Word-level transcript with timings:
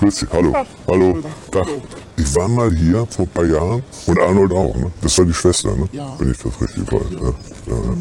Grüß 0.00 0.14
dich, 0.14 0.28
hallo. 0.32 0.54
Hallo. 0.88 1.18
Tag. 1.50 1.66
Ich 2.16 2.34
war 2.34 2.48
mal 2.48 2.74
hier 2.74 3.06
vor 3.10 3.26
ein 3.26 3.28
paar 3.32 3.44
Jahren 3.44 3.82
und 4.06 4.18
Arnold 4.18 4.50
auch, 4.50 4.74
ne? 4.74 4.90
Das 5.02 5.18
war 5.18 5.26
die 5.26 5.34
Schwester, 5.34 5.76
ne? 5.76 5.86
Ja. 5.92 6.16
Wenn 6.18 6.30
ich 6.30 6.38
das 6.38 6.58
richtig 6.58 6.90
weiß. 6.90 7.10
Ja. 7.10 7.18
Ja. 7.20 7.76
ja. 7.76 7.96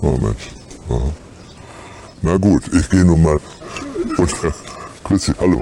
Oh 0.00 0.12
Mensch. 0.12 0.50
Aha. 0.88 1.12
Na 2.22 2.36
gut, 2.36 2.62
ich 2.72 2.88
gehe 2.88 3.04
nun 3.04 3.24
mal. 3.24 3.40
Und, 4.16 4.44
äh, 4.44 4.52
grüß 5.02 5.24
dich, 5.24 5.34
hallo. 5.40 5.60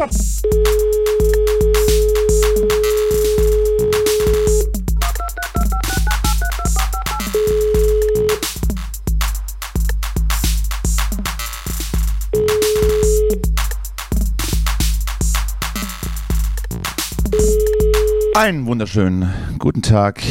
Einen 18.39 18.67
wunderschönen 18.67 19.29
guten 19.59 19.83
Tag, 19.83 20.23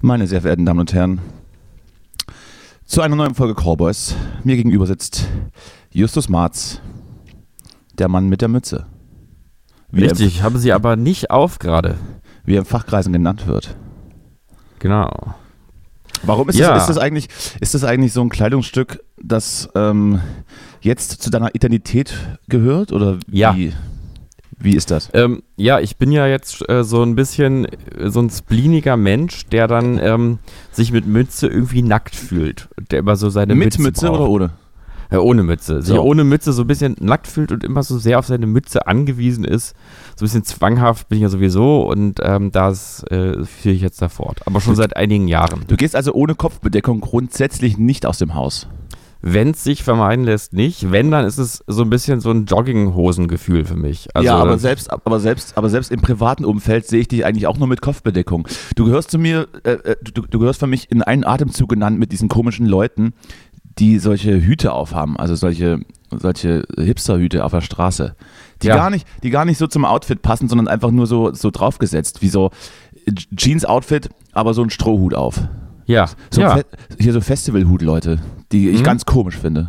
meine 0.00 0.28
sehr 0.28 0.42
verehrten 0.42 0.64
Damen 0.64 0.78
und 0.78 0.92
Herren, 0.92 1.18
zu 2.84 3.00
einer 3.02 3.16
neuen 3.16 3.34
Folge 3.34 3.54
Cowboys. 3.60 4.14
Mir 4.44 4.54
gegenüber 4.54 4.86
sitzt 4.86 5.26
Justus 5.90 6.28
Marz, 6.28 6.80
der 7.98 8.06
Mann 8.06 8.28
mit 8.28 8.42
der 8.42 8.48
Mütze. 8.48 8.86
Wie 9.90 10.04
Richtig, 10.04 10.44
habe 10.44 10.60
sie 10.60 10.72
aber 10.72 10.94
nicht 10.94 11.32
auf 11.32 11.58
gerade. 11.58 11.98
wie 12.44 12.54
er 12.54 12.60
in 12.60 12.64
Fachkreisen 12.64 13.12
genannt 13.12 13.48
wird. 13.48 13.74
Genau. 14.78 15.34
Warum 16.22 16.48
ist, 16.48 16.58
Ja. 16.60 16.74
das, 16.74 16.84
ist, 16.84 16.90
das 16.90 16.98
eigentlich, 16.98 17.26
ist 17.58 17.74
das 17.74 17.82
eigentlich 17.82 18.12
so 18.12 18.20
ein 18.20 18.28
Kleidungsstück, 18.28 19.02
das 19.20 19.68
ähm, 19.74 20.20
jetzt 20.80 21.22
zu 21.22 21.30
deiner 21.30 21.56
Identität 21.56 22.14
gehört? 22.48 22.92
Oder 22.92 23.18
Ja. 23.28 23.56
wie, 23.56 23.72
wie 24.60 24.76
ist 24.76 24.90
das? 24.90 25.10
Ähm, 25.14 25.42
ja, 25.56 25.80
ich 25.80 25.96
bin 25.96 26.12
ja 26.12 26.26
jetzt 26.26 26.68
äh, 26.68 26.84
so 26.84 27.02
ein 27.02 27.14
bisschen 27.14 27.64
äh, 27.64 28.10
so 28.10 28.20
ein 28.20 28.30
spleeniger 28.30 28.96
Mensch, 28.96 29.46
der 29.46 29.66
dann 29.68 29.98
ähm, 29.98 30.38
sich 30.70 30.92
mit 30.92 31.06
Mütze 31.06 31.46
irgendwie 31.48 31.82
nackt 31.82 32.14
fühlt. 32.14 32.68
Der 32.90 32.98
immer 33.00 33.16
so 33.16 33.30
seine 33.30 33.54
Mit 33.54 33.66
Mütze, 33.66 33.82
Mütze 33.82 34.06
braucht. 34.06 34.20
oder 34.20 34.28
ohne? 34.30 34.50
Äh, 35.10 35.16
ohne 35.16 35.42
Mütze. 35.42 35.82
Sich 35.82 35.94
So. 35.96 36.02
ohne 36.02 36.22
Mütze 36.24 36.52
so 36.52 36.62
ein 36.62 36.66
bisschen 36.68 36.94
nackt 37.00 37.26
fühlt 37.26 37.50
und 37.52 37.64
immer 37.64 37.82
so 37.82 37.98
sehr 37.98 38.18
auf 38.18 38.26
seine 38.26 38.46
Mütze 38.46 38.86
angewiesen 38.86 39.44
ist. 39.44 39.74
So 40.14 40.24
ein 40.24 40.26
bisschen 40.26 40.44
zwanghaft 40.44 41.08
bin 41.08 41.16
ich 41.18 41.22
ja 41.22 41.28
sowieso 41.28 41.82
und 41.88 42.20
ähm, 42.22 42.52
das 42.52 43.02
äh, 43.10 43.44
führe 43.44 43.74
ich 43.74 43.80
jetzt 43.82 44.00
da 44.02 44.08
fort. 44.08 44.40
Aber 44.46 44.60
schon 44.60 44.76
seit 44.76 44.96
einigen 44.96 45.26
Jahren. 45.26 45.64
Du 45.66 45.76
gehst 45.76 45.96
also 45.96 46.12
ohne 46.12 46.34
Kopfbedeckung 46.36 47.00
grundsätzlich 47.00 47.76
nicht 47.76 48.06
aus 48.06 48.18
dem 48.18 48.34
Haus. 48.34 48.68
Wenn 49.22 49.50
es 49.50 49.62
sich 49.64 49.82
vermeiden 49.82 50.24
lässt, 50.24 50.54
nicht. 50.54 50.90
Wenn, 50.90 51.10
dann 51.10 51.26
ist 51.26 51.38
es 51.38 51.62
so 51.66 51.82
ein 51.82 51.90
bisschen 51.90 52.20
so 52.20 52.30
ein 52.30 52.46
Jogginghosengefühl 52.46 53.66
für 53.66 53.76
mich. 53.76 54.08
Also, 54.14 54.26
ja, 54.26 54.36
aber 54.36 54.58
selbst, 54.58 54.90
aber, 54.90 55.20
selbst, 55.20 55.58
aber 55.58 55.68
selbst 55.68 55.92
im 55.92 56.00
privaten 56.00 56.44
Umfeld 56.44 56.86
sehe 56.86 57.00
ich 57.00 57.08
dich 57.08 57.26
eigentlich 57.26 57.46
auch 57.46 57.58
nur 57.58 57.68
mit 57.68 57.82
Kopfbedeckung. 57.82 58.48
Du 58.76 58.86
gehörst 58.86 59.10
zu 59.10 59.18
mir, 59.18 59.46
äh, 59.64 59.72
äh, 59.72 59.96
du, 60.02 60.22
du 60.22 60.38
gehörst 60.38 60.60
für 60.60 60.66
mich 60.66 60.90
in 60.90 61.02
einen 61.02 61.24
Atemzug 61.24 61.68
genannt 61.68 61.98
mit 61.98 62.12
diesen 62.12 62.28
komischen 62.28 62.64
Leuten, 62.66 63.12
die 63.78 63.98
solche 63.98 64.40
Hüte 64.40 64.72
aufhaben, 64.72 65.16
also 65.16 65.34
solche, 65.34 65.80
solche 66.10 66.64
Hipsterhüte 66.78 67.44
auf 67.44 67.52
der 67.52 67.60
Straße. 67.60 68.16
Die, 68.62 68.66
Ja. 68.68 68.76
gar 68.76 68.90
nicht, 68.90 69.06
die 69.22 69.30
gar 69.30 69.44
nicht 69.44 69.58
so 69.58 69.66
zum 69.66 69.84
Outfit 69.84 70.22
passen, 70.22 70.48
sondern 70.48 70.68
einfach 70.68 70.90
nur 70.90 71.06
so, 71.06 71.32
so 71.32 71.50
draufgesetzt, 71.50 72.22
wie 72.22 72.28
so 72.28 72.50
Jeans-Outfit, 73.34 74.08
aber 74.32 74.54
so 74.54 74.62
ein 74.62 74.70
Strohhut 74.70 75.14
auf. 75.14 75.40
Ja, 75.90 76.06
So 76.30 76.40
ja. 76.40 76.60
Hier 76.98 77.12
so 77.12 77.20
Festivalhut, 77.20 77.82
Leute, 77.82 78.18
die 78.52 78.70
ich 78.70 78.80
Mhm. 78.80 78.84
ganz 78.84 79.04
komisch 79.06 79.36
finde. 79.38 79.68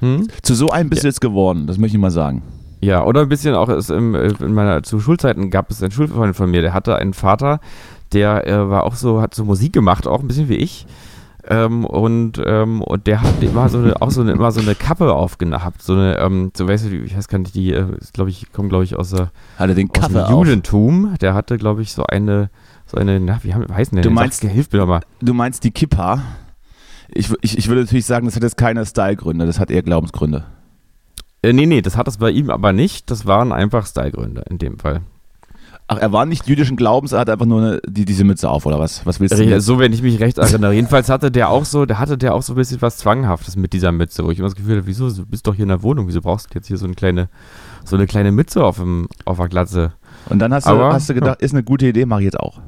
Hm? 0.00 0.28
Zu 0.42 0.54
so 0.54 0.70
einem 0.70 0.88
bist 0.90 1.02
du 1.02 1.08
jetzt 1.08 1.20
geworden, 1.20 1.66
das 1.66 1.76
möchte 1.78 1.96
ich 1.96 2.00
mal 2.00 2.10
sagen. 2.10 2.42
Ja, 2.80 3.04
oder 3.04 3.20
ein 3.22 3.28
bisschen 3.28 3.54
auch 3.54 3.68
im, 3.68 4.14
äh, 4.14 4.28
in 4.40 4.54
meiner 4.54 4.82
zu 4.82 5.00
Schulzeiten 5.00 5.50
gab 5.50 5.70
es 5.70 5.82
einen 5.82 5.92
Schulfreund 5.92 6.34
von 6.34 6.50
mir, 6.50 6.62
der 6.62 6.72
hatte 6.72 6.96
einen 6.96 7.12
Vater, 7.12 7.60
der 8.14 8.46
äh, 8.46 8.70
war 8.70 8.84
auch 8.84 8.94
so, 8.94 9.20
hat 9.20 9.34
so 9.34 9.44
Musik 9.44 9.74
gemacht, 9.74 10.06
auch 10.06 10.20
ein 10.20 10.28
bisschen 10.28 10.48
wie 10.48 10.54
ich. 10.56 10.86
Ähm, 11.46 11.84
und, 11.86 12.40
ähm, 12.44 12.82
und 12.82 13.06
der 13.06 13.22
hat 13.22 13.42
immer 13.42 13.68
so 13.68 13.78
eine, 13.78 14.00
auch 14.00 14.10
so 14.10 14.20
eine, 14.20 14.32
immer 14.32 14.52
so 14.52 14.60
eine 14.60 14.74
Kappe 14.74 15.12
aufgehabt. 15.12 15.82
So 15.82 15.94
eine, 15.94 16.18
ähm, 16.18 16.52
so 16.54 16.68
weißt 16.68 16.86
du, 16.86 16.90
ich 16.96 17.16
weiß 17.16 17.28
gar 17.28 17.38
nicht, 17.38 17.54
die, 17.54 17.72
äh, 17.72 17.86
glaube 18.12 18.28
ich, 18.30 18.52
kommen, 18.52 18.68
glaube 18.68 18.84
ich, 18.84 18.94
aus, 18.96 19.10
der, 19.10 19.30
Hat 19.58 19.68
er 19.70 19.74
den 19.74 19.90
aus 19.90 20.08
dem. 20.08 20.30
Judentum. 20.30 21.14
Der 21.20 21.32
hatte, 21.34 21.56
glaube 21.56 21.80
ich, 21.82 21.92
so 21.92 22.04
eine, 22.04 22.50
so 22.90 22.96
eine, 22.96 23.20
na, 23.20 23.38
wie, 23.42 23.54
haben- 23.54 23.68
wie 23.68 23.72
heißen 23.72 23.94
denn? 23.96 24.02
Du 24.02 24.10
meinst- 24.10 24.40
Sag, 24.42 24.50
hilf 24.50 24.70
mir 24.72 24.80
doch 24.80 24.86
mal. 24.86 25.00
Du 25.20 25.34
meinst 25.34 25.64
die 25.64 25.70
Kippa. 25.70 26.22
Ich, 27.12 27.30
ich, 27.42 27.58
ich 27.58 27.68
würde 27.68 27.82
natürlich 27.82 28.06
sagen, 28.06 28.26
das 28.26 28.36
hat 28.36 28.42
jetzt 28.42 28.56
keine 28.56 28.84
Stylegründe, 28.86 29.46
das 29.46 29.58
hat 29.58 29.70
eher 29.70 29.82
Glaubensgründe. 29.82 30.44
Äh, 31.42 31.52
nee, 31.52 31.66
nee, 31.66 31.82
das 31.82 31.96
hat 31.96 32.06
es 32.08 32.18
bei 32.18 32.30
ihm 32.30 32.50
aber 32.50 32.72
nicht. 32.72 33.10
Das 33.10 33.26
waren 33.26 33.52
einfach 33.52 33.86
Stylegründe 33.86 34.44
in 34.50 34.58
dem 34.58 34.78
Fall. 34.78 35.00
Ach, 35.92 35.98
er 35.98 36.12
war 36.12 36.24
nicht 36.24 36.46
jüdischen 36.46 36.76
Glaubens, 36.76 37.10
er 37.10 37.18
hat 37.18 37.30
einfach 37.30 37.46
nur 37.46 37.60
eine, 37.60 37.80
die, 37.84 38.04
diese 38.04 38.22
Mütze 38.22 38.48
auf, 38.48 38.64
oder 38.64 38.78
was? 38.78 39.04
Was 39.06 39.18
willst 39.18 39.32
du 39.34 39.38
Richtig, 39.38 39.54
jetzt? 39.54 39.64
So, 39.66 39.80
wenn 39.80 39.92
ich 39.92 40.02
mich 40.02 40.20
recht 40.20 40.38
erinnere. 40.38 40.72
Jedenfalls 40.74 41.08
hatte 41.08 41.32
der 41.32 41.48
auch 41.48 41.64
so, 41.64 41.84
der 41.84 41.98
hatte 41.98 42.16
der 42.16 42.32
auch 42.34 42.42
so 42.42 42.52
ein 42.52 42.56
bisschen 42.56 42.80
was 42.80 42.98
Zwanghaftes 42.98 43.56
mit 43.56 43.72
dieser 43.72 43.90
Mütze, 43.90 44.24
wo 44.24 44.30
ich 44.30 44.38
immer 44.38 44.46
das 44.46 44.54
Gefühl 44.54 44.76
hatte, 44.76 44.86
wieso, 44.86 45.10
du 45.10 45.26
bist 45.26 45.48
doch 45.48 45.54
hier 45.56 45.64
in 45.64 45.68
der 45.70 45.82
Wohnung, 45.82 46.06
wieso 46.06 46.20
brauchst 46.20 46.50
du 46.50 46.54
jetzt 46.54 46.68
hier 46.68 46.76
so 46.76 46.84
eine 46.84 46.94
kleine, 46.94 47.28
so 47.84 47.96
eine 47.96 48.06
kleine 48.06 48.30
Mütze 48.30 48.62
auf, 48.62 48.76
dem, 48.76 49.08
auf 49.24 49.38
der 49.38 49.48
Glatze? 49.48 49.92
Und 50.28 50.38
dann 50.38 50.54
hast 50.54 50.66
du, 50.68 50.70
Aber- 50.70 50.92
hast 50.92 51.08
du 51.10 51.14
gedacht, 51.14 51.42
ist 51.42 51.54
eine 51.54 51.64
gute 51.64 51.88
Idee, 51.88 52.06
mache 52.06 52.20
ich 52.20 52.26
jetzt 52.26 52.38
auch. 52.38 52.60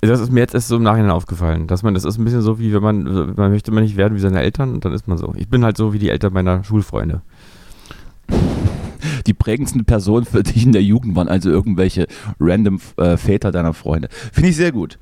Das 0.00 0.20
ist 0.20 0.30
mir 0.30 0.40
jetzt 0.40 0.54
erst 0.54 0.68
so 0.68 0.76
im 0.76 0.82
Nachhinein 0.82 1.10
aufgefallen, 1.10 1.66
dass 1.66 1.82
man, 1.82 1.94
das 1.94 2.04
ist 2.04 2.18
ein 2.18 2.24
bisschen 2.24 2.42
so, 2.42 2.58
wie 2.58 2.72
wenn 2.72 2.82
man, 2.82 3.34
man 3.34 3.50
möchte 3.50 3.72
man 3.72 3.82
nicht 3.82 3.96
werden 3.96 4.14
wie 4.14 4.20
seine 4.20 4.40
Eltern 4.40 4.74
und 4.74 4.84
dann 4.84 4.92
ist 4.92 5.08
man 5.08 5.18
so. 5.18 5.32
Ich 5.36 5.48
bin 5.48 5.64
halt 5.64 5.76
so 5.76 5.92
wie 5.92 5.98
die 5.98 6.10
Eltern 6.10 6.32
meiner 6.32 6.62
Schulfreunde. 6.64 7.22
Die 9.26 9.34
prägendsten 9.34 9.84
Personen 9.84 10.26
für 10.26 10.42
dich 10.42 10.64
in 10.64 10.72
der 10.72 10.82
Jugend 10.82 11.16
waren 11.16 11.28
also 11.28 11.50
irgendwelche 11.50 12.06
random 12.38 12.80
äh, 12.96 13.16
Väter 13.16 13.50
deiner 13.50 13.74
Freunde. 13.74 14.08
Finde 14.32 14.50
ich 14.50 14.56
sehr 14.56 14.72
gut. 14.72 14.98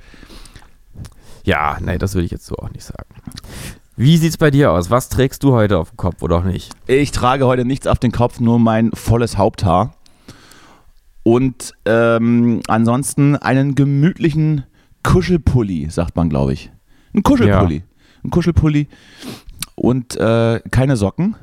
Ja, 1.45 1.77
nee, 1.81 1.99
das 1.99 2.15
würde 2.15 2.25
ich 2.25 2.31
jetzt 2.31 2.47
so 2.47 2.57
auch 2.57 2.71
nicht 2.71 2.85
sagen. 2.85 3.09
Wie 3.97 4.17
sieht's 4.17 4.39
bei 4.39 4.51
dir 4.51 4.73
aus? 4.73 4.91
Was 4.91 5.09
trägst 5.09 5.43
du 5.45 5.53
heute 5.53 5.79
auf 5.79 5.91
dem 5.91 5.97
Kopf 5.97 6.23
oder 6.23 6.39
auch 6.39 6.45
nicht? 6.45 6.73
Ich 6.87 7.13
trage 7.13 7.47
heute 7.47 7.65
nichts 7.65 7.87
auf 7.87 7.99
den 7.99 8.13
Kopf, 8.13 8.41
nur 8.41 8.59
mein 8.59 8.91
volles 8.93 9.37
Haupthaar. 9.37 9.95
Und 11.23 11.73
ähm, 11.85 12.61
ansonsten 12.67 13.37
einen 13.37 13.75
gemütlichen 13.75 14.65
Kuschelpulli, 15.05 15.89
sagt 15.91 16.17
man, 16.17 16.29
glaube 16.29 16.53
ich. 16.55 16.73
Ein 17.15 17.23
Kuschelpulli. 17.23 17.85
Ein 18.25 18.31
Kuschelpulli. 18.31 18.89
Und 19.77 20.17
äh, 20.17 20.61
keine 20.71 20.97
Socken. 20.97 21.37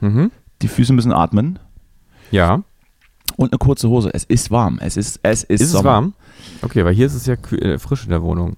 Mhm. 0.00 0.30
Die 0.62 0.68
Füße 0.68 0.92
müssen 0.92 1.12
atmen. 1.12 1.58
Ja. 2.30 2.62
Und 3.36 3.52
eine 3.52 3.58
kurze 3.58 3.88
Hose. 3.88 4.10
Es 4.12 4.24
ist 4.24 4.50
warm. 4.50 4.78
Es 4.80 4.96
ist, 4.96 5.18
es 5.22 5.42
ist, 5.44 5.60
Ist 5.62 5.74
es 5.74 5.84
warm? 5.84 6.14
Okay, 6.62 6.84
weil 6.84 6.94
hier 6.94 7.06
ist 7.06 7.14
es 7.14 7.26
ja 7.26 7.34
äh, 7.34 7.78
frisch 7.78 8.04
in 8.04 8.10
der 8.10 8.22
Wohnung. 8.22 8.56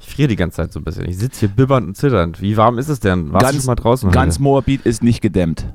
Ich 0.00 0.08
friere 0.08 0.28
die 0.28 0.36
ganze 0.36 0.56
Zeit 0.56 0.72
so 0.72 0.80
ein 0.80 0.84
bisschen. 0.84 1.08
Ich 1.08 1.18
sitze 1.18 1.40
hier 1.40 1.48
bibbernd 1.48 1.86
und 1.86 1.96
zitternd. 1.96 2.40
Wie 2.40 2.56
warm 2.56 2.78
ist 2.78 2.88
es 2.88 3.00
denn? 3.00 3.32
Warst 3.32 3.44
du 3.44 3.46
Ganz- 3.52 3.56
schon 3.58 3.66
mal 3.66 3.74
draußen? 3.76 4.10
Ganz 4.10 4.34
heute? 4.34 4.42
Moabit 4.42 4.82
ist 4.86 5.02
nicht 5.02 5.20
gedämmt. 5.20 5.66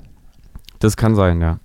Das 0.79 0.97
kann 0.97 1.15
sein, 1.15 1.39
ja. 1.41 1.59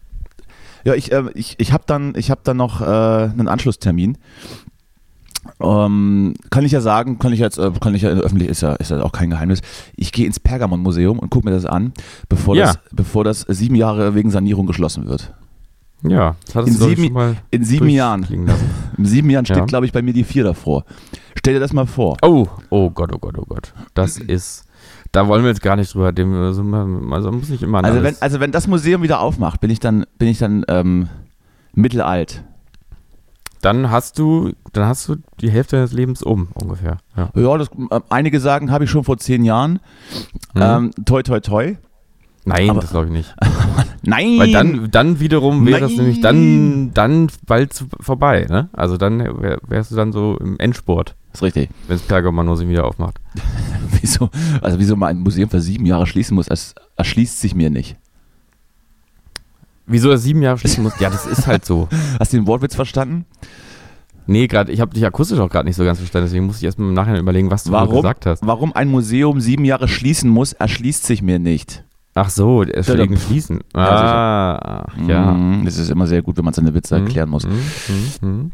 Ja, 0.84 0.94
ich, 0.94 1.12
äh, 1.12 1.24
ich, 1.34 1.56
ich 1.58 1.72
habe 1.72 1.84
dann, 1.86 2.14
ich 2.16 2.30
hab 2.30 2.44
dann 2.44 2.56
noch 2.56 2.80
äh, 2.80 2.84
einen 2.84 3.48
Anschlusstermin. 3.48 4.18
Ähm, 5.60 6.34
kann 6.50 6.64
ich 6.64 6.72
ja 6.72 6.80
sagen, 6.80 7.19
kann 7.19 7.32
ich 7.32 7.41
jetzt, 7.41 7.58
äh, 7.58 7.70
kann 7.80 7.94
ich 7.94 8.03
ja 8.03 8.10
öffentlich, 8.10 8.48
ist 8.48 8.60
ja, 8.62 8.75
ist 8.75 8.91
ja 8.91 9.03
auch 9.03 9.12
kein 9.12 9.30
Geheimnis. 9.30 9.60
Ich 9.97 10.12
gehe 10.12 10.26
ins 10.26 10.38
Pergamon-Museum 10.41 11.19
und 11.19 11.30
gucke 11.30 11.47
mir 11.48 11.54
das 11.54 11.66
an, 11.66 11.92
bevor, 12.28 12.54
Ja. 12.56 12.66
das, 12.66 12.78
bevor 12.92 13.25
das 13.25 13.41
sieben 13.48 13.75
Jahre 13.75 14.14
wegen 14.14 14.31
Sanierung 14.31 14.66
geschlossen 14.66 15.06
wird. 15.08 15.34
Ja, 16.04 16.34
das 16.52 16.66
In 16.66 16.72
ich, 16.72 16.78
sieben- 16.98 17.36
In 17.50 17.64
sieben 17.64 17.88
Jahren. 17.88 18.48
In 18.98 19.04
sieben 19.04 19.31
Jahren 19.31 19.44
steht, 19.44 19.56
Ja. 19.58 19.64
glaube 19.66 19.86
ich, 19.86 19.92
bei 19.92 20.02
mir 20.02 20.12
die 20.12 20.25
vier 20.25 20.42
davor. 20.44 20.84
Stell 21.36 21.54
dir 21.54 21.60
das 21.60 21.72
mal 21.72 21.86
vor. 21.86 22.16
Oh, 22.22 22.47
oh 22.70 22.91
Gott, 22.91 23.12
oh 23.14 23.19
Gott, 23.19 23.36
oh 23.38 23.44
Gott. 23.48 23.72
Das 23.94 24.19
ist, 24.19 24.64
da 25.12 25.28
wollen 25.28 25.42
wir 25.44 25.50
jetzt 25.50 25.62
gar 25.62 25.76
nicht 25.76 25.94
drüber, 25.94 26.12
dem, 26.12 26.34
also, 26.34 26.62
also 27.12 27.32
muss 27.32 27.48
nicht 27.48 27.62
immer 27.62 27.84
Also 27.84 28.02
wenn, 28.02 28.16
also 28.20 28.41
wenn 28.41 28.50
das 28.52 28.66
Museum 28.66 29.02
wieder 29.02 29.20
aufmacht, 29.20 29.60
bin 29.60 29.70
ich 29.70 29.78
dann, 29.81 30.04
bin 30.19 30.28
ich 30.28 30.38
dann 30.38 30.64
ähm, 30.69 31.08
mittelalt. 31.75 32.42
Dann 33.62 33.91
hast 33.91 34.19
du, 34.19 34.50
dann 34.73 34.87
hast 34.87 35.09
du 35.09 35.17
die 35.41 35.50
Hälfte 35.50 35.76
deines 35.76 35.93
Lebens 35.93 36.23
um, 36.23 36.49
ungefähr. 36.55 36.99
Ja. 37.17 37.31
Ja, 37.35 37.56
das, 37.56 37.69
äh, 37.91 38.00
einige 38.11 38.41
sagen, 38.41 38.70
habe 38.70 38.85
ich 38.85 38.91
schon 38.91 39.05
vor 39.05 39.19
zehn 39.19 39.44
Jahren. 39.44 39.79
Mhm. 40.55 40.61
Ähm, 40.62 40.91
toi, 41.06 41.23
toi, 41.23 41.41
toi. 41.41 41.76
Nein, 42.44 42.70
aber- 42.70 42.81
das 42.81 42.91
glaube 42.91 43.06
ich 43.06 43.12
nicht. 43.12 43.35
Nein! 44.03 44.37
Weil 44.38 44.50
dann, 44.50 44.91
dann 44.91 45.20
wiederum 45.20 45.64
wäre 45.64 45.85
es 45.85 45.93
Nein. 45.93 45.99
nämlich 46.00 46.20
dann, 46.20 46.91
dann 46.93 47.29
bald 47.47 47.85
vorbei, 48.00 48.47
ne? 48.50 48.69
Also 48.73 48.97
dann 48.97 49.20
wär, 49.41 49.61
wärst 49.69 49.93
du 49.93 49.94
dann 49.97 50.11
so 50.11 50.37
im 50.41 50.59
Endspurt, 50.59 51.14
ist 51.32 51.43
richtig. 51.44 51.70
wenn 51.87 51.97
es 51.97 52.03
Pergamon 52.03 52.69
wieder 52.69 52.85
aufmacht. 52.85 53.20
Wieso, 54.00 54.29
also 54.61 54.81
wieso 54.81 54.97
mal 54.97 55.06
ein 55.06 55.19
Museum 55.20 55.49
für 55.49 55.61
sieben 55.61 55.87
Jahre 55.87 56.09
schließen 56.09 56.35
muss, 56.35 56.47
das 56.47 56.75
erschließt 56.97 57.41
sich 57.41 57.55
mir 57.55 57.70
nicht. 57.70 57.97
Wieso 59.92 60.10
er 60.10 60.18
sieben 60.18 60.42
Jahre 60.42 60.58
schließen 60.58 60.82
muss? 60.82 60.98
Ja, 60.98 61.10
das 61.10 61.26
ist 61.26 61.46
halt 61.46 61.64
so. 61.64 61.88
Hast 62.18 62.32
du 62.32 62.38
den 62.38 62.46
Wortwitz 62.46 62.74
verstanden? 62.74 63.26
Nee, 64.26 64.46
gerade, 64.46 64.70
ich 64.72 64.80
habe 64.80 64.94
dich 64.94 65.04
akustisch 65.04 65.38
auch 65.40 65.48
gerade 65.50 65.66
nicht 65.66 65.76
so 65.76 65.84
ganz 65.84 65.98
verstanden, 65.98 66.26
deswegen 66.26 66.46
muss 66.46 66.58
ich 66.58 66.64
erstmal 66.64 66.88
im 66.88 66.94
Nachhinein 66.94 67.20
überlegen, 67.20 67.50
was 67.50 67.64
du 67.64 67.72
Warum? 67.72 67.96
gesagt 67.96 68.24
hast. 68.26 68.46
Warum 68.46 68.72
ein 68.74 68.88
Museum 68.88 69.40
sieben 69.40 69.64
Jahre 69.64 69.88
schließen 69.88 70.30
muss, 70.30 70.52
erschließt 70.52 71.04
sich 71.04 71.22
mir 71.22 71.38
nicht. 71.38 71.84
Ach 72.14 72.30
so, 72.30 72.62
der 72.64 72.74
ist 72.76 72.88
Der- 72.88 72.98
wegen 72.98 73.16
Schließen. 73.16 73.60
Ah, 73.74 74.86
ja. 75.08 75.32
Mhm, 75.32 75.64
Das 75.64 75.76
ist 75.78 75.90
immer 75.90 76.06
sehr 76.06 76.22
gut, 76.22 76.36
wenn 76.36 76.44
man 76.44 76.54
seine 76.54 76.72
Witze 76.74 76.94
erklären 76.96 77.30
muss. 77.30 77.44
Mhm, 77.46 77.52
mhm, 78.20 78.28
mhm. 78.28 78.50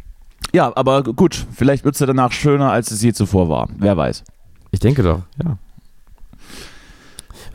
Ja, 0.55 0.73
aber 0.75 1.03
gut, 1.03 1.47
vielleicht 1.53 1.85
wird 1.85 1.95
es 1.95 2.01
ja 2.01 2.07
danach 2.07 2.33
schöner, 2.33 2.71
als 2.71 2.91
es 2.91 3.03
je 3.03 3.13
zuvor 3.13 3.49
war. 3.49 3.69
Wer 3.77 3.97
weiß. 3.97 4.25
Ich 4.71 4.81
denke 4.81 5.03
doch, 5.03 5.21
ja. 5.45 5.59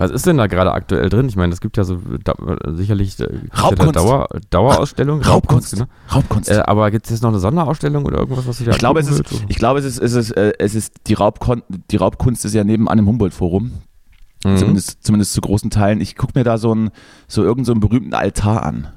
Was 0.03 0.11
ist 0.11 0.25
denn 0.27 0.37
da 0.37 0.47
gerade 0.47 0.73
aktuell 0.73 1.09
drin? 1.09 1.27
Ich 1.29 1.35
meine, 1.35 1.53
es 1.53 1.61
gibt 1.61 1.77
ja 1.77 1.83
so 1.85 1.97
da, 2.23 2.33
sicherlich 2.73 3.19
äh, 3.19 3.23
ja 3.23 3.61
Raubkunst. 3.61 3.95
Dauer, 3.95 4.27
Dauerausstellung. 4.49 5.21
Raubkunst. 5.21 5.73
genau. 5.73 5.85
Raubkunst. 6.13 6.49
Äh, 6.51 6.61
aber 6.65 6.91
gibt 6.91 7.05
es 7.05 7.11
jetzt 7.11 7.21
noch 7.21 7.29
eine 7.29 7.39
Sonderausstellung 7.39 8.05
oder 8.05 8.17
irgendwas, 8.19 8.45
was 8.45 8.57
du 8.57 8.65
da 8.65 8.71
ich 8.71 8.77
glaube, 8.79 8.99
es 8.99 9.09
ist, 9.09 9.23
ich 9.47 9.55
glaube, 9.57 9.79
es 9.79 9.85
ist, 9.85 9.99
es 9.99 10.13
ist, 10.13 10.31
äh, 10.31 10.53
es 10.59 10.75
ist 10.75 10.93
die, 11.07 11.13
Raubkon 11.13 11.63
die 11.89 11.95
Raubkunst 11.95 12.43
ist 12.45 12.53
ja 12.53 12.63
nebenan 12.63 12.99
im 12.99 13.07
Humboldt-Forum. 13.07 13.71
Mhm. 14.45 14.57
Zumindest, 14.57 15.03
zumindest 15.05 15.33
zu 15.33 15.39
großen 15.41 15.69
Teilen. 15.69 16.01
Ich 16.01 16.15
gucke 16.17 16.33
mir 16.37 16.43
da 16.43 16.57
so 16.57 16.71
einen, 16.71 16.89
so 17.27 17.41
irgendeinen 17.43 17.65
so 17.65 17.71
einen 17.71 17.79
berühmten 17.81 18.13
Altar 18.13 18.63
an. 18.63 18.87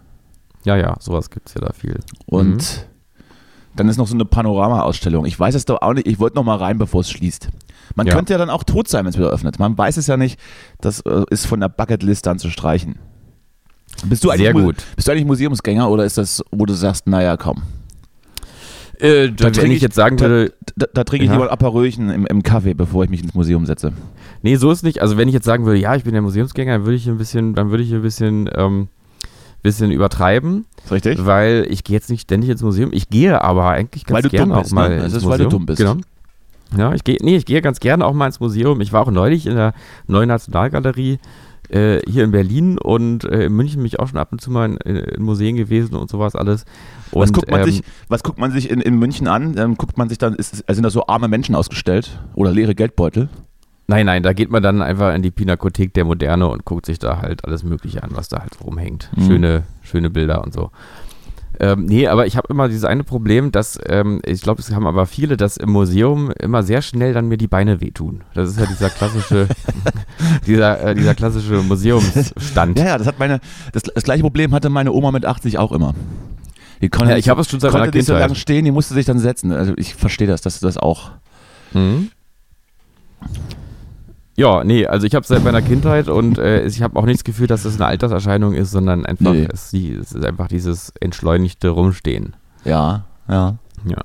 Ja, 0.65 0.77
ja, 0.77 0.97
sowas 0.99 1.31
gibt 1.31 1.49
es 1.49 1.55
ja 1.55 1.61
da 1.61 1.73
viel. 1.73 2.01
Und 2.27 2.57
Mhm. 2.57 3.77
dann 3.77 3.89
ist 3.89 3.97
noch 3.99 4.09
so 4.09 4.15
eine 4.15 4.25
Panorama-Ausstellung. 4.25 5.25
Ich 5.27 5.39
weiß 5.39 5.55
es 5.55 5.67
doch 5.67 5.83
auch 5.83 5.93
nicht. 5.93 6.09
Ich 6.09 6.19
wollte 6.19 6.35
noch 6.37 6.43
mal 6.45 6.57
rein, 6.57 6.79
bevor 6.79 7.03
es 7.03 7.11
schließt. 7.11 7.51
Man 7.95 8.07
Ja. 8.07 8.15
könnte 8.15 8.33
ja 8.33 8.39
dann 8.39 8.51
auch 8.51 8.65
tot 8.65 8.89
sein, 8.89 9.05
wenn 9.05 9.11
es 9.11 9.19
wieder 9.19 9.31
öffnet. 9.31 9.59
Man 9.59 9.77
weiß 9.79 9.97
es 9.97 10.07
ja 10.07 10.17
nicht. 10.17 10.39
Das 10.81 11.01
äh, 11.01 11.25
ist 11.31 11.47
von 11.47 11.61
der 11.61 11.69
Bucketlist 11.69 12.27
dann 12.27 12.39
zu 12.39 12.51
streichen. 12.51 12.97
Bist 14.07 14.25
du, 14.25 14.31
eigentlich 14.31 14.43
Sehr 14.43 14.53
gut. 14.53 14.77
bist 14.97 15.09
du 15.09 15.13
eigentlich 15.13 15.25
Museumsgänger 15.27 15.89
oder 15.89 16.05
ist 16.05 16.19
das, 16.19 16.43
wo 16.51 16.67
du 16.67 16.75
sagst, 16.75 17.07
naja, 17.07 17.37
komm. 17.37 17.63
Äh, 18.99 19.31
Da 19.31 19.45
wenn 19.45 19.53
trinke 19.53 19.71
ich 19.71 19.77
ich- 19.77 19.83
jetzt 19.83 19.95
sagen 19.95 20.17
da- 20.17 20.25
würde, 20.27 20.53
Da, 20.77 20.87
da 20.93 21.05
trinke 21.05 21.25
ich 21.25 21.31
Ja. 21.31 21.37
lieber 21.37 21.47
ein 21.47 21.53
Aperölchen 21.53 22.11
im, 22.11 22.27
im 22.27 22.43
Kaffee, 22.43 22.75
bevor 22.75 23.05
ich 23.05 23.11
mich 23.11 23.23
ins 23.23 23.35
Museum 23.35 23.65
setze. 23.67 23.93
nee, 24.43 24.57
so 24.57 24.71
ist 24.71 24.83
nicht. 24.83 25.01
Also 25.01 25.17
wenn 25.17 25.29
ich 25.29 25.35
jetzt 25.35 25.45
sagen 25.47 25.65
würde, 25.65 25.79
ja, 25.79 25.95
ich 25.97 26.05
bin 26.05 26.13
der 26.13 26.21
Museumsgänger, 26.23 26.73
dann 26.73 26.85
würde 26.85 26.97
ich 26.97 27.07
ein 27.09 27.17
bisschen, 27.19 27.55
dann 27.55 27.71
würde 27.71 27.83
ich 27.83 27.93
ein 27.95 28.03
bisschen, 28.03 28.51
ähm, 28.55 28.89
bisschen 29.63 29.91
übertreiben, 29.91 30.65
Ist 30.85 30.93
richtig? 30.93 31.25
weil 31.27 31.67
ich 31.71 31.83
gehe 31.83 31.95
jetzt 31.95 32.09
nicht 32.11 32.21
ständig 32.23 32.51
ins 32.51 32.63
Museum. 32.63 32.91
Ich 32.93 33.09
gehe 33.09 33.41
aber 33.43 33.69
eigentlich 33.71 34.05
ganz 34.05 34.17
Weil 34.17 34.23
du 34.23 34.29
gerne 34.29 34.53
dumm 34.55 34.63
auch 34.63 34.71
mal 34.71 34.89
ne? 34.91 34.97
Das 34.97 35.05
ins 35.07 35.23
ist, 35.23 35.29
weil 35.29 35.39
du 35.39 35.49
dumm 35.49 35.67
bist. 35.67 35.79
Genau. 35.79 35.97
Ja, 36.77 36.93
ich 36.93 37.05
gehe, 37.05 37.17
nee, 37.21 37.37
ich 37.37 37.47
gehe 37.47 37.61
ganz 37.63 37.81
gerne 37.81 38.05
auch 38.05 38.13
mal 38.13 38.27
ins 38.27 38.41
Museum. 38.41 38.81
Ich 38.81 38.93
war 38.93 39.03
auch 39.03 39.11
neulich 39.11 39.47
in 39.47 39.55
der 39.55 39.75
neuen 40.07 40.29
Nationalgalerie 40.29 41.19
äh, 41.69 42.01
hier 42.09 42.25
in 42.25 42.31
Berlin 42.31 42.79
und 42.79 43.25
äh, 43.25 43.47
in 43.47 43.53
München 43.53 43.79
bin 43.79 43.87
ich 43.87 43.99
auch 44.01 44.09
schon 44.09 44.19
ab 44.19 44.29
und 44.33 44.41
zu 44.41 44.51
mal 44.51 44.77
in, 44.85 44.97
in 44.97 45.23
Museen 45.23 45.57
gewesen 45.57 45.95
und 45.97 46.11
sowas 46.11 46.35
alles. 46.35 46.65
Und, 47.11 47.23
was, 47.23 47.33
guckt 47.33 47.51
man 47.51 47.61
ähm, 47.61 47.67
sich, 47.67 47.83
was 48.09 48.23
guckt 48.23 48.39
man 48.39 48.51
sich 48.53 48.71
in, 48.71 48.81
in 48.81 48.99
München 48.99 49.29
an? 49.29 49.57
Ähm, 49.59 49.77
guckt 49.77 49.99
man 49.99 50.09
sich 50.09 50.19
dann, 50.19 50.35
ist, 50.35 50.65
sind 50.67 50.83
da 50.83 50.91
so 50.91 51.07
arme 51.07 51.29
Menschen 51.29 51.55
ausgestellt 51.55 52.21
oder 52.35 52.51
leere 52.51 52.75
Geldbeutel? 52.75 53.29
Nein, 53.89 54.07
nein, 54.07 54.25
da 54.25 54.33
geht 54.33 54.51
man 54.51 54.63
dann 54.63 54.83
einfach 54.83 55.15
in 55.15 55.23
die 55.23 55.31
Pinakothek 55.31 55.95
der 55.95 56.05
Moderne 56.05 56.49
und 56.49 56.65
guckt 56.65 56.87
sich 56.87 56.99
da 56.99 57.23
halt 57.23 57.45
alles 57.45 57.63
Mögliche 57.63 58.03
an, 58.03 58.11
was 58.15 58.29
da 58.29 58.41
halt 58.41 58.55
so 58.55 58.65
rumhängt. 58.65 59.11
Mhm. 59.15 59.27
Schöne, 59.27 59.63
schöne 59.83 60.11
Bilder 60.11 60.43
und 60.43 60.53
so. 60.53 60.71
Ähm, 61.59 61.87
nee, 61.87 62.07
aber 62.07 62.27
ich 62.27 62.37
habe 62.37 62.49
immer 62.51 62.69
dieses 62.69 62.85
eine 62.85 63.03
Problem, 63.05 63.51
dass, 63.53 63.79
ähm, 63.89 64.21
ich 64.25 64.43
glaube, 64.43 64.61
es 64.61 64.71
haben 64.71 64.87
aber 64.87 65.07
viele, 65.07 65.37
dass 65.37 65.57
im 65.57 65.71
Museum 65.71 66.31
immer 66.33 66.63
sehr 66.63 66.83
schnell 66.83 67.15
dann 67.15 67.29
mir 67.29 67.39
die 67.39 67.49
Beine 67.49 67.81
wehtun. 67.81 68.23
Das 68.35 68.51
ist 68.51 68.59
ja 68.61 68.67
dieser 68.67 68.91
klassische, 68.91 69.49
dieser, 70.47 70.81
äh, 70.83 70.95
dieser 70.95 71.15
klassische 71.15 71.63
Museumsstand. 71.63 72.79
Ja, 72.79 72.85
ja, 72.87 72.99
das 72.99 73.07
hat 73.07 73.19
meine, 73.19 73.41
das, 73.73 73.85
das 73.85 74.05
gleiche 74.05 74.23
Problem 74.23 74.53
hatte 74.53 74.69
meine 74.69 74.93
Oma 74.93 75.13
mit 75.13 75.25
80 75.25 75.59
auch 75.59 75.73
immer. 75.73 75.95
Die 76.83 76.91
konnte 76.91 77.13
Ja, 77.13 77.17
ich 77.17 77.29
habe 77.31 77.41
es 77.41 77.49
schon 77.49 77.61
seit 77.61 77.73
meiner 77.73 77.87
nicht 77.87 77.95
so 78.05 78.13
Kindheit. 78.13 78.21
lange 78.29 78.35
stehen, 78.35 78.65
die 78.67 78.71
musste 78.71 78.93
sich 78.93 79.07
dann 79.07 79.19
setzen. 79.19 79.51
Also 79.53 79.73
ich 79.77 79.95
verstehe 79.95 80.27
das, 80.27 80.43
dass 80.43 80.61
du 80.61 80.67
das 80.67 80.77
auch. 80.77 81.11
Mhm. 81.73 82.11
Ja, 84.37 84.65
nee, 84.65 84.87
also 84.87 85.07
ich 85.07 85.15
habe 85.15 85.27
seit 85.27 85.43
meiner 85.45 85.63
Kindheit 85.63 86.09
und 86.09 86.39
äh, 86.39 86.67
ich 86.67 86.83
habe 86.83 86.99
auch 86.99 87.07
nicht 87.07 87.21
das 87.21 87.25
Gefühl, 87.25 87.47
dass 87.47 87.63
das 87.63 87.77
eine 87.77 87.87
Alterserscheinung 87.87 88.53
ist, 88.55 88.71
sondern 88.71 89.07
einfach, 89.07 89.33
Nee. 89.33 89.49
es, 89.53 89.73
es 89.73 90.13
ist 90.13 90.25
einfach 90.25 90.49
dieses 90.49 90.93
entschleunigte 91.01 91.71
Rumstehen. 91.71 92.37
Ja, 92.65 93.05
ja. 93.29 93.57
Ja. 93.87 93.99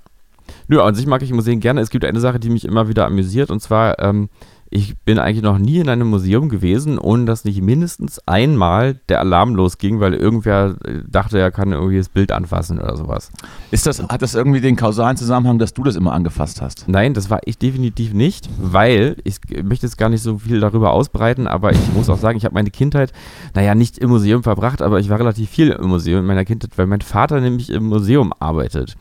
Nö, 0.67 0.81
an 0.81 0.95
sich 0.95 1.05
mag 1.05 1.21
ich 1.21 1.33
Museen 1.33 1.59
gerne. 1.59 1.81
Es 1.81 1.89
gibt 1.89 2.05
eine 2.05 2.19
Sache, 2.19 2.39
die 2.39 2.49
mich 2.49 2.65
immer 2.65 2.87
wieder 2.87 3.05
amüsiert 3.05 3.51
und 3.51 3.61
zwar, 3.61 3.99
ähm, 3.99 4.29
ich 4.73 4.97
bin 4.99 5.19
eigentlich 5.19 5.43
noch 5.43 5.57
nie 5.57 5.79
in 5.79 5.89
einem 5.89 6.07
Museum 6.07 6.47
gewesen, 6.47 6.97
ohne 6.97 7.25
dass 7.25 7.43
nicht 7.43 7.61
mindestens 7.61 8.25
einmal 8.25 8.95
der 9.09 9.19
Alarm 9.19 9.53
losging, 9.53 9.99
weil 9.99 10.13
irgendwer 10.13 10.77
äh, 10.85 11.01
dachte, 11.05 11.37
er 11.37 11.51
kann 11.51 11.73
irgendwie 11.73 11.97
das 11.97 12.07
Bild 12.07 12.31
anfassen 12.31 12.79
oder 12.79 12.95
sowas. 12.95 13.31
Ist 13.71 13.85
das, 13.85 14.01
hat 14.01 14.21
das 14.21 14.33
irgendwie 14.33 14.61
den 14.61 14.77
kausalen 14.77 15.17
Zusammenhang, 15.17 15.59
dass 15.59 15.73
du 15.73 15.83
das 15.83 15.97
immer 15.97 16.13
angefasst 16.13 16.61
hast? 16.61 16.87
Nein, 16.87 17.13
das 17.13 17.29
war 17.29 17.41
ich 17.43 17.57
definitiv 17.57 18.13
nicht, 18.13 18.49
weil 18.61 19.17
ich 19.25 19.39
möchte 19.61 19.85
jetzt 19.85 19.97
gar 19.97 20.07
nicht 20.07 20.23
so 20.23 20.37
viel 20.37 20.61
darüber 20.61 20.93
ausbreiten, 20.93 21.47
aber 21.47 21.73
ich 21.73 21.93
muss 21.93 22.09
auch 22.09 22.17
sagen, 22.17 22.37
ich 22.37 22.45
habe 22.45 22.55
meine 22.55 22.71
Kindheit, 22.71 23.11
naja, 23.53 23.75
nicht 23.75 23.97
im 23.97 24.09
Museum 24.09 24.41
verbracht, 24.41 24.81
aber 24.81 25.01
ich 25.01 25.09
war 25.09 25.19
relativ 25.19 25.49
viel 25.49 25.71
im 25.71 25.89
Museum 25.89 26.21
in 26.21 26.25
meiner 26.25 26.45
Kindheit, 26.45 26.77
weil 26.77 26.87
mein 26.87 27.01
Vater 27.01 27.41
nämlich 27.41 27.71
im 27.71 27.87
Museum 27.87 28.31
arbeitet. 28.39 28.95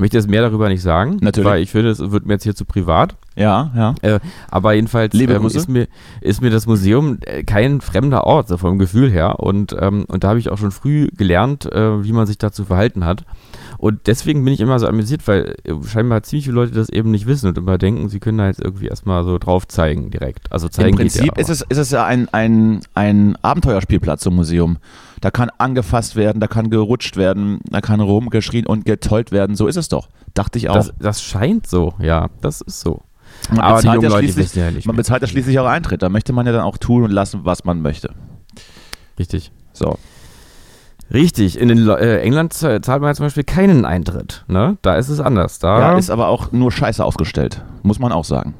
Ich 0.00 0.02
möchte 0.02 0.16
jetzt 0.16 0.30
mehr 0.30 0.40
darüber 0.40 0.70
nicht 0.70 0.80
sagen, 0.80 1.18
Natürlich. 1.20 1.46
weil 1.46 1.62
ich 1.62 1.70
finde, 1.70 1.90
es 1.90 1.98
wird 1.98 2.24
mir 2.24 2.32
jetzt 2.32 2.44
hier 2.44 2.54
zu 2.54 2.64
privat. 2.64 3.16
Ja, 3.36 3.70
ja. 3.76 3.94
Äh, 4.00 4.20
aber 4.50 4.72
jedenfalls 4.72 5.14
ähm, 5.14 5.44
ist, 5.44 5.68
mir, 5.68 5.88
ist 6.22 6.40
mir 6.40 6.48
das 6.48 6.66
Museum 6.66 7.18
äh, 7.20 7.44
kein 7.44 7.82
fremder 7.82 8.24
Ort, 8.24 8.48
so 8.48 8.56
vom 8.56 8.78
Gefühl 8.78 9.10
her. 9.10 9.40
Und, 9.40 9.76
ähm, 9.78 10.06
und 10.08 10.24
da 10.24 10.28
habe 10.28 10.38
ich 10.38 10.48
auch 10.48 10.56
schon 10.56 10.70
früh 10.70 11.08
gelernt, 11.14 11.70
äh, 11.70 12.02
wie 12.02 12.12
man 12.12 12.26
sich 12.26 12.38
dazu 12.38 12.64
verhalten 12.64 13.04
hat. 13.04 13.26
Und 13.76 14.06
deswegen 14.06 14.42
bin 14.42 14.54
ich 14.54 14.60
immer 14.60 14.78
so 14.78 14.86
amüsiert, 14.86 15.28
weil 15.28 15.54
äh, 15.64 15.74
scheinbar 15.86 16.22
ziemlich 16.22 16.46
viele 16.46 16.54
Leute 16.54 16.72
das 16.72 16.88
eben 16.88 17.10
nicht 17.10 17.26
wissen 17.26 17.48
und 17.48 17.58
immer 17.58 17.76
denken, 17.76 18.08
sie 18.08 18.20
können 18.20 18.38
da 18.38 18.46
jetzt 18.46 18.62
irgendwie 18.64 18.86
erstmal 18.86 19.22
so 19.24 19.36
drauf 19.36 19.68
zeigen 19.68 20.10
direkt. 20.10 20.50
Also 20.50 20.70
zeigen 20.70 20.92
Im 20.92 20.96
Prinzip 20.96 21.26
ja, 21.26 21.32
ist, 21.36 21.50
es, 21.50 21.60
ist 21.60 21.76
es 21.76 21.90
ja 21.90 22.06
ein, 22.06 22.26
ein, 22.32 22.80
ein 22.94 23.36
Abenteuerspielplatz 23.42 24.22
zum 24.22 24.34
Museum. 24.34 24.78
Da 25.20 25.30
kann 25.30 25.50
angefasst 25.58 26.16
werden, 26.16 26.40
da 26.40 26.46
kann 26.46 26.70
gerutscht 26.70 27.16
werden, 27.16 27.60
da 27.68 27.80
kann 27.80 28.00
rumgeschrien 28.00 28.66
und 28.66 28.86
getollt 28.86 29.32
werden. 29.32 29.54
So 29.54 29.66
ist 29.66 29.76
es 29.76 29.88
doch. 29.88 30.08
Dachte 30.32 30.58
ich 30.58 30.70
auch. 30.70 30.74
das, 30.74 30.92
das 30.98 31.22
scheint 31.22 31.66
so, 31.66 31.94
ja, 31.98 32.28
das 32.40 32.62
ist 32.62 32.80
so. 32.80 33.02
man 33.50 33.60
aber 33.60 33.76
bezahlt 33.76 34.02
ja 34.02 34.10
schließlich, 34.10 34.54
ja 34.54 34.70
man 34.84 34.96
bezahlt 34.96 35.22
ja 35.22 35.28
schließlich 35.28 35.58
auch 35.58 35.66
Eintritt. 35.66 36.02
Da 36.02 36.08
möchte 36.08 36.32
man 36.32 36.46
ja 36.46 36.52
dann 36.52 36.62
auch 36.62 36.78
tun 36.78 37.02
und 37.04 37.10
lassen, 37.10 37.40
was 37.44 37.64
man 37.64 37.82
möchte. 37.82 38.14
Richtig. 39.18 39.52
So. 39.72 39.98
Richtig, 41.12 41.58
in 41.58 41.88
äh, 41.88 42.20
England 42.20 42.54
zahlt 42.54 42.86
man 42.86 43.02
ja 43.04 43.14
zum 43.14 43.26
Beispiel 43.26 43.42
keinen 43.42 43.84
Eintritt. 43.84 44.44
Ne? 44.46 44.78
Da 44.82 44.94
ist 44.94 45.08
es 45.08 45.18
anders. 45.18 45.58
Da, 45.58 45.80
Ja, 45.80 45.98
ist 45.98 46.08
aber 46.08 46.28
auch 46.28 46.52
nur 46.52 46.70
Scheiße 46.70 47.04
aufgestellt. 47.04 47.64
Muss 47.82 47.98
man 47.98 48.12
auch 48.12 48.24
sagen. 48.24 48.54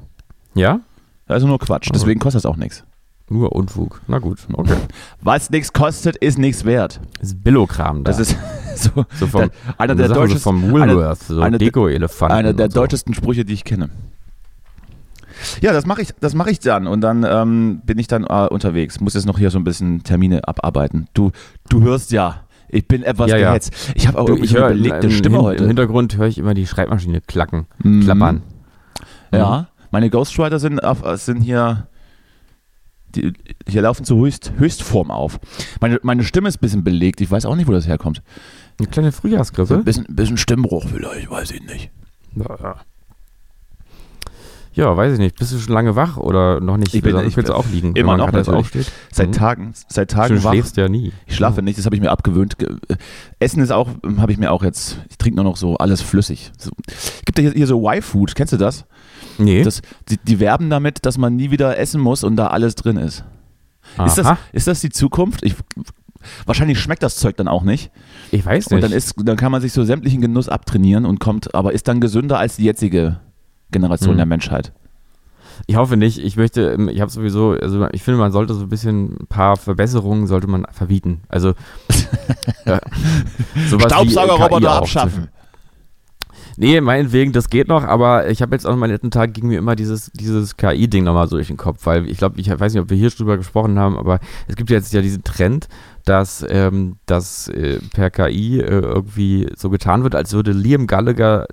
ja? 0.55 0.81
Also 1.29 1.47
nur 1.47 1.61
Quatsch. 1.61 1.89
Mhm. 1.89 1.93
Deswegen 1.93 2.19
kostet 2.19 2.41
es 2.41 2.47
auch 2.47 2.57
nichts. 2.57 2.83
Nur 3.33 3.53
Unfug. 3.53 4.01
Na 4.09 4.19
gut, 4.19 4.41
okay. 4.53 4.75
Was 5.23 5.51
nichts 5.51 5.73
kostet, 5.73 6.17
ist 6.17 6.37
nichts 6.37 6.65
wert. 6.65 7.01
Das 7.21 7.29
ist 7.29 7.45
Billokram 7.45 8.03
da. 8.05 8.11
Das 8.11 8.19
ist 8.19 8.37
so, 8.77 9.05
so 9.15 9.27
vom, 9.29 9.41
der, 9.43 9.51
einer, 9.79 9.95
der 9.95 10.09
Sachen 10.09 10.15
so 10.17 10.21
deutschesten, 10.27 10.61
vom 10.61 10.71
Woolworth, 10.73 11.19
so 11.23 11.41
eine 11.41 11.57
der- 11.57 11.67
Deko-Elefanten. 11.69 12.37
einer 12.37 12.53
der 12.53 12.71
so. 12.71 12.81
deutschesten 12.81 13.15
Sprüche, 13.15 13.45
die 13.45 13.53
ich 13.55 13.65
kenne. 13.65 13.89
Ja, 15.63 15.73
das 15.73 15.87
mache 15.87 16.03
ich, 16.03 16.11
das 16.21 16.35
mache 16.35 16.51
ich 16.51 16.59
dann 16.59 16.87
und 16.87 17.01
dann 17.01 17.25
ähm, 17.27 17.81
bin 17.87 17.99
ich 17.99 18.09
dann 18.09 18.25
äh, 18.25 18.49
unterwegs. 18.49 19.01
Muss 19.01 19.15
jetzt 19.15 19.27
noch 19.27 19.39
hier 19.39 19.51
so 19.51 19.59
ein 19.59 19.65
bisschen 19.65 20.03
Termine 20.03 20.47
abarbeiten. 20.47 21.07
Du, 21.15 21.31
du 21.71 21.81
hörst 21.83 22.11
ja, 22.13 22.43
ich 22.69 22.87
bin 22.87 23.03
etwas 23.03 23.31
Ja, 23.31 23.37
ja. 23.39 23.49
gehetzt. 23.51 23.73
Ich 23.95 24.07
habe 24.07 24.19
auch 24.19 24.27
Du, 24.27 24.33
irgendwie 24.35 24.47
ich 24.53 24.59
eine 24.59 24.75
belegte 24.75 25.07
im, 25.07 25.13
Stimme 25.13 25.37
Hin- 25.37 25.45
heute. 25.47 25.63
Im 25.63 25.69
Hintergrund 25.69 26.17
höre 26.19 26.27
ich 26.27 26.37
immer 26.37 26.53
die 26.55 26.67
Schreibmaschine 26.67 27.21
klacken, 27.23 27.67
Mhm. 27.83 28.03
klappern. 28.03 28.43
Ja, 29.33 29.69
meine 29.93 30.11
Ghostwriter 30.11 30.59
sind, 30.59 30.83
auf, 30.85 31.03
sind 31.21 31.41
hier, 31.41 31.87
die, 33.15 33.33
hier 33.69 33.83
laufen 33.83 34.05
zu 34.05 34.17
Höchst, 34.25 34.53
Höchstform 34.59 35.11
auf. 35.11 35.39
Meine, 35.81 35.99
meine 36.03 36.25
Stimme 36.25 36.49
ist 36.49 36.57
ein 36.57 36.61
bisschen 36.61 36.85
belegt. 36.85 37.21
Ich 37.21 37.31
weiß 37.31 37.47
auch 37.47 37.57
nicht, 37.57 37.69
wo 37.69 37.73
das 37.73 37.87
herkommt. 37.87 38.23
Eine 38.79 38.89
kleine 38.89 39.11
So 39.13 39.19
ein 39.19 39.21
Frühjahrsgrippe. 39.21 39.79
bisschen, 39.79 40.07
bisschen 40.09 40.37
Stimmbruch 40.37 40.87
vielleicht, 40.93 41.31
weiß 41.31 41.51
ich 41.51 41.63
nicht. 41.63 41.91
Ja, 42.37 42.57
ja. 42.63 42.77
weiß 44.97 45.15
ich 45.15 45.19
nicht. 45.19 45.37
Bist 45.39 45.53
du 45.53 45.59
schon 45.59 45.75
lange 45.75 45.97
wach 45.97 46.17
oder 46.17 46.61
noch 46.61 46.77
nicht? 46.77 46.95
Ich 46.95 47.03
bin- 47.03 47.17
ich 47.27 47.37
willst 47.37 47.51
du 47.51 47.55
auch 47.55 47.67
liegen, 47.69 47.95
immer 47.97 48.13
wenn 48.13 48.19
noch 48.21 48.33
natürlich. 48.33 48.61
aufsteht. 48.61 48.93
Seit 49.13 49.29
Mhm. 49.29 49.33
Tagen, 49.33 49.75
seit 49.89 50.11
Du 50.13 50.17
Tagen 50.17 50.43
wach. 50.45 50.53
schläfst 50.53 50.77
ja 50.77 50.89
nie. 50.89 51.13
Ich 51.27 51.37
schlafe 51.37 51.61
nicht, 51.61 51.79
das 51.79 51.87
habe 51.87 51.97
ich 51.97 52.01
mir 52.01 52.11
abgewöhnt. 52.11 52.59
Ge- 52.59 52.77
äh, 52.89 52.97
Essen 53.41 53.61
ist 53.63 53.73
auch, 53.73 53.89
habe 54.19 54.33
ich 54.33 54.39
mir 54.39 54.53
auch 54.53 54.63
jetzt, 54.63 54.99
ich 55.11 55.19
trinke 55.19 55.37
nur 55.37 55.45
noch 55.45 55.57
so 55.57 55.77
alles 55.77 56.01
flüssig. 56.01 56.53
So. 56.57 56.71
Gibt 57.25 57.39
ja 57.39 57.43
hier, 57.43 57.53
hier 57.53 57.67
so 57.67 57.85
Y-Food, 57.87 58.35
kennst 58.35 58.53
du 58.53 58.57
das? 58.57 58.85
Nee. 59.45 59.63
das 59.63 59.83
die, 60.09 60.19
die 60.19 60.39
werben 60.41 60.71
damit, 60.71 61.05
dass 61.07 61.19
man 61.19 61.37
nie 61.37 61.51
wieder 61.51 61.79
essen 61.79 62.01
muss 62.01 62.25
und 62.25 62.37
da 62.37 62.49
alles 62.49 62.75
drin 62.75 62.97
ist. 62.97 63.25
Ist 64.05 64.19
das, 64.19 64.37
ist 64.53 64.67
das 64.69 64.81
die 64.81 64.91
Zukunft? 64.91 65.43
Ich, 65.43 65.55
wahrscheinlich 66.47 66.79
schmeckt 66.79 67.03
das 67.03 67.17
Zeug 67.17 67.37
dann 67.37 67.49
auch 67.49 67.63
nicht. 67.63 67.91
Ich 68.31 68.45
weiß 68.47 68.69
Und 68.69 68.75
nicht. 68.77 68.85
dann, 68.85 68.93
ist, 68.93 69.15
dann 69.25 69.37
kann 69.37 69.51
man 69.51 69.61
sich 69.61 69.73
so 69.73 69.83
sämtlichen 69.85 70.21
Genuss 70.21 70.49
abtrainieren 70.49 71.05
und 71.07 71.19
kommt, 71.19 71.55
aber 71.55 71.73
ist 71.73 71.89
dann 71.89 72.01
gesünder 72.01 72.39
als 72.39 72.57
die 72.57 72.65
jetzige 72.65 73.21
Generation 73.73 74.13
Mhm. 74.15 74.19
der 74.19 74.27
Menschheit. 74.27 74.73
Ich 75.67 75.77
hoffe 75.77 75.97
nicht. 75.97 76.19
Ich 76.19 76.37
möchte, 76.37 76.71
ähm, 76.73 76.89
ich 76.89 77.01
habe 77.01 77.11
sowieso, 77.11 77.51
also 77.53 77.87
ich 77.93 78.03
finde, 78.03 78.19
man 78.19 78.33
sollte 78.33 78.55
so 78.55 78.63
ein 78.63 78.69
bisschen 78.69 79.17
ein 79.21 79.27
paar 79.27 79.57
Verbesserungen 79.57 80.27
sollte 80.27 80.47
man 80.47 80.67
verbieten. 80.73 81.21
Also 81.29 81.51
äh, 82.65 82.79
Staubsaugerroboter 83.69 84.73
abschaffen. 84.73 85.29
Nee, 86.61 86.83
meinetwegen, 86.83 87.33
das 87.33 87.49
geht 87.49 87.69
noch, 87.69 87.85
aber 87.85 88.29
ich 88.29 88.43
habe 88.43 88.55
jetzt 88.55 88.67
auch 88.67 88.75
in 88.75 88.79
meinen 88.79 88.91
letzten 88.91 89.11
Tagen 89.11 89.33
ging 89.33 89.47
mir 89.47 89.59
immer 89.59 89.77
dieses, 89.77 90.13
dieses 90.13 90.59
KI-Ding 90.59 91.05
nochmal 91.05 91.27
so 91.27 91.37
durch 91.37 91.47
den 91.47 91.57
Kopf, 91.57 91.87
weil 91.87 92.07
ich 92.07 92.19
glaube, 92.19 92.39
ich 92.39 92.51
weiß 92.51 92.75
nicht, 92.75 92.83
ob 92.83 92.91
wir 92.91 92.99
hier 92.99 93.09
drüber 93.09 93.39
gesprochen 93.39 93.79
haben, 93.79 93.97
aber 93.97 94.21
es 94.47 94.57
gibt 94.57 94.69
jetzt 94.69 94.93
ja 94.93 95.01
diesen 95.01 95.25
Trend, 95.25 95.69
dass, 96.05 96.45
ähm, 96.47 96.97
dass 97.07 97.49
äh, 97.49 97.79
per 97.95 98.11
KI 98.11 98.61
äh, 98.61 98.67
irgendwie 98.67 99.47
so 99.57 99.71
getan 99.71 100.03
wird, 100.03 100.15
als 100.15 100.35
würde 100.35 100.53
Liam 100.53 100.87
Gallagher 100.87 101.47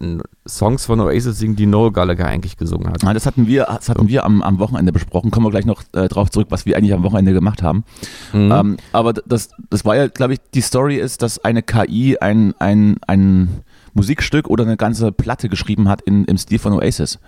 Songs 0.45 0.85
von 0.85 0.99
Oasis 0.99 1.39
singen, 1.39 1.55
die 1.55 1.67
Noel 1.67 1.93
Gallagher 1.93 2.25
eigentlich 2.25 2.57
gesungen 2.57 2.89
hat. 2.89 3.01
Ja, 3.01 3.13
das 3.13 3.25
hatten 3.25 3.47
wir, 3.47 3.63
das 3.63 3.87
hatten 3.87 4.09
wir 4.09 4.25
am, 4.25 4.41
am 4.41 4.59
Wochenende 4.59 4.91
besprochen. 4.91 5.31
Kommen 5.31 5.45
wir 5.45 5.51
gleich 5.51 5.65
noch 5.65 5.83
äh, 5.93 6.09
drauf 6.09 6.31
zurück, 6.31 6.47
was 6.49 6.65
wir 6.65 6.75
eigentlich 6.75 6.93
am 6.93 7.03
Wochenende 7.03 7.31
gemacht 7.31 7.63
haben. 7.63 7.85
Mhm. 8.33 8.51
Ähm, 8.51 8.77
aber 8.91 9.13
das, 9.13 9.51
das 9.69 9.85
war 9.85 9.95
ja, 9.95 10.07
glaube 10.07 10.33
ich, 10.33 10.39
die 10.53 10.59
Story 10.59 10.97
ist, 10.97 11.21
dass 11.21 11.39
eine 11.39 11.63
KI 11.63 12.17
ein, 12.19 12.53
ein, 12.59 12.97
ein 13.07 13.63
Musikstück 13.93 14.47
oder 14.49 14.63
eine 14.63 14.77
ganze 14.77 15.11
Platte 15.11 15.49
geschrieben 15.49 15.89
hat 15.89 16.01
in, 16.01 16.25
im 16.25 16.37
Stil 16.37 16.59
von 16.59 16.73
Oasis. 16.73 17.19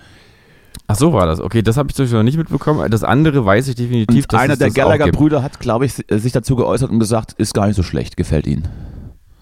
Ach 0.87 0.95
so 0.95 1.13
war 1.13 1.25
das. 1.25 1.39
Okay, 1.39 1.61
das 1.61 1.77
habe 1.77 1.89
ich 1.89 1.95
natürlich 1.95 2.13
noch 2.13 2.23
nicht 2.23 2.37
mitbekommen. 2.37 2.89
Das 2.89 3.03
andere 3.03 3.45
weiß 3.45 3.67
ich 3.67 3.75
definitiv. 3.75 4.25
Und 4.31 4.39
einer 4.39 4.55
der 4.55 4.71
Gallagher-Brüder 4.71 5.43
hat, 5.43 5.59
glaube 5.59 5.85
ich, 5.85 5.93
sich 5.93 6.31
dazu 6.31 6.55
geäußert 6.55 6.89
und 6.89 6.99
gesagt, 6.99 7.33
ist 7.33 7.53
gar 7.53 7.67
nicht 7.67 7.75
so 7.75 7.83
schlecht, 7.83 8.17
gefällt 8.17 8.47
ihnen. 8.47 8.67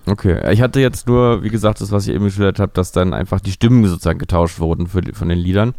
Okay, 0.06 0.52
ich 0.54 0.62
hatte 0.62 0.80
jetzt 0.80 1.08
nur, 1.08 1.44
wie 1.44 1.50
gesagt, 1.50 1.82
das, 1.82 1.92
was 1.92 2.08
ich 2.08 2.14
eben 2.14 2.26
geschildert 2.26 2.60
habe, 2.60 2.72
dass 2.74 2.92
dann 2.94 3.14
einfach 3.14 3.42
die 3.42 3.52
Stimmen 3.52 3.86
sozusagen 3.86 4.20
getauscht 4.20 4.60
wurden 4.60 4.88
für, 4.88 5.02
von 5.14 5.28
den 5.28 5.38
Liedern. 5.38 5.74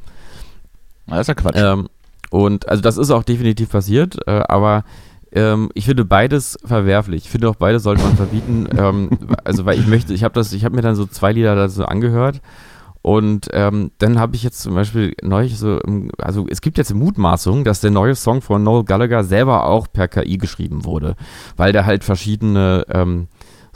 Das 1.06 1.22
ist 1.22 1.28
ja 1.28 1.34
Quatsch. 1.34 1.56
Ähm, 1.56 1.88
und 2.30 2.68
also 2.68 2.82
das 2.82 2.98
ist 2.98 3.10
auch 3.10 3.22
definitiv 3.22 3.70
passiert, 3.70 4.18
äh, 4.26 4.42
aber 4.48 4.84
ähm, 5.32 5.70
ich 5.74 5.86
finde 5.86 6.04
beides 6.04 6.58
verwerflich. 6.64 7.24
Ich 7.24 7.30
finde 7.30 7.48
auch 7.48 7.56
beides 7.56 7.82
sollte 7.82 8.02
man 8.02 8.16
verbieten. 8.16 8.68
ähm, 8.76 9.10
also 9.44 9.64
weil 9.64 9.78
ich 9.78 9.86
möchte, 9.86 10.14
ich 10.14 10.24
habe 10.24 10.34
das, 10.34 10.52
ich 10.52 10.64
habe 10.64 10.76
mir 10.76 10.82
dann 10.82 10.96
so 10.96 11.06
zwei 11.06 11.32
Lieder 11.32 11.54
da 11.54 11.68
so 11.68 11.84
angehört 11.84 12.40
und 13.02 13.48
ähm, 13.52 13.92
dann 13.98 14.18
habe 14.18 14.36
ich 14.36 14.42
jetzt 14.42 14.60
zum 14.60 14.74
Beispiel 14.74 15.14
neulich 15.22 15.58
so, 15.58 15.78
also 16.18 16.46
es 16.50 16.60
gibt 16.60 16.78
jetzt 16.78 16.92
Mutmaßungen, 16.92 17.64
dass 17.64 17.80
der 17.80 17.90
neue 17.90 18.14
Song 18.14 18.42
von 18.42 18.62
Noel 18.62 18.84
Gallagher 18.84 19.24
selber 19.24 19.66
auch 19.66 19.86
per 19.90 20.08
KI 20.08 20.36
geschrieben 20.36 20.84
wurde, 20.84 21.14
weil 21.56 21.72
der 21.72 21.86
halt 21.86 22.04
verschiedene 22.04 22.84
ähm, 22.90 23.28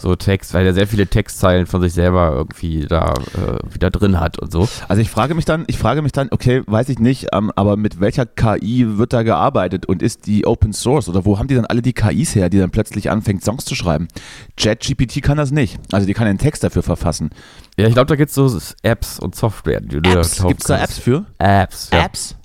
so 0.02 0.16
Text, 0.16 0.52
weil 0.52 0.66
er 0.66 0.74
sehr 0.74 0.86
viele 0.86 1.06
Textzeilen 1.06 1.66
von 1.66 1.80
sich 1.80 1.92
selber 1.92 2.32
irgendwie 2.34 2.86
da 2.86 3.14
äh, 3.34 3.74
wieder 3.74 3.90
drin 3.90 4.20
hat 4.20 4.38
und 4.38 4.52
so. 4.52 4.68
Also 4.88 5.00
ich 5.00 5.10
frage 5.10 5.34
mich 5.34 5.44
dann, 5.44 5.64
ich 5.68 5.78
frage 5.78 6.02
mich 6.02 6.12
dann, 6.12 6.28
okay, 6.30 6.62
weiß 6.66 6.88
ich 6.88 6.98
nicht, 6.98 7.28
ähm, 7.32 7.50
aber 7.56 7.76
mit 7.76 8.00
welcher 8.00 8.26
KI 8.26 8.98
wird 8.98 9.12
da 9.12 9.22
gearbeitet 9.22 9.86
und 9.86 10.02
ist 10.02 10.26
die 10.26 10.46
Open 10.46 10.72
Source 10.72 11.08
oder 11.08 11.24
wo 11.24 11.38
haben 11.38 11.48
die 11.48 11.54
dann 11.54 11.66
alle 11.66 11.80
die 11.80 11.92
KIs 11.92 12.34
her, 12.34 12.50
die 12.50 12.58
dann 12.58 12.70
plötzlich 12.70 13.10
anfängt 13.10 13.42
Songs 13.44 13.64
zu 13.64 13.74
schreiben? 13.74 14.08
ChatGPT 14.56 15.22
kann 15.22 15.38
das 15.38 15.52
nicht, 15.52 15.78
also 15.92 16.06
die 16.06 16.14
kann 16.14 16.26
einen 16.26 16.38
Text 16.38 16.64
dafür 16.64 16.82
verfassen. 16.82 17.30
Ja, 17.78 17.86
ich 17.86 17.94
glaube, 17.94 18.08
da 18.08 18.16
gibt 18.16 18.28
es 18.28 18.34
so 18.34 18.60
Apps 18.82 19.18
und 19.18 19.34
Software, 19.34 19.80
die 19.80 20.00
du 20.00 20.10
Apps? 20.10 20.42
Gibt 20.42 20.60
es 20.60 20.66
da 20.66 20.78
Apps 20.78 20.98
für? 20.98 21.24
Apps. 21.38 21.90
Ja. 21.92 22.04
Apps? 22.04 22.36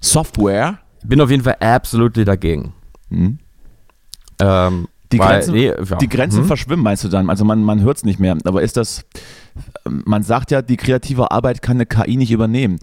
Software? 0.00 0.78
Ich 1.02 1.08
bin 1.08 1.20
auf 1.20 1.30
jeden 1.30 1.42
Fall 1.42 1.56
absolut 1.60 2.16
dagegen. 2.16 2.72
Hm. 3.10 3.38
Ähm, 4.40 4.88
die 5.12 5.18
Weil, 5.18 5.28
Grenzen, 5.28 5.54
nee, 5.54 5.66
ja. 5.66 5.96
die 5.96 6.08
Grenzen 6.08 6.40
hm? 6.40 6.46
verschwimmen, 6.46 6.84
meinst 6.84 7.04
du 7.04 7.08
dann? 7.08 7.28
Also 7.30 7.44
man, 7.44 7.62
man 7.62 7.80
hört 7.82 7.98
es 7.98 8.04
nicht 8.04 8.20
mehr. 8.20 8.36
Aber 8.44 8.62
ist 8.62 8.76
das, 8.76 9.04
man 9.84 10.22
sagt 10.22 10.50
ja, 10.50 10.62
die 10.62 10.76
kreative 10.76 11.30
Arbeit 11.30 11.62
kann 11.62 11.76
eine 11.76 11.86
KI 11.86 12.16
nicht 12.16 12.30
übernehmen. 12.30 12.78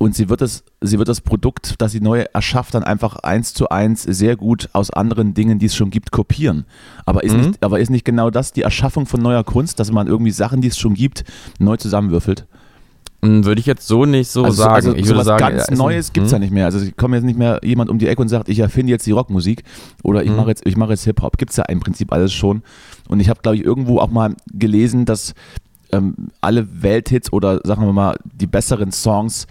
Und 0.00 0.14
sie 0.14 0.28
wird, 0.28 0.40
das, 0.40 0.62
sie 0.80 0.98
wird 0.98 1.08
das 1.08 1.20
Produkt, 1.20 1.74
das 1.78 1.90
sie 1.90 2.00
neu 2.00 2.24
erschafft, 2.32 2.74
dann 2.74 2.84
einfach 2.84 3.16
eins 3.16 3.52
zu 3.52 3.68
eins 3.68 4.04
sehr 4.04 4.36
gut 4.36 4.68
aus 4.72 4.90
anderen 4.90 5.34
Dingen, 5.34 5.58
die 5.58 5.66
es 5.66 5.74
schon 5.74 5.90
gibt, 5.90 6.12
kopieren. 6.12 6.66
Aber 7.04 7.24
ist, 7.24 7.34
mhm. 7.34 7.40
nicht, 7.48 7.64
aber 7.64 7.80
ist 7.80 7.90
nicht 7.90 8.04
genau 8.04 8.30
das 8.30 8.52
die 8.52 8.62
Erschaffung 8.62 9.06
von 9.06 9.20
neuer 9.20 9.42
Kunst, 9.42 9.80
dass 9.80 9.90
man 9.90 10.06
irgendwie 10.06 10.30
Sachen, 10.30 10.60
die 10.60 10.68
es 10.68 10.78
schon 10.78 10.94
gibt, 10.94 11.24
neu 11.58 11.76
zusammenwürfelt? 11.76 12.46
Hm, 13.22 13.44
würde 13.44 13.60
ich 13.60 13.66
jetzt 13.66 13.86
so 13.86 14.04
nicht 14.04 14.30
so 14.30 14.44
also, 14.44 14.62
sagen. 14.62 14.74
Also 14.74 14.94
ich 14.94 15.06
würde 15.06 15.24
sagen, 15.24 15.40
ganz 15.40 15.68
also, 15.68 15.82
Neues 15.82 16.12
gibt 16.12 16.26
es 16.26 16.32
hm? 16.32 16.36
ja 16.36 16.38
nicht 16.40 16.52
mehr. 16.52 16.66
Also 16.66 16.78
es 16.78 16.96
kommt 16.96 17.14
jetzt 17.14 17.24
nicht 17.24 17.38
mehr 17.38 17.60
jemand 17.64 17.90
um 17.90 17.98
die 17.98 18.06
Ecke 18.06 18.22
und 18.22 18.28
sagt, 18.28 18.48
ich 18.48 18.60
erfinde 18.60 18.92
jetzt 18.92 19.06
die 19.06 19.10
Rockmusik 19.10 19.64
oder 20.04 20.22
ich 20.22 20.28
hm. 20.28 20.36
mache 20.36 20.48
jetzt, 20.48 20.64
ich 20.66 20.76
mache 20.76 20.90
jetzt 20.90 21.04
Hip-Hop. 21.04 21.36
Gibt 21.36 21.50
es 21.50 21.56
ja 21.56 21.64
im 21.64 21.80
Prinzip 21.80 22.12
alles 22.12 22.32
schon. 22.32 22.62
Und 23.08 23.18
ich 23.20 23.28
habe, 23.28 23.40
glaube 23.40 23.56
ich, 23.56 23.64
irgendwo 23.64 23.98
auch 23.98 24.10
mal 24.10 24.34
gelesen, 24.52 25.04
dass 25.04 25.34
ähm, 25.90 26.14
alle 26.40 26.82
Welthits 26.82 27.32
oder 27.32 27.60
sagen 27.64 27.84
wir 27.84 27.92
mal 27.92 28.16
die 28.24 28.46
besseren 28.46 28.92
Songs, 28.92 29.46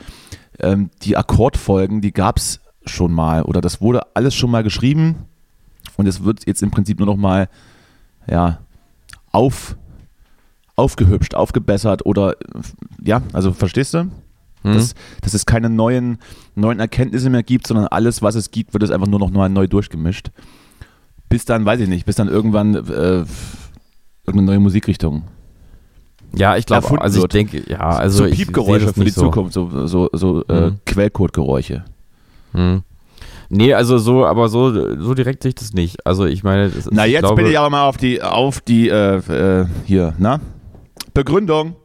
ähm, 0.59 0.89
die 1.03 1.17
Akkordfolgen, 1.17 2.01
die 2.01 2.13
gab 2.13 2.37
es 2.37 2.61
schon 2.85 3.11
mal 3.11 3.43
oder 3.43 3.59
das 3.59 3.81
wurde 3.81 4.01
alles 4.13 4.33
schon 4.33 4.51
mal 4.51 4.63
geschrieben 4.63 5.15
und 5.97 6.07
es 6.07 6.23
wird 6.23 6.45
jetzt 6.47 6.63
im 6.63 6.71
Prinzip 6.71 6.99
nur 6.99 7.07
noch 7.07 7.17
mal 7.17 7.49
ja, 8.29 8.59
auf 9.31 9.75
aufgehübscht, 10.77 11.35
aufgebessert 11.35 12.05
oder 12.05 12.37
ja, 13.03 13.21
also 13.33 13.51
verstehst 13.51 13.93
du? 13.93 14.03
Mhm. 14.63 14.73
Dass, 14.73 14.95
dass 15.21 15.33
es 15.33 15.45
keine 15.45 15.69
neuen, 15.69 16.19
neuen 16.55 16.79
Erkenntnisse 16.79 17.29
mehr 17.29 17.43
gibt, 17.43 17.67
sondern 17.67 17.87
alles, 17.87 18.21
was 18.21 18.35
es 18.35 18.51
gibt, 18.51 18.73
wird 18.73 18.83
es 18.83 18.91
einfach 18.91 19.07
nur 19.07 19.19
noch 19.19 19.29
neu 19.29 19.67
durchgemischt. 19.67 20.31
Bis 21.29 21.45
dann, 21.45 21.65
weiß 21.65 21.81
ich 21.81 21.89
nicht, 21.89 22.05
bis 22.05 22.15
dann 22.15 22.29
irgendwann 22.29 22.75
äh, 22.75 23.25
irgendeine 24.25 24.43
neue 24.43 24.59
Musikrichtung. 24.59 25.23
Ja, 26.35 26.57
ich 26.57 26.65
glaube, 26.65 27.01
also 27.01 27.21
ich 27.21 27.27
denke, 27.27 27.63
ja, 27.69 27.79
also 27.79 28.25
so 28.25 28.29
Piepgeräusche 28.29 28.93
für 28.93 29.03
die 29.03 29.11
so. 29.11 29.21
Zukunft, 29.21 29.53
so, 29.53 29.87
so, 29.87 30.09
so 30.11 30.43
äh, 30.47 30.53
mhm. 30.53 30.67
äh, 30.67 30.71
Quellcode-Geräusche. 30.85 31.85
Mhm. 32.53 32.83
Nee, 33.49 33.73
also 33.73 33.97
so, 33.97 34.25
aber 34.25 34.49
so, 34.49 35.01
so 35.01 35.13
direkt 35.13 35.43
sehe 35.43 35.49
ich 35.49 35.55
das 35.55 35.73
nicht. 35.73 36.05
Also 36.05 36.25
ich 36.25 36.43
meine, 36.43 36.69
das, 36.69 36.89
Na, 36.91 37.05
jetzt 37.05 37.21
glaube, 37.21 37.41
bin 37.41 37.51
ich 37.51 37.57
aber 37.57 37.69
mal 37.69 37.87
auf 37.87 37.97
die, 37.97 38.21
auf 38.21 38.59
die, 38.59 38.89
äh, 38.89 39.17
äh, 39.17 39.65
hier, 39.85 40.13
na? 40.17 40.41
Begründung. 41.17 41.75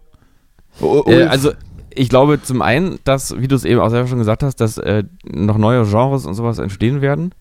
Äh, 0.81 1.25
also 1.25 1.53
ich 1.95 2.09
glaube 2.09 2.43
zum 2.43 2.63
einen, 2.63 2.99
dass, 3.05 3.39
wie 3.39 3.49
du 3.49 3.57
es 3.57 3.65
eben 3.65 3.81
auch 3.81 3.89
selber 3.89 4.09
schon 4.09 4.19
gesagt 4.19 4.43
hast, 4.43 4.57
dass 4.57 4.79
äh, 4.79 5.05
noch 5.25 5.59
neue 5.59 5.85
Genres 5.85 6.27
und 6.27 6.35
sowas 6.35 6.59
entstehen 6.59 7.01
werden. 7.01 7.35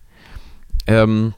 Ähm, 0.86 1.34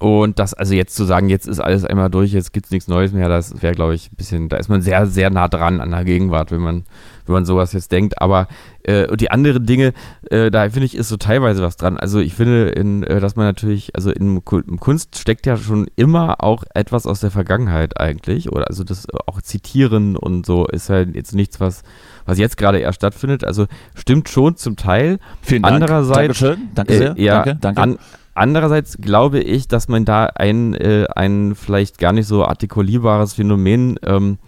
und 0.00 0.38
das, 0.40 0.54
also 0.54 0.74
jetzt 0.74 0.96
zu 0.96 1.04
sagen, 1.04 1.28
jetzt 1.28 1.46
ist 1.46 1.60
alles 1.60 1.84
einmal 1.84 2.10
durch, 2.10 2.32
jetzt 2.32 2.52
gibt 2.52 2.66
es 2.66 2.72
nichts 2.72 2.88
Neues 2.88 3.12
mehr, 3.12 3.28
das 3.28 3.62
wäre, 3.62 3.74
glaube 3.74 3.94
ich, 3.94 4.10
ein 4.10 4.16
bisschen, 4.16 4.48
da 4.48 4.56
ist 4.56 4.68
man 4.68 4.82
sehr, 4.82 5.06
sehr 5.06 5.30
nah 5.30 5.46
dran 5.46 5.80
an 5.80 5.92
der 5.92 6.04
Gegenwart, 6.04 6.50
wenn 6.50 6.60
man, 6.60 6.84
wenn 7.26 7.32
man 7.32 7.44
sowas 7.44 7.72
jetzt 7.72 7.92
denkt. 7.92 8.20
Aber 8.20 8.48
äh, 8.82 9.06
und 9.06 9.20
die 9.20 9.30
anderen 9.30 9.66
Dinge, 9.66 9.92
äh, 10.30 10.50
da 10.50 10.68
finde 10.68 10.86
ich, 10.86 10.96
ist 10.96 11.08
so 11.08 11.16
teilweise 11.16 11.62
was 11.62 11.76
dran. 11.76 11.96
Also 11.96 12.18
ich 12.18 12.34
finde, 12.34 12.70
in, 12.70 13.04
äh, 13.04 13.20
dass 13.20 13.36
man 13.36 13.46
natürlich, 13.46 13.94
also 13.94 14.10
in, 14.10 14.42
in, 14.50 14.80
Kunst 14.80 15.16
steckt 15.16 15.46
ja 15.46 15.56
schon 15.56 15.86
immer 15.94 16.42
auch 16.42 16.64
etwas 16.74 17.06
aus 17.06 17.20
der 17.20 17.30
Vergangenheit 17.30 18.00
eigentlich. 18.00 18.50
Oder 18.50 18.66
also 18.68 18.82
das 18.82 19.06
auch 19.26 19.40
Zitieren 19.42 20.16
und 20.16 20.44
so 20.44 20.66
ist 20.66 20.88
ja 20.88 21.00
jetzt 21.00 21.34
nichts, 21.34 21.60
was, 21.60 21.82
was 22.26 22.38
jetzt 22.38 22.56
gerade 22.56 22.78
erst 22.78 22.96
stattfindet. 22.96 23.44
Also 23.44 23.66
stimmt 23.94 24.28
schon 24.28 24.56
zum 24.56 24.74
Teil. 24.76 25.18
Vielen 25.40 25.62
Dank. 25.62 25.74
Andererseits, 25.76 26.40
Dankeschön. 26.40 26.68
Danke 26.74 26.98
sehr. 26.98 27.16
Äh, 27.16 27.22
ja, 27.22 27.44
danke, 27.44 27.58
danke. 27.60 27.80
An, 27.80 27.98
Andererseits 28.34 28.98
glaube 28.98 29.40
ich, 29.40 29.68
dass 29.68 29.88
man 29.88 30.04
da 30.04 30.26
ein, 30.26 30.74
äh, 30.74 31.06
ein 31.14 31.54
vielleicht 31.54 31.98
gar 31.98 32.12
nicht 32.12 32.26
so 32.26 32.44
artikulierbares 32.44 33.34
Phänomen 33.34 33.98
ähm, 34.04 34.38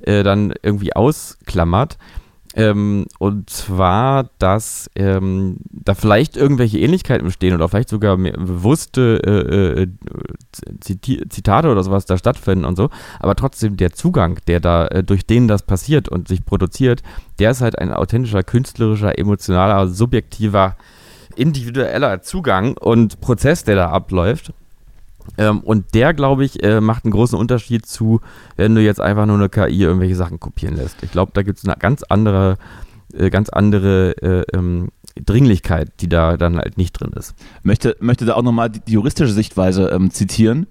äh, 0.00 0.22
dann 0.22 0.52
irgendwie 0.62 0.94
ausklammert. 0.94 1.96
Ähm, 2.56 3.04
und 3.18 3.50
zwar, 3.50 4.30
dass 4.38 4.90
ähm, 4.96 5.58
da 5.70 5.94
vielleicht 5.94 6.38
irgendwelche 6.38 6.78
Ähnlichkeiten 6.78 7.26
bestehen 7.26 7.54
oder 7.54 7.68
vielleicht 7.68 7.90
sogar 7.90 8.16
bewusste 8.16 9.20
äh, 9.22 9.82
äh 9.82 9.88
Zitate 10.80 11.70
oder 11.70 11.84
sowas 11.84 12.06
da 12.06 12.16
stattfinden 12.16 12.64
und 12.64 12.76
so. 12.76 12.88
Aber 13.20 13.34
trotzdem 13.34 13.76
der 13.76 13.92
Zugang, 13.92 14.38
der 14.46 14.60
da, 14.60 14.86
äh, 14.86 15.04
durch 15.04 15.26
den 15.26 15.48
das 15.48 15.64
passiert 15.64 16.08
und 16.08 16.28
sich 16.28 16.46
produziert, 16.46 17.02
der 17.38 17.50
ist 17.50 17.60
halt 17.60 17.78
ein 17.78 17.92
authentischer, 17.92 18.42
künstlerischer, 18.42 19.18
emotionaler, 19.18 19.86
subjektiver 19.86 20.76
individueller 21.36 22.22
Zugang 22.22 22.76
und 22.76 23.20
Prozess, 23.20 23.64
der 23.64 23.76
da 23.76 23.90
abläuft. 23.90 24.52
Ähm, 25.38 25.60
und 25.60 25.94
der, 25.94 26.14
glaube 26.14 26.44
ich, 26.44 26.62
äh, 26.62 26.80
macht 26.80 27.04
einen 27.04 27.12
großen 27.12 27.38
Unterschied 27.38 27.86
zu, 27.86 28.20
wenn 28.56 28.74
du 28.74 28.80
jetzt 28.80 29.00
einfach 29.00 29.26
nur 29.26 29.36
eine 29.36 29.48
KI 29.48 29.82
irgendwelche 29.82 30.14
Sachen 30.14 30.40
kopieren 30.40 30.76
lässt. 30.76 31.02
Ich 31.02 31.10
glaube, 31.10 31.32
da 31.34 31.42
gibt 31.42 31.58
es 31.58 31.64
eine 31.64 31.76
ganz 31.76 32.02
andere, 32.04 32.56
äh, 33.12 33.30
ganz 33.30 33.48
andere 33.48 34.12
äh, 34.22 34.56
ähm, 34.56 34.88
Dringlichkeit, 35.24 35.92
die 36.00 36.08
da 36.08 36.36
dann 36.36 36.56
halt 36.56 36.78
nicht 36.78 36.92
drin 36.92 37.12
ist. 37.14 37.34
Möchte, 37.62 37.96
möchte 38.00 38.24
da 38.24 38.34
auch 38.34 38.42
nochmal 38.42 38.70
die, 38.70 38.80
die 38.80 38.92
juristische 38.92 39.32
Sichtweise 39.32 39.88
ähm, 39.88 40.10
zitieren. 40.10 40.66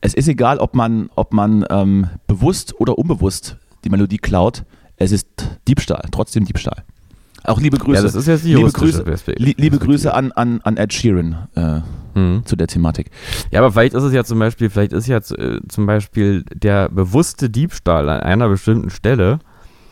Es 0.00 0.14
ist 0.14 0.28
egal, 0.28 0.58
ob 0.58 0.74
man, 0.74 1.10
ob 1.14 1.32
man 1.32 1.64
ähm, 1.70 2.08
bewusst 2.26 2.78
oder 2.80 2.98
unbewusst 2.98 3.56
die 3.84 3.90
Melodie 3.90 4.18
klaut. 4.18 4.64
Es 4.96 5.12
ist 5.12 5.28
Diebstahl, 5.68 6.08
trotzdem 6.10 6.44
Diebstahl. 6.44 6.84
Auch 7.46 7.60
liebe 7.60 7.78
Grüße. 7.78 7.96
Ja, 7.96 8.02
das 8.02 8.14
ist 8.14 8.26
jetzt 8.26 8.44
die 8.44 8.54
liebe 8.54 8.72
Grüße, 8.72 9.04
li 9.36 9.54
liebe 9.56 9.78
Grüße 9.78 10.12
an, 10.12 10.32
an, 10.32 10.60
an 10.62 10.76
Ed 10.76 10.92
Sheeran 10.92 11.48
äh, 11.54 11.80
mhm. 12.18 12.44
zu 12.44 12.56
der 12.56 12.66
Thematik. 12.66 13.10
Ja, 13.50 13.60
aber 13.60 13.70
vielleicht 13.70 13.94
ist 13.94 14.02
es 14.02 14.12
ja 14.12 14.24
zum 14.24 14.38
Beispiel, 14.38 14.68
vielleicht 14.68 14.92
ist 14.92 15.06
ja 15.06 15.18
äh, 15.18 15.60
zum 15.68 15.86
Beispiel 15.86 16.44
der 16.52 16.88
bewusste 16.88 17.48
Diebstahl 17.48 18.08
an 18.08 18.20
einer 18.20 18.48
bestimmten 18.48 18.90
Stelle. 18.90 19.38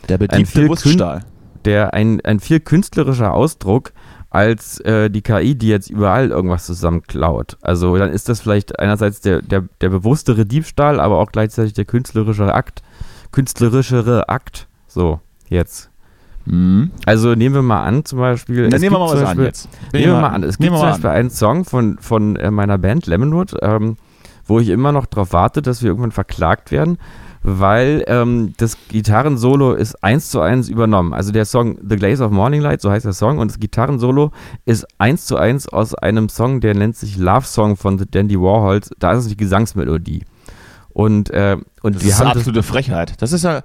Der 0.08 0.18
bediebte 0.18 0.62
Bewusststahl. 0.62 1.25
Der 1.64 1.94
ein, 1.94 2.20
ein 2.23 2.40
viel 2.40 2.61
künstlerischer 2.61 3.32
Ausdruck 3.32 3.92
als 4.34 4.80
äh, 4.80 5.11
die 5.11 5.23
KI, 5.23 5.54
die 5.54 5.68
jetzt 5.68 5.88
überall 5.88 6.30
irgendwas 6.30 6.66
zusammenklaut. 6.66 7.56
Also 7.62 7.96
dann 7.96 8.11
ist 8.11 8.28
das 8.28 8.40
vielleicht 8.40 8.80
einerseits 8.80 9.20
der, 9.20 9.40
der, 9.42 9.62
der 9.80 9.90
bewusstere 9.90 10.44
Diebstahl, 10.44 10.99
aber 10.99 11.20
auch 11.20 11.30
gleichzeitig 11.30 11.73
der 11.73 11.84
künstlerische 11.84 12.52
Akt, 12.52 12.82
künstlerischere 13.30 14.28
Akt 14.28 14.66
So, 14.88 15.20
jetzt. 15.49 15.90
Mhm. 16.46 16.90
Also 17.06 17.34
nehmen 17.34 17.54
wir 17.54 17.62
mal 17.62 17.84
an, 17.84 18.04
zum 18.04 18.18
Beispiel. 18.18 18.68
Dann 18.68 18.80
nehmen 18.80 18.94
wir 18.94 18.98
mal 18.98 19.06
was 19.06 19.18
an 19.20 19.24
Beispiel, 19.24 19.44
jetzt. 19.44 19.68
Nehmen 19.92 20.04
wir 20.06 20.20
mal 20.20 20.28
an. 20.28 20.42
Es 20.42 20.58
gibt 20.58 20.72
zum 20.72 20.80
Beispiel 20.80 21.10
an. 21.10 21.16
einen 21.16 21.30
Song 21.30 21.64
von, 21.64 21.98
von 21.98 22.36
äh, 22.36 22.50
meiner 22.50 22.78
Band 22.78 23.06
Lemonwood, 23.06 23.56
ähm, 23.62 23.96
wo 24.46 24.60
ich 24.60 24.68
immer 24.68 24.92
noch 24.92 25.06
darauf 25.06 25.32
warte, 25.32 25.62
dass 25.62 25.82
wir 25.82 25.88
irgendwann 25.88 26.12
verklagt 26.12 26.70
werden, 26.70 26.98
weil 27.42 28.04
ähm, 28.08 28.54
das 28.56 28.76
Gitarrensolo 28.88 29.72
ist 29.72 30.02
eins 30.02 30.30
zu 30.30 30.40
eins 30.40 30.68
übernommen. 30.68 31.14
Also 31.14 31.32
der 31.32 31.44
Song 31.44 31.78
The 31.86 31.96
Glaze 31.96 32.22
of 32.22 32.30
Morning 32.30 32.60
Light, 32.60 32.80
so 32.80 32.90
heißt 32.90 33.06
der 33.06 33.12
Song, 33.12 33.38
und 33.38 33.50
das 33.50 33.58
Gitarrensolo 33.58 34.30
ist 34.66 34.86
eins 34.98 35.26
zu 35.26 35.36
eins 35.36 35.68
aus 35.68 35.94
einem 35.94 36.28
Song, 36.28 36.60
der 36.60 36.74
nennt 36.74 36.96
sich 36.96 37.16
Love 37.16 37.46
Song 37.46 37.76
von 37.76 37.98
The 37.98 38.06
Dandy 38.10 38.38
Warhols. 38.38 38.90
Da 38.98 39.12
ist 39.12 39.20
es 39.20 39.28
die 39.28 39.36
Gesangsmelodie. 39.36 40.24
Und, 40.90 41.30
äh, 41.30 41.56
und 41.82 41.96
Das 41.96 42.02
wir 42.02 42.10
ist 42.10 42.18
haben 42.18 42.28
das 42.28 42.36
absolute 42.38 42.62
Frechheit. 42.62 43.14
Das 43.20 43.32
ist 43.32 43.44
ja. 43.44 43.62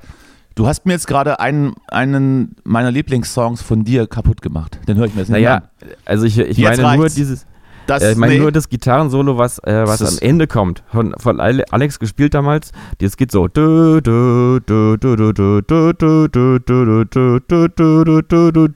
Du 0.55 0.67
hast 0.67 0.85
mir 0.85 0.93
jetzt 0.93 1.07
gerade 1.07 1.39
einen, 1.39 1.75
einen 1.87 2.55
meiner 2.63 2.91
Lieblingssongs 2.91 3.61
von 3.61 3.83
dir 3.83 4.07
kaputt 4.07 4.41
gemacht. 4.41 4.79
Den 4.87 4.97
höre 4.97 5.05
ich 5.05 5.13
mir 5.13 5.21
jetzt 5.21 5.29
nicht 5.29 5.37
naja, 5.37 5.55
an. 5.55 5.63
Naja, 5.81 5.93
also 6.05 6.25
ich, 6.25 6.37
ich 6.37 6.57
meine 6.57 6.83
reicht's. 6.83 6.97
nur 6.97 7.09
dieses. 7.09 7.45
Das, 7.89 8.03
äh, 8.03 8.11
ich 8.11 8.17
meine 8.17 8.33
nee. 8.33 8.39
nur 8.39 8.51
das 8.51 8.69
Gitarrensolo, 8.69 9.37
was, 9.39 9.57
äh, 9.59 9.83
was 9.87 10.01
am 10.03 10.17
Ende 10.21 10.45
kommt. 10.45 10.83
Von, 10.91 11.15
von 11.17 11.39
Alex 11.39 11.97
gespielt 11.97 12.35
damals. 12.35 12.71
Das 12.99 13.17
geht 13.17 13.31
so. 13.31 13.47
Ja, 13.55 13.99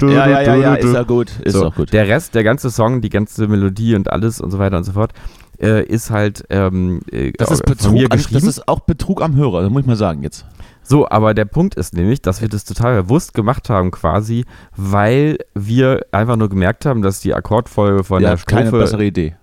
ja, 0.09 0.41
ja, 0.41 0.55
ja 0.55 0.73
ist 0.73 0.93
ja 0.93 1.03
gut. 1.03 1.39
Ist 1.41 1.53
so, 1.53 1.67
auch 1.67 1.75
gut. 1.75 1.93
Der 1.93 2.07
Rest, 2.07 2.33
der 2.33 2.43
ganze 2.43 2.71
Song, 2.71 3.01
die 3.01 3.09
ganze 3.09 3.47
Melodie 3.47 3.93
und 3.93 4.11
alles 4.11 4.41
und 4.41 4.49
so 4.49 4.57
weiter 4.57 4.77
und 4.77 4.83
so 4.83 4.93
fort, 4.93 5.13
äh, 5.61 5.83
ist 5.83 6.09
halt. 6.09 6.43
Ähm, 6.49 7.01
das 7.37 7.51
ist 7.51 7.65
Betrug, 7.65 7.93
mir 7.93 8.09
geschrieben. 8.09 8.33
Das 8.33 8.43
ist 8.45 8.67
auch 8.67 8.79
Betrug 8.79 9.21
am 9.21 9.35
Hörer, 9.35 9.69
muss 9.69 9.81
ich 9.81 9.87
mal 9.87 9.95
sagen 9.95 10.23
jetzt. 10.23 10.43
So, 10.83 11.07
aber 11.09 11.33
der 11.33 11.45
Punkt 11.45 11.75
ist 11.75 11.93
nämlich, 11.93 12.21
dass 12.21 12.41
wir 12.41 12.49
das 12.49 12.65
total 12.65 13.03
bewusst 13.03 13.33
gemacht 13.33 13.69
haben 13.69 13.91
quasi, 13.91 14.45
weil 14.75 15.37
wir 15.53 16.05
einfach 16.11 16.35
nur 16.35 16.49
gemerkt 16.49 16.85
haben, 16.85 17.01
dass 17.01 17.21
die 17.21 17.33
Akkordfolge 17.33 18.03
von 18.03 18.21
ja, 18.21 18.35
der 18.35 18.45
keine 18.45 18.67
Strophe 18.67 18.83
bessere 18.83 19.05
Idee. 19.05 19.35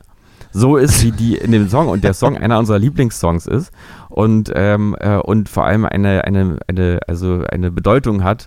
so 0.53 0.77
ist, 0.77 1.03
wie 1.03 1.13
die 1.13 1.37
in 1.37 1.53
dem 1.53 1.69
Song 1.69 1.89
und 1.89 2.05
der 2.05 2.15
Song 2.15 2.37
einer 2.37 2.59
unserer 2.59 2.79
Lieblingssongs 2.79 3.47
ist 3.47 3.73
und, 4.09 4.53
ähm, 4.55 4.95
äh, 5.01 5.17
und 5.17 5.49
vor 5.49 5.65
allem 5.65 5.87
eine, 5.87 6.25
eine, 6.25 6.59
eine, 6.67 7.01
also 7.07 7.45
eine 7.49 7.71
Bedeutung 7.71 8.23
hat, 8.23 8.47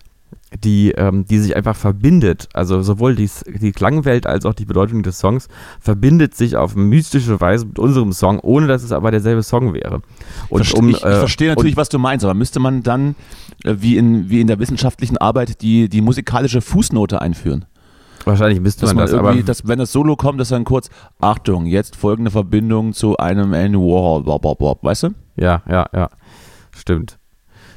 die, 0.64 0.92
ähm, 0.92 1.26
die 1.26 1.40
sich 1.40 1.56
einfach 1.56 1.76
verbindet. 1.76 2.50
Also 2.54 2.82
sowohl 2.82 3.16
die, 3.16 3.30
die 3.62 3.72
Klangwelt 3.72 4.28
als 4.28 4.46
auch 4.46 4.54
die 4.54 4.66
Bedeutung 4.66 5.04
des 5.04 5.20
Songs 5.20 5.48
verbindet 5.80 6.36
sich 6.36 6.58
auf 6.58 6.76
mystische 6.76 7.40
Weise 7.42 7.66
mit 7.66 7.80
unserem 7.80 8.12
Song, 8.14 8.40
ohne 8.40 8.68
dass 8.68 8.84
es 8.84 8.92
aber 8.92 9.12
derselbe 9.12 9.44
Song 9.44 9.74
wäre. 9.74 10.02
Und 10.50 10.64
Verste- 10.64 10.78
um, 10.78 10.90
ich, 10.90 10.98
ich 10.98 11.04
äh, 11.04 11.20
verstehe 11.20 11.50
natürlich, 11.50 11.78
was 11.78 11.90
du 11.90 12.00
meinst, 12.00 12.26
aber 12.26 12.34
müsste 12.34 12.60
man 12.60 12.84
dann, 12.84 13.16
äh, 13.64 13.76
wie 13.80 13.98
in, 13.98 14.30
wie 14.30 14.42
in 14.42 14.48
der 14.48 14.60
wissenschaftlichen 14.60 15.18
Arbeit, 15.18 15.62
die, 15.62 15.90
die 15.90 16.02
musikalische 16.02 16.62
Fußnote 16.62 17.22
einführen? 17.22 17.66
wahrscheinlich 18.26 18.62
müsste 18.62 18.86
man 18.86 18.96
man 18.96 19.06
das, 19.06 19.14
aber 19.14 19.36
dass, 19.44 19.68
wenn 19.68 19.80
das 19.80 19.92
Solo 19.92 20.16
kommt, 20.16 20.40
dass 20.40 20.48
dann 20.48 20.64
kurz, 20.64 20.90
Achtung, 21.20 21.66
jetzt 21.66 21.98
folgende 21.98 22.32
Verbindung 22.32 22.94
zu 22.94 23.18
einem 23.18 23.54
Andy 23.54 23.78
Warhol, 23.78 24.26
weißt 24.82 25.04
du? 25.04 25.10
Ja, 25.36 25.62
ja, 25.68 25.88
ja. 25.94 26.10
Stimmt. 26.72 27.18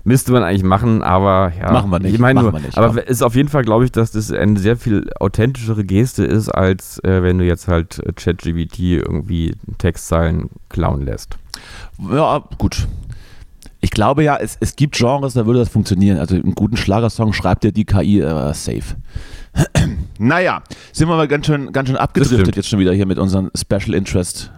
Müsste 0.07 0.31
man 0.31 0.45
eigentlich 0.45 0.63
machen, 0.63 1.03
aber 1.03 1.53
ja. 1.59 1.73
Machen 1.73 1.91
wir 1.91 1.99
nicht, 1.99 2.15
Ich 2.15 2.21
meine 2.21 2.35
machen 2.35 2.45
nur, 2.45 2.53
wir 2.53 2.61
nicht, 2.65 2.79
aber 2.79 2.95
ja. 2.95 3.03
ist 3.03 3.23
auf 3.23 3.35
jeden 3.35 3.49
Fall, 3.49 3.65
glaube 3.65 3.85
ich, 3.85 3.91
dass 3.91 4.13
das 4.13 4.31
eine 4.31 4.57
sehr 4.57 4.77
viel 4.77 5.11
authentischere 5.19 5.85
Geste 5.85 6.25
ist, 6.25 6.49
als 6.49 7.03
äh, 7.03 7.25
wenn 7.25 7.39
du 7.39 7.45
jetzt 7.45 7.67
halt 7.67 7.99
äh, 8.07 8.13
ChatGBT 8.13 8.79
irgendwie 8.79 9.57
Textzeilen 9.79 10.49
klauen 10.69 11.05
lässt. 11.05 11.37
Ja, 11.99 12.45
gut. 12.57 12.87
Ich 13.81 13.91
glaube 13.91 14.23
ja, 14.23 14.37
es, 14.37 14.57
es 14.61 14.77
gibt 14.77 14.97
Genres, 14.97 15.35
da 15.35 15.45
würde 15.45 15.59
das 15.59 15.71
funktionieren. 15.71 16.19
Also 16.19 16.37
einen 16.37 16.55
guten 16.55 16.77
Schlagersong 16.77 17.33
schreibt 17.33 17.65
ja 17.65 17.73
die 17.73 17.85
KI 17.85 18.21
äh, 18.21 18.55
safe. 18.55 18.95
naja, 20.21 20.63
sind 20.93 21.09
wir 21.09 21.17
mal 21.17 21.27
ganz 21.27 21.47
schön, 21.47 21.73
ganz 21.73 21.89
schön 21.89 21.97
abgedriftet 21.97 22.55
jetzt 22.55 22.69
schon 22.69 22.79
wieder 22.79 22.93
hier 22.93 23.07
mit 23.07 23.19
unseren 23.19 23.51
Special 23.57 23.93
Interest 23.93 24.53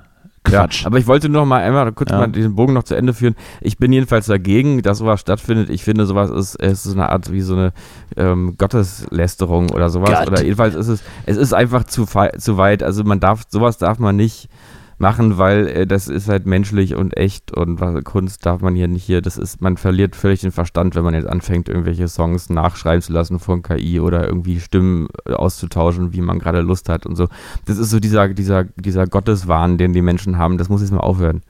Quatsch. 0.51 0.83
Ja, 0.83 0.87
aber 0.87 0.99
ich 0.99 1.07
wollte 1.07 1.29
nur 1.29 1.43
noch 1.43 1.47
mal 1.49 1.63
einmal 1.63 1.91
kurz 1.93 2.11
Ja. 2.11 2.19
mal 2.19 2.29
diesen 2.29 2.55
Bogen 2.55 2.73
noch 2.73 2.83
zu 2.85 2.95
Ende 2.95 3.15
führen. 3.15 3.35
Ich 3.61 3.79
bin 3.79 3.93
jedenfalls 3.93 4.27
dagegen, 4.27 4.83
dass 4.83 4.99
sowas 4.99 5.21
stattfindet. 5.21 5.71
Ich 5.71 5.85
finde, 5.85 6.07
sowas 6.07 6.31
ist, 6.31 6.57
ist 6.57 6.87
eine 6.93 7.09
Art 7.11 7.33
wie 7.33 7.41
so 7.41 7.55
eine 7.55 7.73
ähm, 8.17 8.55
Gotteslästerung 8.59 9.71
oder 9.71 9.91
sowas. 9.91 10.11
Gott. 10.11 10.29
Oder 10.29 10.43
jedenfalls 10.43 10.75
ist 10.75 10.89
es, 10.89 11.03
es 11.27 11.37
ist 11.37 11.53
einfach 11.53 11.85
zu, 11.85 12.07
zu 12.39 12.57
weit. 12.57 12.83
Also 12.83 13.05
man 13.05 13.21
darf, 13.21 13.43
sowas 13.49 13.79
darf 13.79 13.99
man 13.99 14.17
nicht 14.17 14.49
machen, 14.99 15.39
weil 15.39 15.67
äh, 15.69 15.87
das 15.87 16.09
ist 16.09 16.29
halt 16.29 16.47
menschlich 16.47 16.95
und 16.95 17.17
echt 17.17 17.53
und 17.57 17.81
was, 17.81 18.03
Kunst 18.05 18.45
darf 18.47 18.61
man 18.61 18.75
hier 18.75 18.89
nicht 18.89 19.05
hier. 19.05 19.23
Das 19.23 19.37
ist, 19.39 19.61
man 19.61 19.77
verliert 19.77 20.17
völlig 20.17 20.41
den 20.41 20.53
Verstand, 20.53 20.95
wenn 20.95 21.05
man 21.05 21.15
jetzt 21.15 21.27
anfängt, 21.29 21.69
irgendwelche 21.69 22.09
Songs 22.09 22.51
nachschreiben 22.51 23.03
zu 23.03 23.13
lassen 23.13 23.39
von 23.39 23.63
KI 23.63 24.01
oder 24.01 24.27
irgendwie 24.27 24.61
Stimmen 24.61 25.09
äh, 25.27 25.33
auszutauschen, 25.33 26.13
wie 26.13 26.21
man 26.21 26.39
gerade 26.39 26.61
Lust 26.61 26.89
hat 26.89 27.07
und 27.07 27.17
so. 27.17 27.29
Das 27.67 27.79
ist 27.79 27.91
so 27.91 28.01
dieser, 28.01 28.29
dieser, 28.29 28.65
dieser 28.77 29.07
Gotteswahn, 29.07 29.79
den 29.79 29.93
die 29.93 30.03
Menschen 30.03 30.39
haben. 30.39 30.59
Das 30.59 30.69
muss 30.69 30.81
jetzt 30.81 30.91
mal 30.93 30.99
aufhören 31.01 31.37
an 31.37 31.43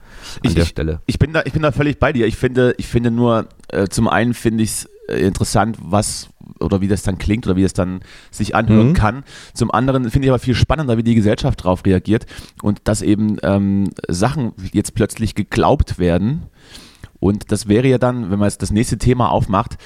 Ich- 0.43 0.53
der 0.53 0.63
ich- 0.63 0.69
Stelle. 0.69 1.01
Ich 1.05 1.19
bin 1.19 1.33
da, 1.33 1.41
ich 1.45 1.53
bin 1.53 1.61
da 1.61 1.71
völlig 1.71 1.99
bei 1.99 2.13
dir. 2.13 2.27
Ich 2.27 2.37
finde, 2.37 2.75
ich 2.77 2.87
finde 2.87 3.11
nur, 3.11 3.47
äh, 3.69 3.87
zum 3.87 4.07
einen 4.07 4.33
finde 4.33 4.63
ich 4.63 4.69
es 4.71 4.89
äh, 5.07 5.19
interessant, 5.25 5.77
was 5.81 6.29
oder 6.59 6.81
wie 6.81 6.87
das 6.87 7.03
dann 7.03 7.17
klingt 7.17 7.45
oder 7.47 7.55
wie 7.55 7.63
es 7.63 7.73
dann 7.73 8.01
sich 8.31 8.55
anhören 8.55 8.89
Mhm. 8.89 8.93
kann. 8.93 9.23
Zum 9.53 9.71
anderen 9.71 10.09
finde 10.09 10.27
ich 10.27 10.31
aber 10.31 10.39
viel 10.39 10.55
spannender, 10.55 10.97
wie 10.97 11.03
die 11.03 11.15
Gesellschaft 11.15 11.61
darauf 11.61 11.85
reagiert 11.85 12.25
und 12.61 12.81
dass 12.85 13.01
eben 13.01 13.37
ähm, 13.43 13.89
Sachen 14.07 14.53
jetzt 14.73 14.93
plötzlich 14.95 15.35
geglaubt 15.35 15.99
werden. 15.99 16.43
Und 17.19 17.51
das 17.51 17.67
wäre 17.67 17.87
ja 17.87 17.97
dann, 17.97 18.31
wenn 18.31 18.39
man 18.39 18.47
jetzt 18.47 18.61
das 18.61 18.71
nächste 18.71 18.97
Thema 18.97 19.29
aufmacht, 19.29 19.77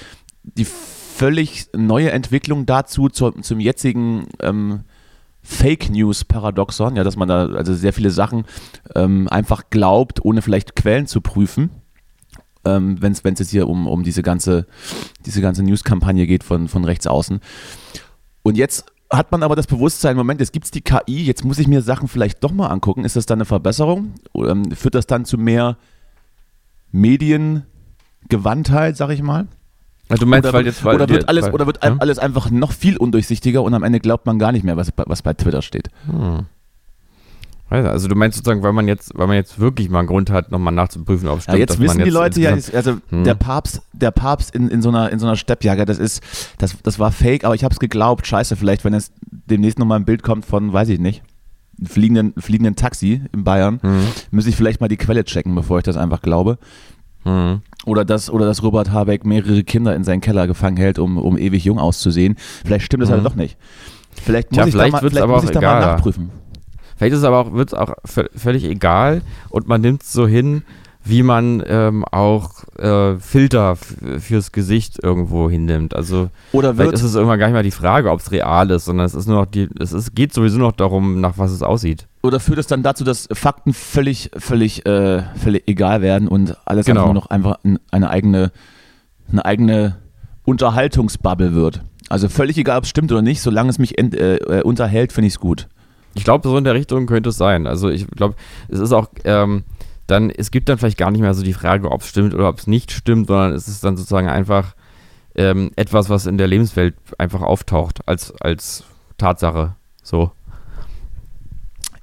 die 0.42 0.64
völlig 0.64 1.66
neue 1.76 2.10
Entwicklung 2.10 2.66
dazu 2.66 3.08
zur, 3.08 3.40
zum 3.42 3.60
jetzigen 3.60 4.26
ähm, 4.40 4.80
Fake 5.42 5.90
News 5.90 6.24
Paradoxon, 6.24 6.96
ja, 6.96 7.04
dass 7.04 7.16
man 7.16 7.28
da 7.28 7.46
also 7.48 7.74
sehr 7.74 7.92
viele 7.92 8.10
Sachen 8.10 8.44
ähm, 8.94 9.28
einfach 9.28 9.64
glaubt, 9.70 10.24
ohne 10.24 10.42
vielleicht 10.42 10.74
Quellen 10.74 11.06
zu 11.06 11.20
prüfen. 11.20 11.70
Ähm, 12.64 13.00
wenn 13.00 13.12
es 13.12 13.22
jetzt 13.24 13.50
hier 13.50 13.68
um, 13.68 13.86
um 13.86 14.02
diese 14.02 14.22
ganze, 14.22 14.66
diese 15.26 15.40
ganze 15.40 15.62
News-Kampagne 15.62 16.26
geht 16.26 16.44
von, 16.44 16.68
von 16.68 16.84
rechts 16.84 17.06
außen. 17.06 17.40
Und 18.42 18.56
jetzt 18.56 18.86
hat 19.12 19.30
man 19.32 19.42
aber 19.42 19.54
das 19.56 19.66
Bewusstsein, 19.66 20.16
Moment, 20.16 20.40
jetzt 20.40 20.52
gibt 20.52 20.64
es 20.64 20.70
die 20.70 20.80
KI, 20.80 21.24
jetzt 21.24 21.44
muss 21.44 21.58
ich 21.58 21.68
mir 21.68 21.82
Sachen 21.82 22.08
vielleicht 22.08 22.42
doch 22.42 22.52
mal 22.52 22.68
angucken. 22.68 23.04
Ist 23.04 23.16
das 23.16 23.26
dann 23.26 23.38
eine 23.38 23.44
Verbesserung? 23.44 24.14
Oder, 24.32 24.50
ähm, 24.52 24.70
führt 24.72 24.94
das 24.94 25.06
dann 25.06 25.24
zu 25.24 25.38
mehr 25.38 25.76
Mediengewandtheit, 26.90 28.96
sag 28.96 29.10
ich 29.10 29.22
mal? 29.22 29.46
Also 30.08 30.24
du 30.24 30.30
meinst, 30.30 30.48
oder, 30.48 30.58
weil 30.58 30.66
jetzt 30.66 30.84
weil 30.84 30.96
oder 30.96 31.08
wird, 31.08 31.28
alles, 31.28 31.46
weil, 31.46 31.54
oder 31.54 31.66
wird 31.66 31.82
ja? 31.82 31.96
alles 31.98 32.18
einfach 32.18 32.50
noch 32.50 32.72
viel 32.72 32.96
undurchsichtiger 32.96 33.62
und 33.62 33.72
am 33.74 33.82
Ende 33.82 34.00
glaubt 34.00 34.26
man 34.26 34.38
gar 34.38 34.52
nicht 34.52 34.64
mehr, 34.64 34.76
was, 34.76 34.92
bei- 34.92 35.04
was 35.06 35.22
bei 35.22 35.32
Twitter 35.32 35.62
steht. 35.62 35.88
Hm. 36.06 36.46
Also 37.82 38.08
du 38.08 38.14
meinst 38.14 38.36
sozusagen, 38.36 38.62
weil 38.62 38.72
man 38.72 38.86
jetzt, 38.88 39.12
weil 39.16 39.26
man 39.26 39.36
jetzt 39.36 39.58
wirklich 39.58 39.88
mal 39.90 40.00
einen 40.00 40.08
Grund 40.08 40.30
hat, 40.30 40.50
nochmal 40.50 40.72
nachzuprüfen, 40.74 41.28
ob 41.28 41.38
es 41.38 41.46
Ja, 41.46 41.52
stimmt. 41.52 41.58
jetzt 41.60 41.70
dass 41.70 41.78
wissen 41.80 42.04
die 42.04 42.10
Leute 42.10 42.40
ja, 42.40 42.50
also 42.52 42.96
Hm. 43.10 43.24
der 43.24 43.34
Papst, 43.34 43.82
der 43.92 44.10
Papst 44.10 44.54
in, 44.54 44.68
in 44.68 44.82
so 44.82 44.88
einer 44.90 45.10
in 45.10 45.18
so 45.18 45.26
einer 45.26 45.36
Steppjacke, 45.36 45.84
das 45.84 45.98
ist, 45.98 46.22
das, 46.58 46.76
das 46.82 46.98
war 46.98 47.10
fake, 47.12 47.44
aber 47.44 47.54
ich 47.54 47.64
habe 47.64 47.72
es 47.72 47.78
geglaubt. 47.80 48.26
Scheiße, 48.26 48.56
vielleicht 48.56 48.84
wenn 48.84 48.92
jetzt 48.94 49.12
demnächst 49.30 49.78
nochmal 49.78 49.98
ein 49.98 50.04
Bild 50.04 50.22
kommt 50.22 50.44
von, 50.44 50.72
weiß 50.72 50.88
ich 50.88 51.00
nicht, 51.00 51.22
einem 51.78 51.86
fliegenden, 51.88 52.34
fliegenden 52.38 52.76
Taxi 52.76 53.22
in 53.32 53.44
Bayern, 53.44 53.80
Hm. 53.82 54.06
muss 54.30 54.46
ich 54.46 54.54
vielleicht 54.56 54.80
mal 54.80 54.88
die 54.88 54.96
Quelle 54.96 55.24
checken, 55.24 55.54
bevor 55.54 55.78
ich 55.78 55.84
das 55.84 55.96
einfach 55.96 56.22
glaube. 56.22 56.58
Hm. 57.24 57.62
Oder 57.86 58.04
dass, 58.04 58.30
oder 58.30 58.46
dass 58.46 58.62
Robert 58.62 58.92
Habeck 58.92 59.24
mehrere 59.24 59.64
Kinder 59.64 59.94
in 59.96 60.04
seinen 60.04 60.20
Keller 60.20 60.46
gefangen 60.46 60.76
hält, 60.76 60.98
um, 60.98 61.16
um 61.18 61.36
ewig 61.38 61.64
jung 61.64 61.78
auszusehen. 61.78 62.36
Vielleicht 62.64 62.84
stimmt 62.84 63.02
das 63.02 63.10
halt 63.10 63.24
doch 63.24 63.34
nicht. 63.34 63.56
Vielleicht 64.22 64.52
muss 64.52 64.56
Tja, 64.58 64.66
ich 64.68 64.74
da 64.74 64.88
mal, 64.88 64.98
vielleicht 65.10 65.26
muss 65.26 65.44
ich 65.44 65.50
da 65.50 65.60
mal 65.60 65.80
nachprüfen. 65.80 66.30
Vielleicht 67.04 67.12
ist 67.14 67.18
es 67.20 67.24
aber 67.24 67.38
auch, 67.38 67.52
wird 67.52 67.68
es 67.68 67.74
auch 67.74 67.92
vö- 68.06 68.28
völlig 68.34 68.64
egal 68.64 69.22
und 69.50 69.68
man 69.68 69.80
nimmt 69.80 70.02
es 70.02 70.12
so 70.12 70.26
hin, 70.26 70.62
wie 71.06 71.22
man 71.22 71.62
ähm, 71.66 72.02
auch 72.10 72.64
äh, 72.78 73.18
Filter 73.18 73.76
fürs 73.76 74.52
Gesicht 74.52 75.04
irgendwo 75.04 75.50
hinnimmt. 75.50 75.94
Also 75.94 76.30
Oder 76.52 76.72
vielleicht 76.72 76.92
wird, 76.92 76.94
ist 76.94 77.02
es 77.02 77.14
irgendwann 77.14 77.38
gar 77.38 77.46
nicht 77.48 77.52
mal 77.54 77.62
die 77.62 77.70
Frage, 77.72 78.10
ob 78.10 78.20
es 78.20 78.30
real 78.32 78.70
ist, 78.70 78.86
sondern 78.86 79.04
es 79.04 79.14
ist 79.14 79.26
nur 79.28 79.36
noch 79.40 79.44
die, 79.46 79.68
es 79.78 79.92
ist, 79.92 80.14
geht 80.14 80.32
sowieso 80.32 80.58
noch 80.58 80.72
darum, 80.72 81.20
nach 81.20 81.36
was 81.36 81.50
es 81.50 81.62
aussieht. 81.62 82.06
oder 82.22 82.40
führt 82.40 82.58
es 82.58 82.68
dann 82.68 82.82
dazu, 82.82 83.04
dass 83.04 83.28
Fakten 83.32 83.74
völlig, 83.74 84.30
völlig, 84.38 84.86
äh, 84.86 85.22
völlig 85.36 85.64
egal 85.68 86.00
werden 86.00 86.26
und 86.26 86.56
alles 86.64 86.86
Genau. 86.86 87.00
einfach 87.02 87.12
nur 87.12 87.20
noch 87.22 87.26
einfach 87.28 87.58
ein- 87.64 87.78
eine 87.90 88.08
eigene, 88.08 88.50
eine 89.30 89.44
eigene 89.44 89.96
Unterhaltungsbubble 90.64 91.54
wird. 91.54 91.82
Also 92.08 92.28
völlig 92.28 92.56
egal, 92.58 92.78
ob 92.78 92.84
es 92.84 92.90
stimmt 92.90 93.12
oder 93.12 93.22
nicht, 93.22 93.40
solange 93.42 93.68
es 93.70 93.78
mich 93.78 93.98
äh, 93.98 94.02
äh, 94.36 94.62
unterhält, 94.62 95.12
finde 95.12 95.26
ich 95.26 95.34
es 95.34 95.40
gut. 95.40 95.68
Ich 96.14 96.24
glaube, 96.24 96.48
so 96.48 96.56
in 96.56 96.64
der 96.64 96.74
Richtung 96.74 97.06
könnte 97.06 97.30
es 97.30 97.36
sein. 97.36 97.66
Also 97.66 97.90
ich 97.90 98.06
glaube, 98.08 98.34
es 98.68 98.78
ist 98.78 98.92
auch 98.92 99.08
ähm, 99.24 99.64
dann, 100.06 100.30
es 100.30 100.50
gibt 100.50 100.68
dann 100.68 100.78
vielleicht 100.78 100.98
gar 100.98 101.10
nicht 101.10 101.20
mehr 101.20 101.34
so 101.34 101.42
die 101.42 101.54
Frage, 101.54 101.90
ob 101.90 102.02
es 102.02 102.08
stimmt 102.08 102.34
oder 102.34 102.48
ob 102.48 102.58
es 102.58 102.66
nicht 102.66 102.92
stimmt, 102.92 103.28
sondern 103.28 103.52
es 103.52 103.68
ist 103.68 103.82
dann 103.84 103.96
sozusagen 103.96 104.28
einfach 104.28 104.74
ähm, 105.34 105.70
etwas, 105.76 106.10
was 106.10 106.26
in 106.26 106.38
der 106.38 106.46
Lebenswelt 106.46 106.94
einfach 107.18 107.42
auftaucht 107.42 108.06
als, 108.06 108.32
als 108.40 108.84
Tatsache. 109.18 109.76
So. 110.02 110.30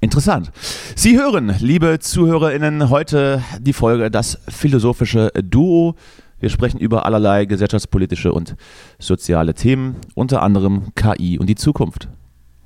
Interessant. 0.00 0.50
Sie 0.96 1.16
hören, 1.16 1.54
liebe 1.60 2.00
ZuhörerInnen, 2.00 2.90
heute 2.90 3.42
die 3.60 3.72
Folge 3.72 4.10
Das 4.10 4.38
philosophische 4.48 5.30
Duo. 5.42 5.94
Wir 6.40 6.48
sprechen 6.48 6.78
über 6.78 7.06
allerlei 7.06 7.44
gesellschaftspolitische 7.44 8.32
und 8.32 8.56
soziale 8.98 9.54
Themen, 9.54 9.94
unter 10.14 10.42
anderem 10.42 10.92
KI 10.96 11.38
und 11.38 11.46
die 11.46 11.54
Zukunft. 11.54 12.08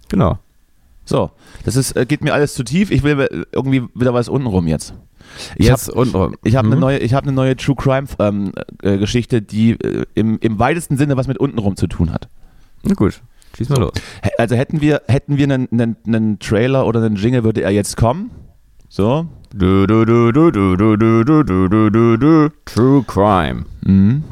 Genau. 0.09 0.39
So, 1.07 1.31
das 1.65 1.77
ist, 1.77 1.97
äh, 1.97 2.05
geht 2.05 2.23
mir 2.23 2.35
alles 2.35 2.53
zu 2.55 2.65
tief. 2.65 2.91
Ich 2.91 3.03
will 3.03 3.19
äh, 3.21 3.45
irgendwie 3.53 3.85
wieder 3.95 4.13
was 4.13 4.29
untenrum 4.29 4.67
jetzt. 4.67 4.93
Ich 5.57 5.67
Jetzt 5.67 5.89
hab- 5.89 5.97
und 5.97 6.37
Ich 6.45 6.57
habe 6.57 6.67
eine 6.67 6.77
Mhm. 6.77 6.81
neue, 6.81 6.99
ich 6.99 7.15
habe 7.15 7.25
eine 7.27 7.33
neue 7.33 7.57
True 7.57 7.77
Crime 7.77 8.07
ähm, 8.19 8.53
äh, 8.83 8.99
Geschichte, 8.99 9.41
die 9.41 9.73
äh, 9.73 10.05
im, 10.15 10.39
im 10.41 10.59
weitesten 10.59 10.97
Sinne 10.97 11.17
was 11.17 11.27
mit 11.29 11.39
untenrum 11.39 11.77
zu 11.77 11.87
tun 11.87 12.13
hat. 12.13 12.29
Na 12.83 12.95
gut, 12.95 13.21
schieß 13.57 13.69
mal 13.71 13.79
los. 13.81 13.93
Also 14.39 14.55
hätten 14.57 14.81
wir, 14.81 15.03
hätten 15.09 15.37
wir 15.39 15.45
einen, 15.45 15.69
einen, 15.73 15.97
einen 16.07 16.39
Trailer 16.39 16.87
oder 16.87 17.03
einen 17.03 17.17
Jingle, 17.17 17.45
würde 17.45 17.63
er 17.63 17.71
jetzt 17.71 17.97
kommen. 17.97 18.31
So. 18.89 19.27
Du, 19.55 19.87
du, 19.87 20.05
du, 20.05 20.33
du, 20.33 20.51
du, 20.51 20.77
du, 20.77 20.97
du, 20.97 21.45
du, 21.69 21.91
du, 21.91 22.17
du. 22.17 22.49
True 22.65 23.03
Crime. 23.07 23.65
Mhm. 23.85 24.25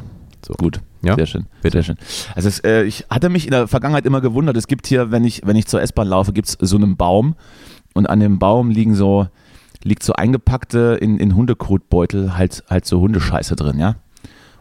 So. 0.45 0.53
Gut. 0.53 0.79
Ja, 1.05 1.15
Sehr 1.15 1.25
schön. 1.25 1.45
bitte. 1.61 1.77
Sehr 1.77 1.83
schön. 1.83 1.97
Also 2.35 2.47
es, 2.49 2.59
äh, 2.59 2.83
ich 2.83 3.05
hatte 3.09 3.29
mich 3.29 3.45
in 3.45 3.51
der 3.51 3.67
Vergangenheit 3.67 4.05
immer 4.05 4.21
gewundert, 4.21 4.57
es 4.57 4.67
gibt 4.67 4.87
hier, 4.87 5.11
wenn 5.11 5.23
ich, 5.23 5.41
wenn 5.45 5.55
ich 5.55 5.67
zur 5.67 5.81
S-Bahn 5.81 6.07
laufe, 6.07 6.33
gibt 6.33 6.47
es 6.47 6.57
so 6.59 6.75
einen 6.77 6.97
Baum 6.97 7.35
und 7.93 8.07
an 8.09 8.19
dem 8.19 8.39
Baum 8.39 8.69
liegen 8.69 8.95
so, 8.95 9.27
liegt 9.83 10.03
so 10.03 10.13
eingepackte 10.13 10.97
in, 10.99 11.17
in 11.19 11.35
Hundekotbeutel 11.35 12.35
halt, 12.37 12.63
halt 12.69 12.85
so 12.85 12.99
Hundescheiße 13.01 13.55
drin, 13.55 13.77
ja. 13.79 13.95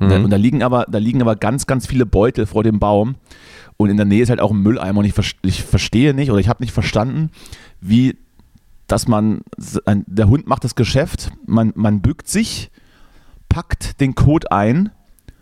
Und, 0.01 0.09
da, 0.11 0.19
Mhm. 0.19 0.25
und 0.25 0.31
da 0.31 0.37
liegen 0.37 0.63
aber, 0.63 0.87
da 0.89 0.99
liegen 0.99 1.23
aber 1.23 1.37
ganz, 1.37 1.67
ganz 1.67 1.87
viele 1.87 2.05
Beutel 2.05 2.47
vor 2.47 2.63
dem 2.65 2.79
Baum. 2.81 3.15
Und 3.77 3.91
in 3.91 3.97
der 3.97 4.07
Nähe 4.07 4.23
ist 4.23 4.29
halt 4.29 4.41
auch 4.41 4.51
ein 4.51 4.59
Mülleimer. 4.59 4.99
Und 5.01 5.05
ich, 5.05 5.15
ich 5.43 5.63
verstehe 5.63 6.15
nicht 6.15 6.31
oder 6.31 6.41
ich 6.41 6.49
habe 6.49 6.63
nicht 6.63 6.73
verstanden, 6.73 7.31
wie, 7.81 8.17
dass 8.89 9.09
man, 9.09 9.41
der 9.87 10.29
Hund 10.29 10.47
macht 10.49 10.65
das 10.65 10.75
Geschäft, 10.75 11.31
man, 11.47 11.73
man 11.77 12.01
bückt 12.03 12.29
sich, 12.29 12.71
packt 13.49 14.01
den 14.01 14.15
Kot 14.15 14.51
ein, 14.53 14.91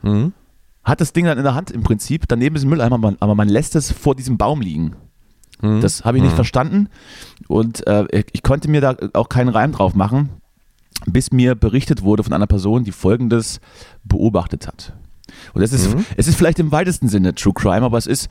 Mhm. 0.03 0.33
Hat 0.85 1.01
das 1.01 1.13
Ding 1.13 1.25
dann 1.27 1.39
in 1.39 1.45
der 1.45 1.55
Hand 1.55 1.71
im 1.71 1.83
Prinzip, 1.83 2.25
daneben 2.29 2.57
ist 2.57 2.65
ein 2.65 2.69
Mülleimer, 2.69 3.15
aber 3.21 3.35
man 3.35 3.49
lässt 3.49 3.77
es 3.77 3.91
vor 3.93 4.15
diesem 4.17 4.37
Baum 4.39 4.61
liegen. 4.61 4.95
Mhm. 5.61 5.81
Das 5.81 6.05
habe 6.05 6.17
ich 6.17 6.23
nicht 6.23 6.33
Mhm. 6.33 6.37
verstanden 6.37 6.89
und 7.49 7.87
äh, 7.87 8.25
ich 8.33 8.43
konnte 8.43 8.69
mir 8.69 8.81
da 8.81 8.97
auch 9.13 9.29
keinen 9.29 9.49
Reim 9.49 9.73
drauf 9.73 9.95
machen, 9.95 10.31
bis 11.07 11.31
mir 11.33 11.55
berichtet 11.55 12.03
wurde 12.03 12.23
von 12.25 12.33
einer 12.33 12.47
Person, 12.49 12.85
die 12.85 12.93
Folgendes 12.93 13.61
beobachtet 14.05 14.67
hat. 14.67 14.93
Und 15.55 15.63
es 15.63 15.73
ist, 15.73 15.95
Mhm. 15.95 16.05
es 16.17 16.27
ist 16.29 16.35
vielleicht 16.37 16.59
im 16.59 16.73
weitesten 16.73 17.09
Sinne 17.09 17.35
True 17.35 17.55
Crime, 17.55 17.83
aber 17.87 17.97
es 17.97 18.07
ist 18.07 18.29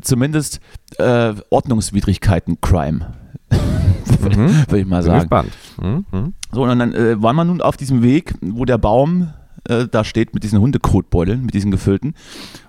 zumindest 0.00 0.60
äh, 0.98 1.34
Ordnungswidrigkeiten-Crime, 1.50 3.12
Mhm. 3.50 4.64
würde 4.66 4.78
ich 4.78 4.86
mal 4.86 5.02
Bin 5.02 5.06
sagen. 5.06 5.20
gespannt. 5.20 5.52
Mhm. 5.80 6.04
Mhm. 6.10 6.34
So, 6.52 6.64
und 6.64 6.78
dann 6.78 6.92
äh, 6.94 7.22
war 7.22 7.32
man 7.32 7.46
nun 7.46 7.60
auf 7.62 7.76
diesem 7.76 8.02
Weg, 8.02 8.34
wo 8.40 8.64
der 8.64 8.78
Baum 8.78 9.32
äh, 9.68 9.86
da 9.90 10.04
steht 10.04 10.34
mit 10.34 10.42
diesen 10.42 10.60
Hundekotbeuteln, 10.60 11.44
mit 11.44 11.54
diesen 11.54 11.70
gefüllten, 11.70 12.14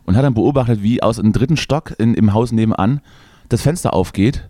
und 0.05 0.15
hat 0.15 0.23
dann 0.23 0.33
beobachtet, 0.33 0.81
wie 0.83 1.01
aus 1.01 1.17
dem 1.17 1.33
dritten 1.33 1.57
Stock 1.57 1.93
in, 1.97 2.13
im 2.13 2.33
Haus 2.33 2.51
nebenan 2.51 3.01
das 3.49 3.61
Fenster 3.61 3.93
aufgeht 3.93 4.49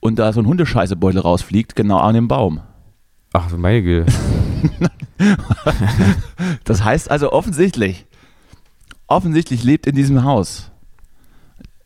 und 0.00 0.18
da 0.18 0.32
so 0.32 0.40
ein 0.40 0.46
Hundescheißebeutel 0.46 1.20
rausfliegt, 1.20 1.76
genau 1.76 1.98
an 1.98 2.14
dem 2.14 2.28
Baum. 2.28 2.60
Ach, 3.32 3.50
meine 3.56 3.82
Güte. 3.82 4.12
Das 6.64 6.82
heißt 6.82 7.10
also 7.10 7.32
offensichtlich, 7.32 8.06
offensichtlich 9.06 9.62
lebt 9.62 9.86
in 9.86 9.94
diesem 9.94 10.24
Haus 10.24 10.72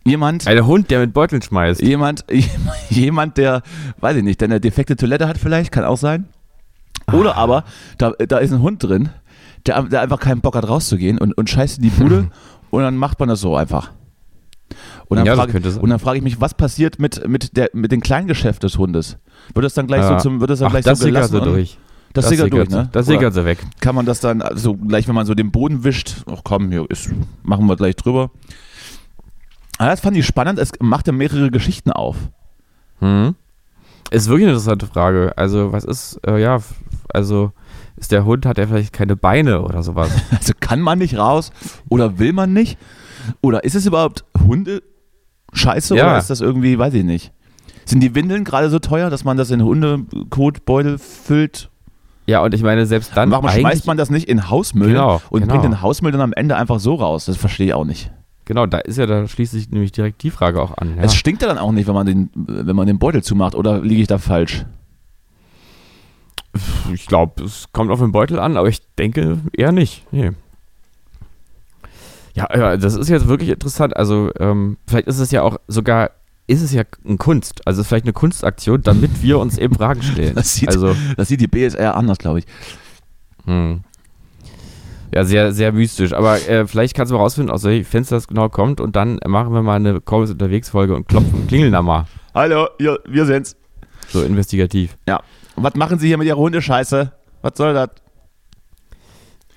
jemand, 0.06 0.46
Ein 0.46 0.66
Hund, 0.66 0.90
der 0.90 1.00
mit 1.00 1.12
Beuteln 1.12 1.42
schmeißt. 1.42 1.82
jemand, 1.82 2.24
jemand, 2.90 3.36
der, 3.36 3.62
weiß 3.98 4.16
ich 4.16 4.22
nicht, 4.22 4.40
der 4.40 4.48
eine 4.48 4.60
defekte 4.60 4.96
Toilette 4.96 5.28
hat 5.28 5.36
vielleicht, 5.36 5.72
kann 5.72 5.84
auch 5.84 5.98
sein. 5.98 6.28
Oder 7.12 7.36
aber, 7.36 7.64
da, 7.98 8.12
da 8.12 8.38
ist 8.38 8.52
ein 8.52 8.62
Hund 8.62 8.82
drin, 8.82 9.10
der, 9.66 9.82
der 9.84 10.00
einfach 10.02 10.20
keinen 10.20 10.40
Bock 10.40 10.56
hat 10.56 10.68
rauszugehen 10.68 11.18
und, 11.18 11.36
und 11.36 11.48
scheißt 11.50 11.78
in 11.78 11.82
die 11.84 11.90
Bude 11.90 12.30
und 12.70 12.82
dann 12.82 12.96
macht 12.96 13.18
man 13.20 13.28
das 13.28 13.40
so 13.40 13.56
einfach. 13.56 13.92
Und 15.08 15.18
dann 15.18 15.26
Ja, 15.26 15.36
das 15.36 15.52
frage 15.52 15.80
und 15.80 15.90
dann 15.90 15.98
frage 15.98 16.18
ich 16.18 16.24
mich, 16.24 16.40
was 16.40 16.54
passiert 16.54 16.98
mit, 16.98 17.26
mit, 17.28 17.56
der, 17.56 17.70
mit 17.72 17.92
dem 17.92 18.00
Kleingeschäft 18.00 18.62
des 18.62 18.78
Hundes? 18.78 19.18
Wird 19.54 19.64
das 19.64 19.74
dann 19.74 19.86
gleich 19.86 20.00
Ja. 20.02 20.18
so 20.18 20.28
zum, 20.28 20.40
wird 20.40 20.50
das 20.50 20.58
dann 20.58 20.68
Ach, 20.68 20.72
gleich 20.72 20.84
das 20.84 20.98
so 20.98 21.06
gelassen? 21.06 21.32
so 21.32 21.40
durch. 21.40 21.78
Das, 22.12 22.28
sickert 22.28 22.52
durch, 22.52 22.70
ne? 22.70 22.88
Das 22.92 23.06
sickert 23.06 23.34
so 23.34 23.44
weg. 23.44 23.58
Kann 23.80 23.94
man 23.94 24.06
das 24.06 24.20
dann, 24.20 24.40
also 24.40 24.74
gleich, 24.74 25.06
wenn 25.06 25.14
man 25.14 25.26
so 25.26 25.34
den 25.34 25.50
Boden 25.50 25.84
wischt, 25.84 26.24
ach 26.30 26.40
komm, 26.44 26.70
hier 26.70 26.86
ist, 26.90 27.10
machen 27.42 27.66
wir 27.66 27.76
gleich 27.76 27.94
drüber. 27.94 28.30
Aber 29.78 29.90
das 29.90 30.00
fand 30.00 30.16
ich 30.16 30.24
spannend, 30.26 30.58
es 30.58 30.72
machte 30.80 31.12
mehrere 31.12 31.50
Geschichten 31.50 31.92
auf. 31.92 32.16
Mhm. 33.00 33.34
Ist 34.10 34.28
wirklich 34.28 34.46
eine 34.46 34.52
interessante 34.52 34.86
Frage. 34.86 35.34
Also, 35.36 35.72
was 35.72 35.84
ist, 35.84 36.18
äh, 36.26 36.40
ja, 36.40 36.60
also, 37.12 37.52
ist 37.96 38.12
der 38.12 38.24
Hund, 38.24 38.46
hat 38.46 38.58
er 38.58 38.68
vielleicht 38.68 38.92
keine 38.92 39.16
Beine 39.16 39.62
oder 39.62 39.82
sowas? 39.82 40.10
Also 40.30 40.52
kann 40.58 40.80
man 40.80 40.98
nicht 40.98 41.16
raus 41.16 41.50
oder 41.88 42.18
will 42.18 42.32
man 42.32 42.52
nicht? 42.52 42.78
Oder 43.42 43.64
ist 43.64 43.74
es 43.74 43.86
überhaupt 43.86 44.24
Hunde-Scheiße 44.46 45.96
Ja. 45.96 46.04
oder 46.06 46.18
ist 46.18 46.30
das 46.30 46.40
irgendwie, 46.40 46.78
weiß 46.78 46.94
ich 46.94 47.04
nicht. 47.04 47.32
Sind 47.84 48.00
die 48.00 48.14
Windeln 48.14 48.44
gerade 48.44 48.68
so 48.70 48.78
teuer, 48.78 49.10
dass 49.10 49.24
man 49.24 49.36
das 49.36 49.50
in 49.50 49.62
Hundekotbeutel 49.62 50.98
füllt? 50.98 51.70
ja, 52.28 52.42
und 52.42 52.52
ich 52.54 52.62
meine, 52.62 52.86
selbst 52.86 53.16
dann. 53.16 53.30
Warum 53.30 53.48
schmeißt 53.48 53.86
man 53.86 53.96
das 53.96 54.10
nicht 54.10 54.28
in 54.28 54.50
Hausmüll 54.50 54.88
Genau, 54.88 55.22
und 55.30 55.40
genau. 55.42 55.52
bringt 55.52 55.64
den 55.64 55.80
Hausmüll 55.82 56.10
dann 56.10 56.20
am 56.20 56.32
Ende 56.32 56.56
einfach 56.56 56.80
so 56.80 56.94
raus? 56.96 57.26
Das 57.26 57.36
verstehe 57.36 57.66
ich 57.68 57.74
auch 57.74 57.84
nicht. 57.84 58.10
Genau, 58.46 58.66
da 58.66 58.78
ist 58.78 58.96
ja, 58.98 59.06
da 59.06 59.26
schließt 59.28 59.52
sich 59.52 59.70
nämlich 59.70 59.92
direkt 59.92 60.22
die 60.24 60.30
Frage 60.30 60.60
auch 60.60 60.76
an. 60.78 60.96
Ja. 60.96 61.02
Es 61.04 61.14
stinkt 61.14 61.42
ja 61.42 61.48
dann 61.48 61.58
auch 61.58 61.70
nicht, 61.72 61.86
wenn 61.86 61.94
man 61.94 62.06
den, 62.06 62.30
wenn 62.34 62.74
man 62.76 62.86
den 62.88 62.98
Beutel 62.98 63.22
zumacht, 63.22 63.54
oder 63.54 63.80
liege 63.80 64.02
ich 64.02 64.08
da 64.08 64.18
falsch? 64.18 64.66
Ich 66.92 67.06
glaube, 67.06 67.44
es 67.44 67.66
kommt 67.72 67.90
auf 67.90 67.98
den 68.00 68.12
Beutel 68.12 68.38
an, 68.38 68.56
aber 68.56 68.68
ich 68.68 68.80
denke 68.98 69.38
eher 69.52 69.72
nicht. 69.72 70.04
Nee. 70.12 70.32
Ja, 72.34 72.48
ja, 72.54 72.76
das 72.76 72.94
ist 72.94 73.08
jetzt 73.08 73.28
wirklich 73.28 73.48
interessant. 73.50 73.96
Also, 73.96 74.30
ähm, 74.38 74.76
vielleicht 74.86 75.08
ist 75.08 75.18
es 75.20 75.30
ja 75.30 75.42
auch 75.42 75.56
sogar, 75.68 76.10
ist 76.46 76.60
es 76.62 76.72
ja 76.72 76.82
eine 77.04 77.16
Kunst. 77.16 77.66
Also, 77.66 77.80
es 77.80 77.84
ist 77.86 77.88
vielleicht 77.88 78.04
eine 78.04 78.12
Kunstaktion, 78.12 78.82
damit 78.82 79.22
wir 79.22 79.38
uns 79.38 79.56
eben 79.56 79.74
Fragen 79.74 80.02
stellen. 80.02 80.34
Das 80.34 80.54
sieht- 80.54 80.68
also, 80.68 80.94
Das 81.16 81.28
sieht 81.28 81.40
die 81.40 81.46
BSR 81.48 81.94
anders, 81.96 82.18
glaube 82.18 82.40
ich. 82.40 82.46
hm. 83.46 83.80
Ja, 85.14 85.24
sehr, 85.24 85.52
sehr 85.52 85.72
mystisch. 85.72 86.12
Aber 86.12 86.36
äh, 86.46 86.66
vielleicht 86.66 86.94
kannst 86.94 87.10
du 87.10 87.14
mal 87.16 87.22
rausfinden, 87.22 87.50
aus 87.50 87.62
welchem 87.64 87.86
Fenster 87.86 88.16
das 88.16 88.26
genau 88.28 88.50
kommt 88.50 88.80
und 88.82 88.96
dann 88.96 89.18
machen 89.26 89.54
wir 89.54 89.62
mal 89.62 89.76
eine 89.76 90.00
Kommens 90.00 90.30
unterwegs 90.30 90.68
Folge 90.68 90.94
und 90.94 91.08
klopfen, 91.08 91.46
klingeln 91.46 91.72
da 91.72 91.80
mal. 91.80 92.04
Hallo, 92.34 92.66
ja, 92.80 92.96
wir 93.06 93.24
sind's. 93.24 93.56
So 94.08 94.22
investigativ. 94.22 94.98
Ja 95.08 95.22
was 95.56 95.74
machen 95.74 95.98
Sie 95.98 96.08
hier 96.08 96.18
mit 96.18 96.26
Ihrer 96.26 96.38
Hundescheiße? 96.38 97.12
Was 97.42 97.52
soll 97.56 97.74
das? 97.74 97.90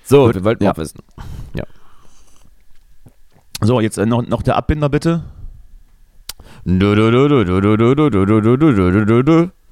So, 0.04 0.26
Gut, 0.26 0.34
wir 0.34 0.44
wollten 0.44 0.64
ja. 0.64 0.76
wissen. 0.76 1.00
Ja. 1.54 1.64
So, 3.60 3.80
jetzt 3.80 3.98
äh, 3.98 4.06
noch, 4.06 4.26
noch 4.26 4.42
der 4.42 4.56
Abbinder 4.56 4.88
bitte. 4.88 5.24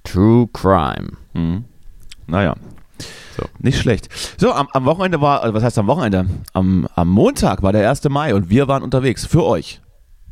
True 0.05 0.49
Crime. 0.53 1.09
Mhm. 1.33 1.65
Naja. 2.27 2.55
So. 3.37 3.45
Nicht 3.59 3.79
schlecht. 3.79 4.09
So, 4.39 4.53
am, 4.53 4.69
am 4.73 4.85
Wochenende 4.85 5.21
war, 5.21 5.55
was 5.55 5.63
heißt 5.63 5.79
am 5.79 5.87
Wochenende? 5.87 6.27
Am, 6.53 6.89
am 6.95 7.09
Montag 7.09 7.63
war 7.63 7.73
der 7.73 7.89
1. 7.89 8.09
Mai 8.09 8.35
und 8.35 8.51
wir 8.51 8.69
waren 8.69 8.83
unterwegs 8.83 9.27
für 9.27 9.45
euch. 9.45 9.81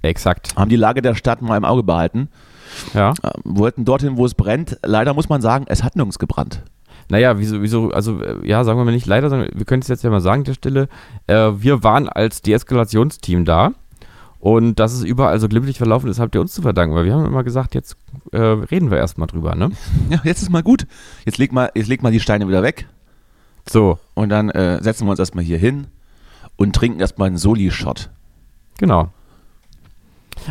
Exakt. 0.03 0.57
Haben 0.57 0.69
die 0.69 0.77
Lage 0.77 1.03
der 1.03 1.15
Stadt 1.15 1.43
mal 1.43 1.57
im 1.57 1.65
Auge 1.65 1.83
behalten. 1.83 2.29
Ja. 2.95 3.13
Äh, 3.23 3.31
wollten 3.45 3.85
dorthin, 3.85 4.17
wo 4.17 4.27
es 4.27 4.35
brennt. 4.35 4.79
Leider 4.83 5.15
muss 5.15 5.29
man 5.29 5.41
sagen, 5.41 5.65
es 5.69 5.83
hat 5.83 5.97
nirgends 5.97 6.19
gebrannt. 6.19 6.63
Naja, 7.09 7.39
wieso, 7.39 7.63
wieso, 7.63 7.91
also, 7.91 8.21
äh, 8.21 8.47
ja, 8.47 8.65
sagen 8.65 8.79
wir 8.79 8.85
mal 8.85 8.93
nicht 8.93 9.07
leider, 9.07 9.31
sondern 9.31 9.49
wir 9.55 9.65
können 9.65 9.83
es 9.83 9.89
jetzt 9.89 10.03
ja 10.03 10.11
mal 10.11 10.21
sagen 10.21 10.41
an 10.41 10.45
der 10.45 10.55
Stelle. 10.55 10.89
Äh, 11.27 11.53
wir 11.57 11.85
waren 11.85 12.09
als 12.09 12.43
Deeskalationsteam 12.43 13.45
da 13.45 13.73
und 14.41 14.79
dass 14.81 14.93
es 14.93 15.03
überall 15.05 15.39
so 15.41 15.49
glimpflich 15.49 15.79
verlaufen 15.79 16.11
ist, 16.11 16.19
habt 16.19 16.35
ihr 16.35 16.41
uns 16.41 16.53
zu 16.53 16.63
verdanken, 16.63 16.95
weil 16.95 17.05
wir 17.05 17.15
haben 17.15 17.25
immer 17.25 17.45
gesagt, 17.45 17.75
jetzt 17.75 17.97
äh, 18.33 18.39
reden 18.39 18.91
wir 18.91 18.99
erstmal 18.99 19.29
drüber, 19.29 19.55
ne? 19.55 19.71
Ja, 20.11 20.21
jetzt 20.25 20.43
ist 20.43 20.51
mal 20.51 20.63
gut. 20.63 20.87
Jetzt 21.25 21.39
leg 21.39 21.53
mal, 21.53 21.71
jetzt 21.75 21.89
leg 21.89 22.03
mal 22.03 22.13
die 22.13 22.21
Steine 22.21 22.49
wieder 22.49 22.63
weg 22.63 22.87
So, 23.69 23.99
und 24.15 24.29
dann 24.29 24.51
äh, 24.51 24.83
setzen 24.83 25.07
wir 25.07 25.11
uns 25.11 25.21
erstmal 25.21 25.45
hier 25.45 25.59
hin 25.59 25.87
und 26.57 26.75
trinken 26.75 27.01
erstmal 27.01 27.29
einen 27.29 27.39
Soli-Shot. 27.39 28.11
genau. 28.79 29.11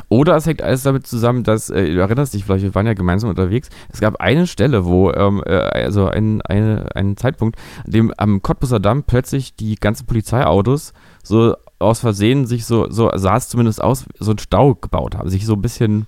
Oder 0.09 0.35
es 0.35 0.45
hängt 0.45 0.61
alles 0.61 0.83
damit 0.83 1.07
zusammen, 1.07 1.43
dass, 1.43 1.69
äh, 1.69 1.93
du 1.93 1.99
erinnerst 1.99 2.33
dich 2.33 2.45
vielleicht, 2.45 2.63
wir 2.63 2.75
waren 2.75 2.85
ja 2.87 2.93
gemeinsam 2.93 3.29
unterwegs, 3.29 3.69
es 3.91 3.99
gab 4.01 4.19
eine 4.19 4.47
Stelle, 4.47 4.85
wo, 4.85 5.11
ähm, 5.11 5.41
äh, 5.45 5.51
also 5.55 6.07
ein, 6.07 6.41
eine, 6.43 6.87
einen 6.95 7.17
Zeitpunkt, 7.17 7.57
an 7.85 7.91
dem 7.91 8.13
am 8.17 8.41
Cottbusser 8.41 8.79
Damm 8.79 9.03
plötzlich 9.03 9.55
die 9.55 9.75
ganzen 9.75 10.05
Polizeiautos 10.05 10.93
so 11.23 11.55
aus 11.79 11.99
Versehen 11.99 12.45
sich 12.45 12.65
so, 12.65 12.89
so 12.89 13.11
sah 13.15 13.37
es 13.37 13.49
zumindest 13.49 13.81
aus, 13.83 14.05
so 14.19 14.31
einen 14.31 14.39
Stau 14.39 14.75
gebaut 14.75 15.15
haben, 15.15 15.29
sich 15.29 15.45
so 15.45 15.53
ein 15.53 15.61
bisschen 15.61 16.07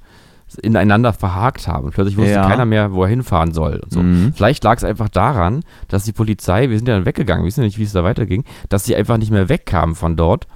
ineinander 0.62 1.12
verhakt 1.12 1.68
haben. 1.68 1.92
Plötzlich 1.92 2.16
wusste 2.18 2.32
Ja. 2.32 2.48
keiner 2.48 2.66
mehr, 2.66 2.94
wo 2.94 3.04
er 3.04 3.10
hinfahren 3.10 3.54
soll 3.54 3.82
so. 3.90 4.00
Mhm. 4.02 4.32
Vielleicht 4.34 4.64
lag 4.64 4.78
es 4.78 4.86
einfach 4.86 5.10
daran, 5.10 5.62
dass 5.90 6.06
die 6.06 6.14
Polizei, 6.14 6.70
wir 6.70 6.78
sind 6.78 6.88
ja 6.88 6.96
dann 6.96 7.06
weggegangen, 7.06 7.44
wir 7.44 7.48
wissen 7.48 7.62
ja 7.62 7.66
nicht, 7.66 7.78
wie 7.80 7.84
es 7.84 7.92
da 7.92 8.04
weiterging, 8.06 8.46
dass 8.70 8.86
sie 8.86 8.96
einfach 8.96 9.18
nicht 9.18 9.32
mehr 9.32 9.50
wegkamen 9.50 9.96
von 9.96 10.16
dort 10.16 10.48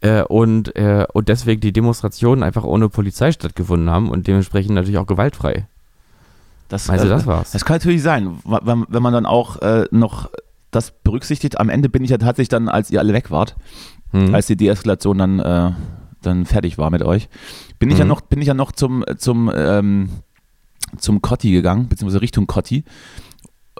äh, 0.00 0.22
und, 0.22 0.74
äh, 0.76 1.06
und 1.12 1.28
deswegen 1.28 1.60
die 1.60 1.72
Demonstrationen 1.72 2.42
einfach 2.42 2.64
ohne 2.64 2.88
Polizei 2.88 3.32
stattgefunden 3.32 3.90
haben 3.90 4.10
und 4.10 4.26
dementsprechend 4.26 4.74
natürlich 4.74 4.98
auch 4.98 5.06
gewaltfrei. 5.06 5.66
Das, 6.68 6.86
du, 6.86 6.92
äh, 6.92 7.08
das 7.08 7.26
war's? 7.26 7.50
Das 7.50 7.64
kann 7.64 7.76
natürlich 7.76 8.02
sein, 8.02 8.38
wenn, 8.44 9.02
man 9.02 9.12
dann 9.12 9.26
auch 9.26 9.60
äh, 9.60 9.86
noch 9.90 10.30
das 10.70 10.92
berücksichtigt. 11.02 11.58
Am 11.58 11.68
Ende 11.68 11.88
bin 11.88 12.04
ich 12.04 12.10
ja 12.10 12.18
tatsächlich 12.18 12.48
dann, 12.48 12.68
als 12.68 12.90
ihr 12.90 13.00
alle 13.00 13.12
weg 13.12 13.30
wart, 13.30 13.56
Hm. 14.12 14.34
als 14.34 14.46
die 14.46 14.56
Deeskalation 14.56 15.18
dann, 15.18 15.38
äh, 15.40 15.70
dann 16.22 16.44
fertig 16.44 16.78
war 16.78 16.90
mit 16.90 17.02
euch, 17.02 17.28
bin 17.78 17.90
ich 17.90 17.98
ja 17.98 18.04
Mhm. 18.04 18.08
noch, 18.08 18.20
bin 18.22 18.40
ich 18.40 18.48
ja 18.48 18.54
noch 18.54 18.72
zum, 18.72 19.04
zum, 19.18 19.50
ähm, 19.54 20.10
zum 20.98 21.22
Cotti 21.22 21.52
gegangen, 21.52 21.88
beziehungsweise 21.88 22.20
Richtung 22.20 22.46
Cotti, 22.46 22.84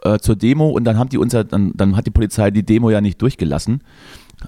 äh, 0.02 0.18
zur 0.18 0.36
Demo 0.36 0.68
und 0.68 0.84
dann 0.84 0.98
haben 0.98 1.08
die 1.10 1.18
uns 1.18 1.32
ja, 1.32 1.42
dann, 1.44 1.72
dann 1.74 1.96
hat 1.96 2.06
die 2.06 2.10
Polizei 2.12 2.50
die 2.50 2.64
Demo 2.64 2.90
ja 2.90 3.00
nicht 3.00 3.20
durchgelassen. 3.20 3.82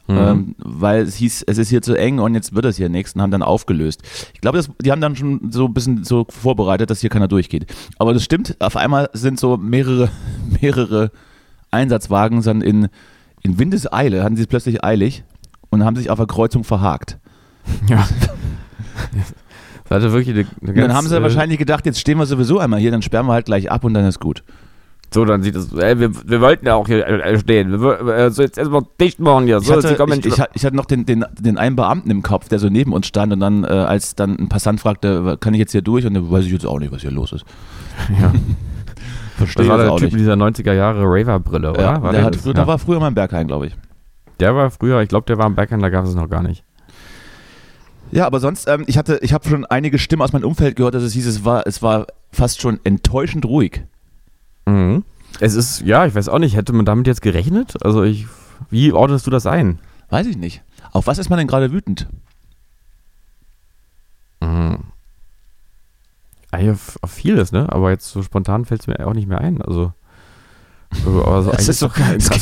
Mhm. 0.09 0.16
Ähm, 0.18 0.55
weil 0.59 1.02
es 1.02 1.16
hieß, 1.16 1.42
es 1.46 1.59
ist 1.59 1.68
hier 1.68 1.83
zu 1.83 1.94
eng 1.94 2.18
und 2.18 2.35
jetzt 2.35 2.55
wird 2.55 2.64
es 2.64 2.76
hier 2.76 2.88
nichts 2.88 3.14
und 3.14 3.22
haben 3.22 3.31
dann 3.31 3.42
aufgelöst. 3.42 4.02
Ich 4.35 4.40
glaube, 4.40 4.57
das- 4.59 4.70
die 4.83 4.90
haben 4.90 5.00
dann 5.00 5.16
schon 5.16 5.50
so 5.52 5.66
ein 5.66 5.74
bisschen 5.74 6.05
so 6.05 6.26
vorbereitet, 6.28 6.90
dass 6.90 7.00
hier 7.00 7.11
keiner 7.11 7.28
durchgeht. 7.28 7.66
Aber 7.98 8.14
das 8.14 8.24
stimmt, 8.24 8.57
auf 8.61 8.76
einmal 8.76 9.11
sind 9.12 9.38
so 9.38 9.57
mehrere, 9.57 10.09
mehrere 10.61 11.11
Einsatzwagen 11.70 12.42
dann 12.42 12.62
in, 12.62 12.88
in 13.42 13.59
Windeseile, 13.59 14.24
hatten 14.24 14.37
sie 14.37 14.42
es 14.42 14.48
plötzlich 14.48 14.83
eilig 14.85 15.24
und 15.70 15.85
haben 15.85 15.96
sich 15.96 16.11
auf 16.11 16.18
der 16.18 16.26
Kreuzung 16.26 16.64
verhakt. 16.64 17.18
Ja. 17.88 18.07
Das 19.88 20.02
hatte 20.05 20.12
wirklich 20.12 20.35
eine, 20.35 20.46
eine 20.62 20.70
Und 20.70 20.74
ganz, 20.74 20.87
dann 20.88 20.96
haben 20.96 21.09
sie 21.09 21.16
äh, 21.18 21.22
wahrscheinlich 21.22 21.59
gedacht, 21.59 21.85
jetzt 21.85 22.00
stehen 22.00 22.16
wir 22.16 22.24
sowieso 22.24 22.59
einmal 22.59 22.81
hier, 22.81 22.90
dann 22.90 23.02
sperren 23.02 23.26
wir 23.26 23.35
halt 23.35 23.44
gleich 23.46 23.70
ab 23.70 23.85
und 23.85 23.92
dann 23.94 24.07
ist 24.07 24.20
gut. 24.20 24.42
So, 25.12 25.25
dann 25.27 25.42
sieht 25.42 25.55
es. 25.57 25.72
Ey, 25.75 26.01
wir, 26.01 26.11
wir 26.29 26.40
wollten 26.40 26.66
ja 26.66 26.75
auch 26.75 26.87
hier 26.87 27.07
äh, 27.07 27.38
stehen. 27.38 27.81
Wir, 27.83 28.01
äh, 28.01 28.31
so, 28.31 28.42
jetzt 28.42 28.57
erstmal 28.57 28.83
dicht 29.01 29.20
machen 29.20 29.44
hier. 29.44 29.59
Ich 29.59 29.66
So, 29.66 29.75
hatte, 29.75 29.88
Sie 29.88 29.94
kommen 29.94 30.18
ich, 30.18 30.27
ich, 30.27 30.42
ich 30.55 30.64
hatte 30.64 30.75
noch 30.77 30.87
den, 30.87 31.05
den, 31.05 31.25
den 31.38 31.59
einen 31.59 31.77
Beamten 31.77 32.11
im 32.11 32.22
Kopf, 32.22 32.48
der 32.48 32.59
so 32.59 32.68
neben 32.70 32.92
uns 32.94 33.07
stand 33.07 33.33
und 33.33 33.40
dann, 33.40 33.64
äh, 33.64 33.66
als 33.68 34.14
dann 34.14 34.37
ein 34.38 34.48
Passant 34.48 34.81
fragte, 34.81 35.37
kann 35.38 35.53
ich 35.53 35.61
jetzt 35.61 35.72
hier 35.72 35.83
durch? 35.83 36.07
Und 36.07 36.14
dann 36.14 36.31
weiß 36.31 36.46
ich 36.46 36.53
jetzt 36.53 36.66
auch 36.66 36.79
nicht, 36.79 36.92
was 36.92 37.03
hier 37.03 37.11
los 37.11 37.33
ist. 37.33 37.44
ja. 38.20 38.33
Verstehe 39.37 39.64
Das 39.66 39.70
war 39.70 39.79
der 39.79 39.92
auch 39.92 39.96
Typ 39.96 40.05
nicht. 40.07 40.12
mit 40.14 40.20
dieser 40.20 40.35
90er 40.35 40.72
Jahre 40.72 41.03
Raver-Brille, 41.05 41.70
oder? 41.70 41.81
Ja, 41.83 42.03
war 42.03 42.12
der, 42.12 42.25
hat, 42.25 42.35
das? 42.35 42.42
früher- 42.42 42.48
ja. 42.53 42.61
der 42.61 42.66
war 42.66 42.79
früher 42.79 43.01
mal 43.01 43.09
im 43.09 43.14
Berghain, 43.14 43.46
glaube 43.46 43.66
ich. 43.66 43.77
der 44.40 44.55
war 44.55 44.70
früher, 44.70 45.01
ich 45.03 45.09
glaube, 45.09 45.27
der 45.27 45.37
war 45.38 45.46
im 45.46 45.55
Berghain, 45.55 45.81
da 45.81 45.88
gab 45.90 46.05
es 46.05 46.11
es 46.11 46.16
noch 46.16 46.29
gar 46.31 46.42
nicht. 46.42 46.64
Ja, 48.12 48.27
aber 48.27 48.40
sonst, 48.40 48.68
ähm, 48.68 48.85
ich 48.87 48.98
hatte, 48.98 49.18
ich 49.22 49.33
habe 49.33 49.48
schon 49.48 49.64
einige 49.64 49.98
Stimmen 49.98 50.20
aus 50.22 50.33
meinem 50.33 50.44
Umfeld 50.44 50.77
gehört, 50.77 50.94
dass 50.94 51.03
es 51.03 51.14
hieß, 51.14 51.27
es 51.27 51.44
war, 51.46 51.66
es 51.66 51.83
war 51.83 52.07
fast 52.31 52.61
schon 52.61 52.79
enttäuschend 52.85 53.44
ruhig. 53.46 53.85
Mhm. 54.66 55.05
Es 55.40 55.55
ist, 55.55 55.81
ja, 55.81 56.07
ich 56.07 56.14
weiß 56.14 56.29
auch 56.29 56.38
nicht, 56.38 56.57
hätte 56.57 56.72
man 56.72 56.85
damit 56.85 57.07
jetzt 57.07 57.22
gerechnet? 57.22 57.83
Also 57.85 58.03
ich, 58.03 58.27
wie 58.70 58.92
ordnest 58.92 59.27
du 59.27 59.31
das 59.31 59.46
ein? 59.46 59.79
Weiß 60.11 60.27
ich 60.27 60.37
nicht. 60.37 60.62
Auf 60.92 61.07
was 61.07 61.18
ist 61.18 61.31
man 61.31 61.38
denn 61.38 61.48
gerade 61.48 61.72
wütend? 61.72 62.07
Mhm. 64.40 64.79
Eigentlich 66.51 66.70
auf, 66.70 66.98
auf 67.01 67.11
vieles, 67.11 67.51
ne? 67.51 67.72
Aber 67.72 67.90
jetzt 67.90 68.11
so 68.11 68.22
spontan 68.22 68.66
fällt 68.66 68.83
es 68.83 68.87
mir 68.87 69.07
auch 69.07 69.14
nicht 69.14 69.29
mehr 69.29 69.40
ein. 69.40 69.62
Also. 69.62 69.92
Aber 71.07 71.42
so 71.42 71.51
Es 71.53 71.57
eigentlich 71.57 71.68
ist 71.68 71.79
so, 71.79 71.88
kein 71.88 72.20
so, 72.20 72.35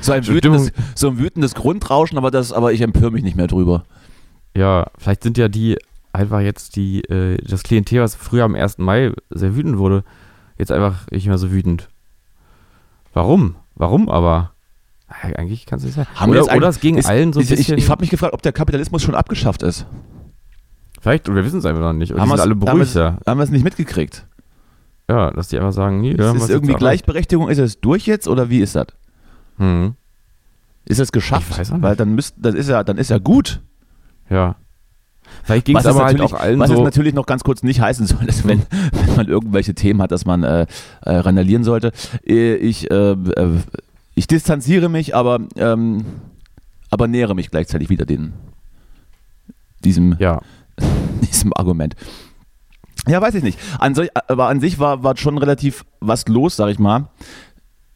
so, 0.00 0.12
ein 0.12 0.26
wütendes, 0.26 0.72
so 0.94 1.08
ein 1.08 1.18
wütendes 1.18 1.54
Grundrauschen, 1.54 2.16
aber 2.16 2.30
das, 2.30 2.52
aber 2.52 2.72
ich 2.72 2.80
empöre 2.80 3.10
mich 3.10 3.22
nicht 3.22 3.36
mehr 3.36 3.48
drüber. 3.48 3.84
Ja, 4.56 4.86
vielleicht 4.96 5.22
sind 5.22 5.36
ja 5.36 5.48
die 5.48 5.76
einfach 6.12 6.40
jetzt 6.40 6.76
die, 6.76 7.02
äh, 7.04 7.36
das 7.44 7.62
Klientel, 7.62 8.00
was 8.00 8.14
früher 8.14 8.44
am 8.44 8.54
1. 8.54 8.78
Mai 8.78 9.12
sehr 9.30 9.54
wütend 9.54 9.78
wurde, 9.78 10.04
jetzt 10.58 10.72
einfach 10.72 11.06
nicht 11.10 11.26
mehr 11.26 11.38
so 11.38 11.50
wütend. 11.52 11.88
Warum? 13.14 13.56
Warum 13.74 14.08
aber? 14.08 14.52
Eigentlich 15.08 15.64
kann 15.64 15.78
es 15.78 15.84
nicht 15.84 15.94
sein. 15.94 16.06
Haben 16.14 16.32
wir 16.34 16.42
oder, 16.44 16.56
oder 16.56 16.68
es 16.68 16.80
ging 16.80 16.98
ist- 16.98 17.06
allen 17.08 17.32
so 17.32 17.40
ein 17.40 17.44
ich, 17.44 17.50
ich, 17.50 17.56
bisschen. 17.58 17.78
ich 17.78 17.88
habe 17.88 18.02
mich 18.02 18.10
gefragt, 18.10 18.34
ob 18.34 18.42
der 18.42 18.52
Kapitalismus 18.52 19.02
schon 19.02 19.14
abgeschafft 19.14 19.62
ist. 19.62 19.86
vielleicht, 21.00 21.28
oder 21.28 21.36
wir 21.36 21.44
wissen 21.44 21.60
es 21.60 21.64
einfach 21.64 21.80
noch 21.80 21.92
nicht. 21.94 22.12
Oder 22.12 22.20
Haben 22.22 22.28
wir's- 22.30 22.40
alle 22.40 22.50
haben 22.50 22.58
beruhigt, 22.60 22.78
wir's- 22.78 22.94
ja. 22.94 23.16
Haben 23.26 23.38
wir 23.38 23.44
es 23.44 23.50
nicht 23.50 23.64
mitgekriegt? 23.64 24.26
Ja, 25.08 25.30
dass 25.30 25.48
die 25.48 25.56
einfach 25.58 25.72
sagen, 25.72 26.00
nee, 26.02 26.10
ist 26.12 26.20
es 26.20 26.50
irgendwie 26.50 26.74
Gleichberechtigung? 26.74 27.48
Ist 27.48 27.58
es 27.58 27.80
durch 27.80 28.04
jetzt 28.06 28.28
oder 28.28 28.50
wie 28.50 28.58
ist 28.60 28.76
das? 28.76 28.88
Hm, 29.56 29.94
Ist 30.84 31.00
es 31.00 31.12
geschafft? 31.12 31.58
Ich. 31.58 31.70
Weil 31.82 31.96
dann 31.96 32.14
müsst, 32.14 32.34
das 32.38 32.54
ist 32.54 32.68
ja, 32.68 32.84
dann 32.84 32.98
ist 32.98 33.08
ja 33.10 33.18
gut. 33.18 33.60
ja. 34.28 34.56
Vielleicht 35.44 35.66
ging 35.66 35.76
es 35.76 35.84
Was 35.84 35.94
aber 35.94 36.04
halt 36.06 36.16
natürlich- 36.18 36.34
auch 36.34 36.40
allen 36.40 36.58
Was 36.58 36.70
es 36.70 36.76
so. 36.76 36.84
natürlich 36.84 37.12
noch 37.14 37.26
ganz 37.26 37.44
kurz 37.44 37.62
nicht 37.62 37.80
heißen 37.82 38.06
soll, 38.06 38.24
ist, 38.26 38.46
wenn 38.48 38.62
man 39.18 39.28
irgendwelche 39.28 39.74
Themen 39.74 40.00
hat, 40.00 40.10
dass 40.12 40.24
man 40.24 40.42
äh, 40.42 40.66
äh, 41.02 41.16
randalieren 41.16 41.64
sollte. 41.64 41.92
Äh, 42.26 42.54
Ich, 42.56 42.90
äh, 42.90 43.12
äh, 43.12 43.60
ich 44.14 44.26
distanziere 44.26 44.88
mich, 44.88 45.14
aber, 45.14 45.40
ähm, 45.56 46.04
aber 46.90 47.06
nähere 47.06 47.34
mich 47.34 47.50
gleichzeitig 47.50 47.90
wieder 47.90 48.06
den, 48.06 48.32
diesem, 49.84 50.16
Ja, 50.18 50.40
diesem 51.22 51.52
Argument. 51.52 51.94
Ja, 53.06 53.20
weiß 53.20 53.34
ich 53.36 53.42
nicht. 53.42 53.58
An 53.78 53.94
so, 53.94 54.04
aber 54.26 54.48
an 54.48 54.60
sich 54.60 54.78
war, 54.78 55.02
war 55.02 55.16
schon 55.16 55.38
relativ 55.38 55.84
was 56.00 56.26
los, 56.28 56.56
sag 56.56 56.68
ich 56.70 56.78
mal, 56.78 57.08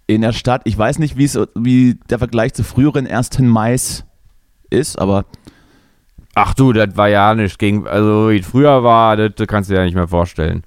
in 0.06 0.20
der 0.20 0.32
Stadt. 0.32 0.62
Ich 0.64 0.76
weiß 0.76 0.98
nicht, 0.98 1.16
wie 1.16 1.98
der 2.08 2.18
Vergleich 2.18 2.54
zu 2.54 2.64
früheren 2.64 3.06
1. 3.06 3.40
Mais 3.40 4.04
ist, 4.70 4.98
aber 4.98 5.24
Ach 6.34 6.54
du, 6.54 6.72
das 6.72 6.96
war 6.96 7.08
ja 7.08 7.34
nicht 7.34 7.58
gegen, 7.58 7.86
also 7.86 8.30
wie 8.30 8.38
es 8.38 8.46
früher 8.46 8.82
war, 8.82 9.16
das, 9.16 9.32
das 9.36 9.46
kannst 9.46 9.68
du 9.68 9.74
dir 9.74 9.80
ja 9.80 9.84
nicht 9.84 9.94
mehr 9.94 10.08
vorstellen. 10.08 10.62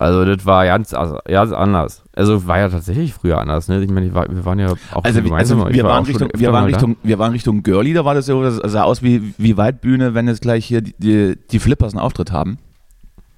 Also 0.00 0.24
das 0.24 0.46
war 0.46 0.64
ganz, 0.64 0.94
also, 0.94 1.18
ganz 1.26 1.52
anders. 1.52 2.02
Also 2.14 2.46
war 2.46 2.58
ja 2.58 2.70
tatsächlich 2.70 3.12
früher 3.12 3.38
anders, 3.38 3.68
ne? 3.68 3.82
Ich 3.82 3.90
meine, 3.90 4.14
war, 4.14 4.26
wir 4.30 4.46
waren 4.46 4.58
ja 4.58 4.68
auch 4.68 5.04
Also, 5.04 5.18
also 5.18 5.22
gemeinsam, 5.22 5.68
ich 5.68 5.74
wir, 5.74 5.84
war 5.84 5.90
waren 5.90 6.04
Richtung, 6.06 6.30
wir, 6.34 6.52
waren. 6.52 6.64
Richtung, 6.64 6.96
wir 7.02 7.18
waren 7.18 7.32
Richtung 7.32 7.62
Girlie, 7.62 7.92
da 7.92 8.02
war 8.06 8.14
das 8.14 8.24
so, 8.24 8.42
das 8.42 8.56
sah 8.64 8.84
aus 8.84 9.02
wie, 9.02 9.34
wie 9.36 9.58
Waldbühne, 9.58 10.14
wenn 10.14 10.26
jetzt 10.26 10.40
gleich 10.40 10.64
hier 10.64 10.80
die, 10.80 10.94
die, 10.96 11.36
die 11.50 11.58
Flippers 11.58 11.92
einen 11.92 12.00
Auftritt 12.00 12.32
haben. 12.32 12.56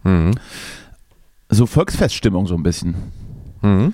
Mhm. 0.05 0.35
So 1.49 1.67
Volksfeststimmung 1.67 2.47
so 2.47 2.55
ein 2.55 2.63
bisschen. 2.63 2.95
Mhm. 3.63 3.93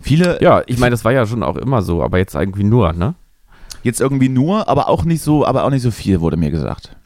Viele 0.00 0.40
Ja, 0.40 0.62
ich 0.66 0.78
meine, 0.78 0.92
das 0.92 1.04
war 1.04 1.12
ja 1.12 1.26
schon 1.26 1.42
auch 1.42 1.56
immer 1.56 1.82
so, 1.82 2.04
aber 2.04 2.18
jetzt 2.18 2.36
irgendwie 2.36 2.62
nur, 2.62 2.92
ne? 2.92 3.16
jetzt 3.82 4.00
irgendwie 4.00 4.28
nur, 4.28 4.68
aber 4.68 4.88
auch 4.88 5.04
nicht 5.04 5.22
so, 5.22 5.44
aber 5.44 5.64
auch 5.64 5.70
nicht 5.70 5.82
so 5.82 5.90
viel, 5.90 6.20
wurde 6.20 6.36
mir 6.36 6.50
gesagt. 6.50 6.96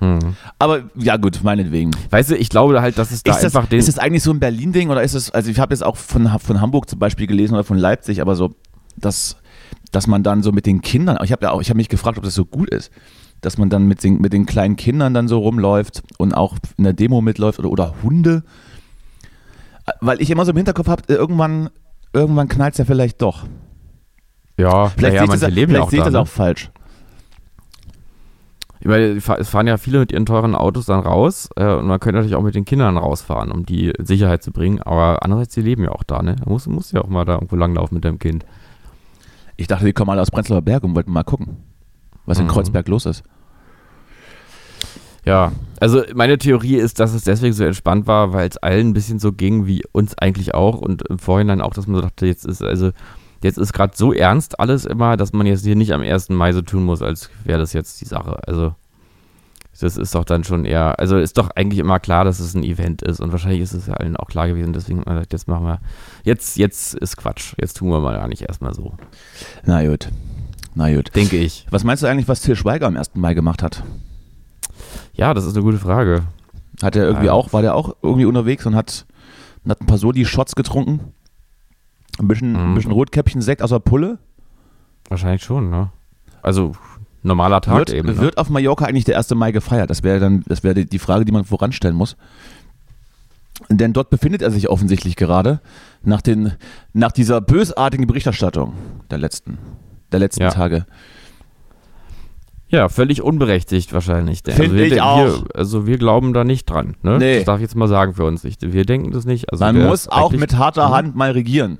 Mhm. 0.00 0.36
Aber 0.58 0.82
ja 0.94 1.16
gut, 1.16 1.40
meinetwegen. 1.42 1.90
Weißt 2.10 2.30
du, 2.30 2.36
ich 2.36 2.48
glaube 2.48 2.80
halt, 2.80 2.98
dass 2.98 3.10
es 3.10 3.22
da 3.22 3.32
ist, 3.32 3.42
das, 3.42 3.56
einfach 3.56 3.68
den. 3.68 3.78
ist 3.78 3.88
das 3.88 3.98
eigentlich 3.98 4.22
so 4.22 4.30
ein 4.30 4.40
Berlin-Ding 4.40 4.90
oder 4.90 5.02
ist 5.02 5.14
es, 5.14 5.30
also 5.30 5.50
ich 5.50 5.58
habe 5.58 5.74
jetzt 5.74 5.82
auch 5.82 5.96
von, 5.96 6.28
von 6.38 6.60
Hamburg 6.60 6.88
zum 6.88 6.98
Beispiel 6.98 7.26
gelesen 7.26 7.54
oder 7.54 7.64
von 7.64 7.78
Leipzig, 7.78 8.20
aber 8.20 8.36
so, 8.36 8.54
dass, 8.96 9.36
dass 9.90 10.06
man 10.06 10.22
dann 10.22 10.42
so 10.42 10.52
mit 10.52 10.66
den 10.66 10.80
Kindern, 10.82 11.18
ich 11.24 11.32
habe 11.32 11.46
ja 11.46 11.50
auch, 11.50 11.60
ich 11.60 11.70
habe 11.70 11.78
mich 11.78 11.88
gefragt, 11.88 12.18
ob 12.18 12.24
das 12.24 12.34
so 12.34 12.44
gut 12.44 12.70
ist, 12.70 12.90
dass 13.40 13.58
man 13.58 13.70
dann 13.70 13.86
mit 13.86 14.02
den, 14.04 14.20
mit 14.20 14.32
den 14.32 14.46
kleinen 14.46 14.76
Kindern 14.76 15.14
dann 15.14 15.28
so 15.28 15.38
rumläuft 15.38 16.02
und 16.18 16.32
auch 16.32 16.56
in 16.76 16.84
der 16.84 16.92
Demo 16.92 17.20
mitläuft 17.20 17.58
oder, 17.58 17.70
oder 17.70 17.94
Hunde. 18.02 18.42
Weil 20.00 20.20
ich 20.20 20.30
immer 20.30 20.44
so 20.44 20.50
im 20.50 20.56
Hinterkopf 20.56 20.88
habe, 20.88 21.02
irgendwann, 21.08 21.70
irgendwann 22.12 22.48
knallt 22.48 22.74
es 22.74 22.78
ja 22.78 22.84
vielleicht 22.84 23.22
doch. 23.22 23.46
ja, 24.56 24.88
Vielleicht 24.88 25.14
naja, 25.14 25.26
sehe 25.26 25.34
ich, 25.34 25.40
das, 25.40 25.54
ja 25.56 25.66
vielleicht 25.66 25.90
sehe 25.90 25.98
ich 25.98 26.04
da. 26.04 26.10
das 26.10 26.14
auch 26.14 26.28
falsch. 26.28 26.70
Ich 28.80 28.86
meine, 28.86 29.16
es 29.16 29.48
fahren 29.48 29.66
ja 29.66 29.76
viele 29.76 29.98
mit 29.98 30.12
ihren 30.12 30.24
teuren 30.26 30.54
Autos 30.54 30.86
dann 30.86 31.00
raus 31.00 31.48
äh, 31.56 31.74
und 31.74 31.86
man 31.86 31.98
könnte 31.98 32.16
natürlich 32.18 32.36
auch 32.36 32.42
mit 32.42 32.54
den 32.54 32.64
Kindern 32.64 32.96
rausfahren, 32.96 33.50
um 33.50 33.66
die 33.66 33.90
in 33.90 34.06
Sicherheit 34.06 34.42
zu 34.42 34.52
bringen, 34.52 34.80
aber 34.82 35.22
andererseits, 35.22 35.54
die 35.54 35.62
leben 35.62 35.82
ja 35.82 35.90
auch 35.90 36.04
da, 36.04 36.22
ne? 36.22 36.36
Da 36.36 36.48
musst, 36.48 36.68
musst 36.68 36.92
ja 36.92 37.02
auch 37.02 37.08
mal 37.08 37.24
da 37.24 37.34
irgendwo 37.34 37.56
langlaufen 37.56 37.96
mit 37.96 38.04
deinem 38.04 38.18
Kind. 38.20 38.44
Ich 39.56 39.66
dachte, 39.66 39.84
die 39.84 39.92
kommen 39.92 40.10
alle 40.10 40.22
aus 40.22 40.30
Prenzlauer 40.30 40.62
Berg 40.62 40.84
und 40.84 40.94
wollten 40.94 41.10
mal 41.12 41.24
gucken, 41.24 41.56
was 42.24 42.38
in 42.38 42.44
Mhm. 42.44 42.50
Kreuzberg 42.50 42.86
los 42.86 43.04
ist. 43.06 43.24
Ja, 45.24 45.52
also 45.80 46.02
meine 46.14 46.38
Theorie 46.38 46.76
ist, 46.76 47.00
dass 47.00 47.12
es 47.12 47.24
deswegen 47.24 47.52
so 47.52 47.64
entspannt 47.64 48.06
war, 48.06 48.32
weil 48.32 48.48
es 48.48 48.56
allen 48.56 48.88
ein 48.88 48.92
bisschen 48.94 49.18
so 49.18 49.32
ging 49.32 49.66
wie 49.66 49.82
uns 49.92 50.16
eigentlich 50.16 50.54
auch 50.54 50.80
und 50.80 51.02
im 51.08 51.18
Vorhinein 51.18 51.60
auch, 51.60 51.74
dass 51.74 51.86
man 51.86 51.96
so 51.96 52.02
dachte, 52.02 52.26
jetzt 52.26 52.46
ist 52.46 52.62
also 52.62 52.92
jetzt 53.42 53.58
ist 53.58 53.72
gerade 53.72 53.96
so 53.96 54.12
ernst 54.12 54.58
alles 54.60 54.84
immer, 54.84 55.16
dass 55.16 55.32
man 55.32 55.46
jetzt 55.46 55.64
hier 55.64 55.76
nicht 55.76 55.92
am 55.92 56.00
1. 56.02 56.30
Mai 56.30 56.52
so 56.52 56.62
tun 56.62 56.84
muss, 56.84 57.02
als 57.02 57.30
wäre 57.44 57.58
das 57.58 57.72
jetzt 57.72 58.00
die 58.00 58.04
Sache. 58.06 58.38
Also 58.46 58.74
das 59.80 59.96
ist 59.96 60.14
doch 60.16 60.24
dann 60.24 60.42
schon 60.42 60.64
eher, 60.64 60.98
also 60.98 61.16
ist 61.18 61.38
doch 61.38 61.50
eigentlich 61.54 61.78
immer 61.78 62.00
klar, 62.00 62.24
dass 62.24 62.40
es 62.40 62.54
ein 62.54 62.64
Event 62.64 63.00
ist 63.02 63.20
und 63.20 63.30
wahrscheinlich 63.30 63.60
ist 63.60 63.74
es 63.74 63.86
ja 63.86 63.94
allen 63.94 64.16
auch 64.16 64.26
klar 64.26 64.48
gewesen, 64.48 64.72
deswegen 64.72 64.98
hat 64.98 65.06
man 65.06 65.14
gesagt, 65.14 65.32
jetzt 65.32 65.46
machen 65.46 65.66
wir, 65.66 65.78
jetzt, 66.24 66.56
jetzt 66.56 66.94
ist 66.94 67.16
Quatsch, 67.16 67.54
jetzt 67.60 67.76
tun 67.76 67.88
wir 67.90 68.00
mal 68.00 68.16
gar 68.16 68.26
nicht 68.26 68.42
erstmal 68.42 68.74
so, 68.74 68.94
Na 69.64 69.84
gut. 69.86 70.08
Na 70.74 70.92
gut. 70.92 71.14
denke 71.14 71.36
ich. 71.36 71.64
Was 71.70 71.84
meinst 71.84 72.02
du 72.02 72.08
eigentlich, 72.08 72.26
was 72.26 72.40
Til 72.40 72.56
Schweiger 72.56 72.88
am 72.88 72.96
1. 72.96 73.12
Mai 73.14 73.34
gemacht 73.34 73.62
hat? 73.62 73.84
Ja, 75.12 75.32
das 75.32 75.44
ist 75.44 75.54
eine 75.54 75.62
gute 75.64 75.78
Frage. 75.78 76.22
Hat 76.82 76.96
er 76.96 77.04
irgendwie 77.06 77.26
Ja. 77.26 77.32
auch, 77.32 77.52
war 77.52 77.62
der 77.62 77.74
auch 77.76 77.94
irgendwie 78.02 78.26
unterwegs 78.26 78.66
und 78.66 78.74
hat, 78.74 79.06
und 79.64 79.70
hat 79.70 79.80
ein 79.80 79.86
paar 79.86 79.98
Soli-Shots 79.98 80.56
getrunken? 80.56 81.00
Ein 82.18 82.28
bisschen, 82.28 82.56
ein 82.56 82.70
Mhm. 82.70 82.74
bisschen 82.74 82.92
Rotkäppchen-Sekt 82.92 83.62
aus 83.62 83.70
der 83.70 83.78
Pulle? 83.78 84.18
Wahrscheinlich 85.08 85.42
schon, 85.42 85.70
ne? 85.70 85.90
Also 86.42 86.72
normaler 87.22 87.60
Tag 87.60 87.78
Wird, 87.78 87.92
eben. 87.92 88.08
Ne? 88.08 88.18
wird 88.18 88.38
auf 88.38 88.48
Mallorca 88.50 88.84
eigentlich 88.86 89.04
der 89.04 89.16
1. 89.18 89.34
Mai 89.34 89.52
gefeiert? 89.52 89.90
Das 89.90 90.02
wäre 90.02 90.20
dann, 90.20 90.44
das 90.46 90.62
wäre 90.64 90.74
die, 90.84 90.98
Frage, 90.98 91.24
die 91.24 91.32
man 91.32 91.44
voranstellen 91.44 91.96
muss. 91.96 92.16
Denn 93.70 93.92
dort 93.92 94.10
befindet 94.10 94.40
er 94.42 94.50
sich 94.50 94.68
offensichtlich 94.68 95.16
gerade 95.16 95.60
nach, 96.02 96.22
den, 96.22 96.52
nach 96.92 97.10
dieser 97.12 97.40
bösartigen 97.40 98.06
Berichterstattung 98.06 98.72
der 99.10 99.18
letzten, 99.18 99.58
der 100.12 100.20
letzten 100.20 100.42
Ja. 100.42 100.50
Tage. 100.50 100.86
Ja, 102.68 102.88
völlig 102.90 103.22
unberechtigt 103.22 103.92
wahrscheinlich. 103.94 104.42
denn- 104.42 104.54
Find 104.54 104.66
also 104.68 104.76
wir, 104.76 104.84
ich 104.86 104.92
wir, 104.94 105.04
auch. 105.06 105.44
Also 105.54 105.86
wir 105.86 105.96
glauben 105.98 106.34
da 106.34 106.44
nicht 106.44 106.66
dran. 106.68 106.96
Ne? 107.02 107.18
Nee. 107.18 107.36
Das 107.36 107.44
darf 107.46 107.56
ich 107.56 107.62
jetzt 107.62 107.74
mal 107.76 107.88
sagen 107.88 108.12
für 108.14 108.24
uns. 108.24 108.44
Ich, 108.44 108.56
wir 108.60 108.84
denken 108.84 109.10
das 109.10 109.24
nicht. 109.24 109.50
Also 109.50 109.64
Man 109.64 109.82
muss 109.86 110.06
auch 110.08 110.32
mit 110.32 110.56
harter 110.56 110.88
Mhm. 110.88 110.92
Hand 110.92 111.16
mal 111.16 111.30
regieren. 111.30 111.78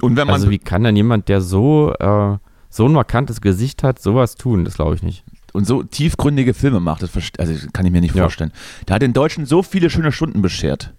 Und 0.00 0.16
wenn 0.16 0.26
man, 0.26 0.34
Also 0.34 0.50
wie 0.50 0.58
kann 0.58 0.84
denn 0.84 0.96
jemand, 0.96 1.28
der 1.28 1.40
so, 1.40 1.92
äh, 1.98 2.36
so 2.68 2.84
ein 2.86 2.92
markantes 2.92 3.40
Gesicht 3.40 3.82
hat, 3.82 3.98
sowas 4.00 4.34
tun? 4.34 4.64
Das 4.64 4.74
glaube 4.74 4.94
ich 4.94 5.02
nicht. 5.02 5.24
und 5.52 5.66
so 5.66 5.82
tiefgründige 5.82 6.52
Filme 6.52 6.80
macht, 6.80 7.02
das 7.02 7.10
also 7.38 7.54
kann 7.72 7.86
ich 7.86 7.92
mir 7.92 8.02
nicht 8.02 8.14
Ja. 8.14 8.24
vorstellen. 8.24 8.52
Der 8.88 8.96
hat 8.96 9.00
den 9.02 9.14
Deutschen 9.14 9.46
so 9.46 9.62
viele 9.62 9.88
schöne 9.88 10.12
Stunden 10.12 10.42
beschert. 10.42 10.92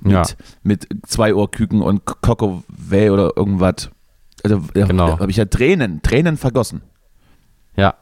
Mit, 0.00 0.12
Ja. 0.12 0.22
mit 0.64 0.88
zwei 1.06 1.32
Ohrküken 1.36 1.82
und 1.82 2.04
Coco 2.04 2.64
Way 2.66 3.10
oder 3.10 3.36
irgendwas. 3.36 3.90
Also 4.42 4.60
da, 4.74 4.86
Genau. 4.86 5.20
habe 5.20 5.30
ich 5.30 5.36
ja 5.36 5.44
Tränen, 5.44 6.02
Tränen 6.02 6.36
vergossen. 6.36 6.82
Ja. 7.76 7.94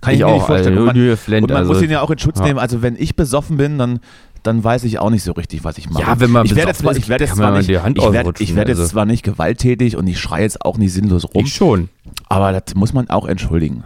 Kann 0.00 0.14
Ich 0.14 0.20
ich, 0.20 0.24
mir 0.24 0.28
auch, 0.30 0.34
nicht 0.34 0.46
vorstellen. 0.46 0.78
also, 0.78 0.88
und 0.90 0.96
man, 0.96 1.42
und 1.42 1.50
man 1.50 1.56
also- 1.58 1.72
muss 1.72 1.82
ihn 1.82 1.90
ja 1.90 2.00
auch 2.00 2.10
in 2.10 2.18
Schutz 2.20 2.38
ja. 2.38 2.44
nehmen. 2.44 2.58
Also 2.60 2.80
wenn 2.80 2.94
ich 2.96 3.16
besoffen 3.16 3.56
bin, 3.56 3.78
dann, 3.78 3.98
dann 4.46 4.62
weiß 4.64 4.84
ich 4.84 4.98
auch 4.98 5.10
nicht 5.10 5.22
so 5.22 5.32
richtig, 5.32 5.64
was 5.64 5.76
ich 5.78 5.90
mache. 5.90 6.02
Ja, 6.02 6.20
wenn 6.20 6.30
man 6.30 6.46
ich 6.46 6.54
werde 6.54 6.72
besoffen 6.72 6.84
zwar, 6.84 6.96
ich 6.96 7.08
werde 7.08 7.24
jetzt 7.24 7.36
zwar 7.36 7.50
nicht, 7.56 7.68
die 7.68 7.78
Hand 7.80 7.98
ich 7.98 8.12
werde, 8.12 8.32
ich 8.38 8.54
werde 8.54 8.70
jetzt 8.72 8.78
also. 8.80 8.90
zwar 8.92 9.04
nicht 9.04 9.22
gewalttätig 9.22 9.96
und 9.96 10.06
ich 10.06 10.18
schreie 10.20 10.42
jetzt 10.42 10.64
auch 10.64 10.78
nicht 10.78 10.92
sinnlos 10.92 11.24
rum, 11.34 11.44
Ich 11.44 11.54
schon. 11.54 11.88
aber 12.28 12.52
das 12.58 12.74
muss 12.74 12.92
man 12.92 13.10
auch 13.10 13.26
entschuldigen. 13.26 13.84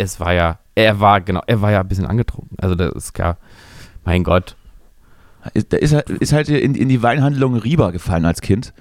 Es 0.00 0.20
war 0.20 0.32
ja, 0.32 0.58
er 0.76 1.00
war, 1.00 1.20
genau, 1.20 1.42
er 1.48 1.60
war 1.60 1.72
ja 1.72 1.80
ein 1.80 1.88
bisschen 1.88 2.06
angetrunken. 2.06 2.56
Also 2.60 2.74
das 2.76 2.92
ist 2.92 3.12
klar. 3.14 3.36
Mein 4.04 4.22
Gott. 4.22 4.54
Der 5.72 5.82
ist, 5.82 5.92
halt- 5.92 6.08
ist 6.10 6.32
halt 6.32 6.48
in, 6.48 6.74
in 6.76 6.88
die 6.88 7.02
Weinhandlung 7.02 7.56
Rieber 7.56 7.90
gefallen 7.90 8.24
als 8.24 8.40
Kind. 8.40 8.72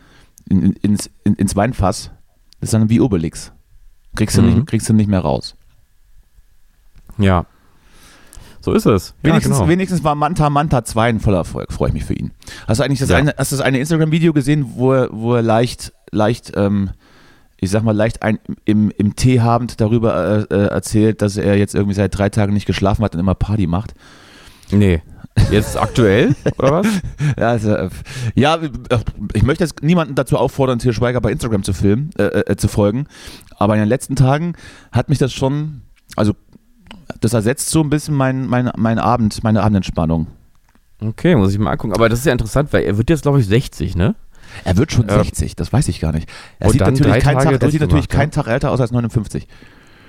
In, 0.47 0.61
in, 0.61 0.73
ins, 0.73 1.09
in, 1.23 1.33
ins 1.33 1.55
Weinfass. 1.55 2.11
Das 2.59 2.67
ist 2.67 2.73
dann 2.75 2.89
wie 2.89 2.99
Obelix. 3.01 3.51
Kriegst 4.15 4.37
du, 4.37 4.41
Mhm. 4.43 4.53
nicht, 4.53 4.67
kriegst 4.67 4.87
du 4.89 4.93
nicht 4.93 5.07
mehr 5.09 5.21
raus. 5.21 5.55
Ja. 7.17 7.45
So 8.67 8.73
ist 8.73 8.85
es. 8.85 9.13
Wenigstens, 9.23 9.53
ja, 9.53 9.59
genau. 9.59 9.69
wenigstens 9.71 10.03
war 10.03 10.13
Manta 10.13 10.49
Manta 10.49 10.83
2 10.83 11.07
ein 11.07 11.19
voller 11.21 11.37
Erfolg. 11.37 11.71
Freue 11.71 11.87
ich 11.87 11.93
mich 11.93 12.03
für 12.03 12.15
ihn. 12.15 12.31
Hast 12.67 12.81
du 12.81 12.83
eigentlich 12.83 12.99
das 12.99 13.07
Ja. 13.07 13.15
eine, 13.15 13.33
hast 13.37 13.53
du 13.53 13.55
das 13.55 13.63
eine 13.65 13.79
Instagram-Video 13.79 14.33
gesehen, 14.33 14.73
wo 14.75 14.91
er, 14.91 15.07
wo 15.13 15.35
er 15.35 15.41
leicht, 15.41 15.93
leicht, 16.11 16.51
ähm, 16.57 16.89
ich 17.61 17.69
sag 17.71 17.83
mal, 17.83 17.95
leicht 17.95 18.23
ein, 18.23 18.39
im, 18.65 18.91
im 18.97 19.15
Tee 19.15 19.39
habend 19.39 19.79
darüber 19.79 20.45
äh, 20.51 20.53
äh, 20.53 20.67
erzählt, 20.67 21.21
dass 21.21 21.37
er 21.37 21.55
jetzt 21.57 21.75
irgendwie 21.75 21.93
seit 21.93 22.17
drei 22.17 22.27
Tagen 22.27 22.51
nicht 22.53 22.65
geschlafen 22.65 23.05
hat 23.05 23.13
und 23.13 23.21
immer 23.21 23.35
Party 23.35 23.67
macht? 23.67 23.93
Nee. 24.69 25.01
Jetzt 25.49 25.77
aktuell, 25.77 26.35
oder 26.57 26.71
was? 26.73 26.87
Ja, 27.39 27.51
also, 27.51 27.73
äh, 27.73 27.89
ja, 28.35 28.55
äh, 28.55 28.69
ich 29.31 29.43
möchte 29.43 29.63
jetzt 29.63 29.81
niemanden 29.81 30.15
dazu 30.15 30.35
auffordern, 30.37 30.79
Til 30.79 30.91
Schweiger 30.91 31.21
bei 31.21 31.31
Instagram 31.31 31.63
zu 31.63 31.71
filmen, 31.71 32.09
äh, 32.17 32.23
äh, 32.23 32.57
zu 32.57 32.67
folgen. 32.67 33.07
Aber 33.57 33.75
in 33.75 33.79
den 33.79 33.87
letzten 33.87 34.17
Tagen 34.17 34.55
hat 34.91 35.07
mich 35.07 35.19
das 35.19 35.31
schon, 35.31 35.83
also 36.17 36.33
das 37.21 37.33
ersetzt 37.33 37.69
so 37.69 37.81
ein 37.81 37.89
bisschen 37.89 38.15
mein, 38.15 38.47
mein, 38.47 38.71
mein 38.77 38.99
Abend, 38.99 39.43
meine 39.43 39.61
Abendentspannung. 39.61 40.27
Okay, 41.01 41.35
muss 41.35 41.53
ich 41.53 41.59
mal 41.59 41.71
angucken. 41.71 41.93
Aber 41.93 42.09
das 42.09 42.19
ist 42.19 42.25
ja 42.25 42.31
interessant, 42.31 42.73
weil 42.73 42.83
er 42.83 42.97
wird 42.97 43.09
jetzt, 43.09 43.21
glaube 43.23 43.39
ich, 43.39 43.45
60, 43.47 43.95
ne? 43.95 44.15
Er 44.63 44.77
wird 44.77 44.91
schon 44.91 45.07
Ja. 45.07 45.17
60, 45.23 45.55
das 45.55 45.71
weiß 45.71 45.87
ich 45.89 45.99
gar 45.99 46.11
nicht. 46.11 46.29
Er 46.59 46.67
Und 46.67 46.73
sieht 46.73 46.81
natürlich, 46.81 47.23
keinen 47.23 47.37
Tag, 47.37 47.45
er 47.45 47.51
sieht 47.51 47.81
natürlich 47.81 47.89
durchgemacht, 47.89 48.09
keinen 48.09 48.31
Tag 48.31 48.47
älter 48.47 48.71
aus 48.71 48.81
als 48.81 48.91
59. 48.91 49.47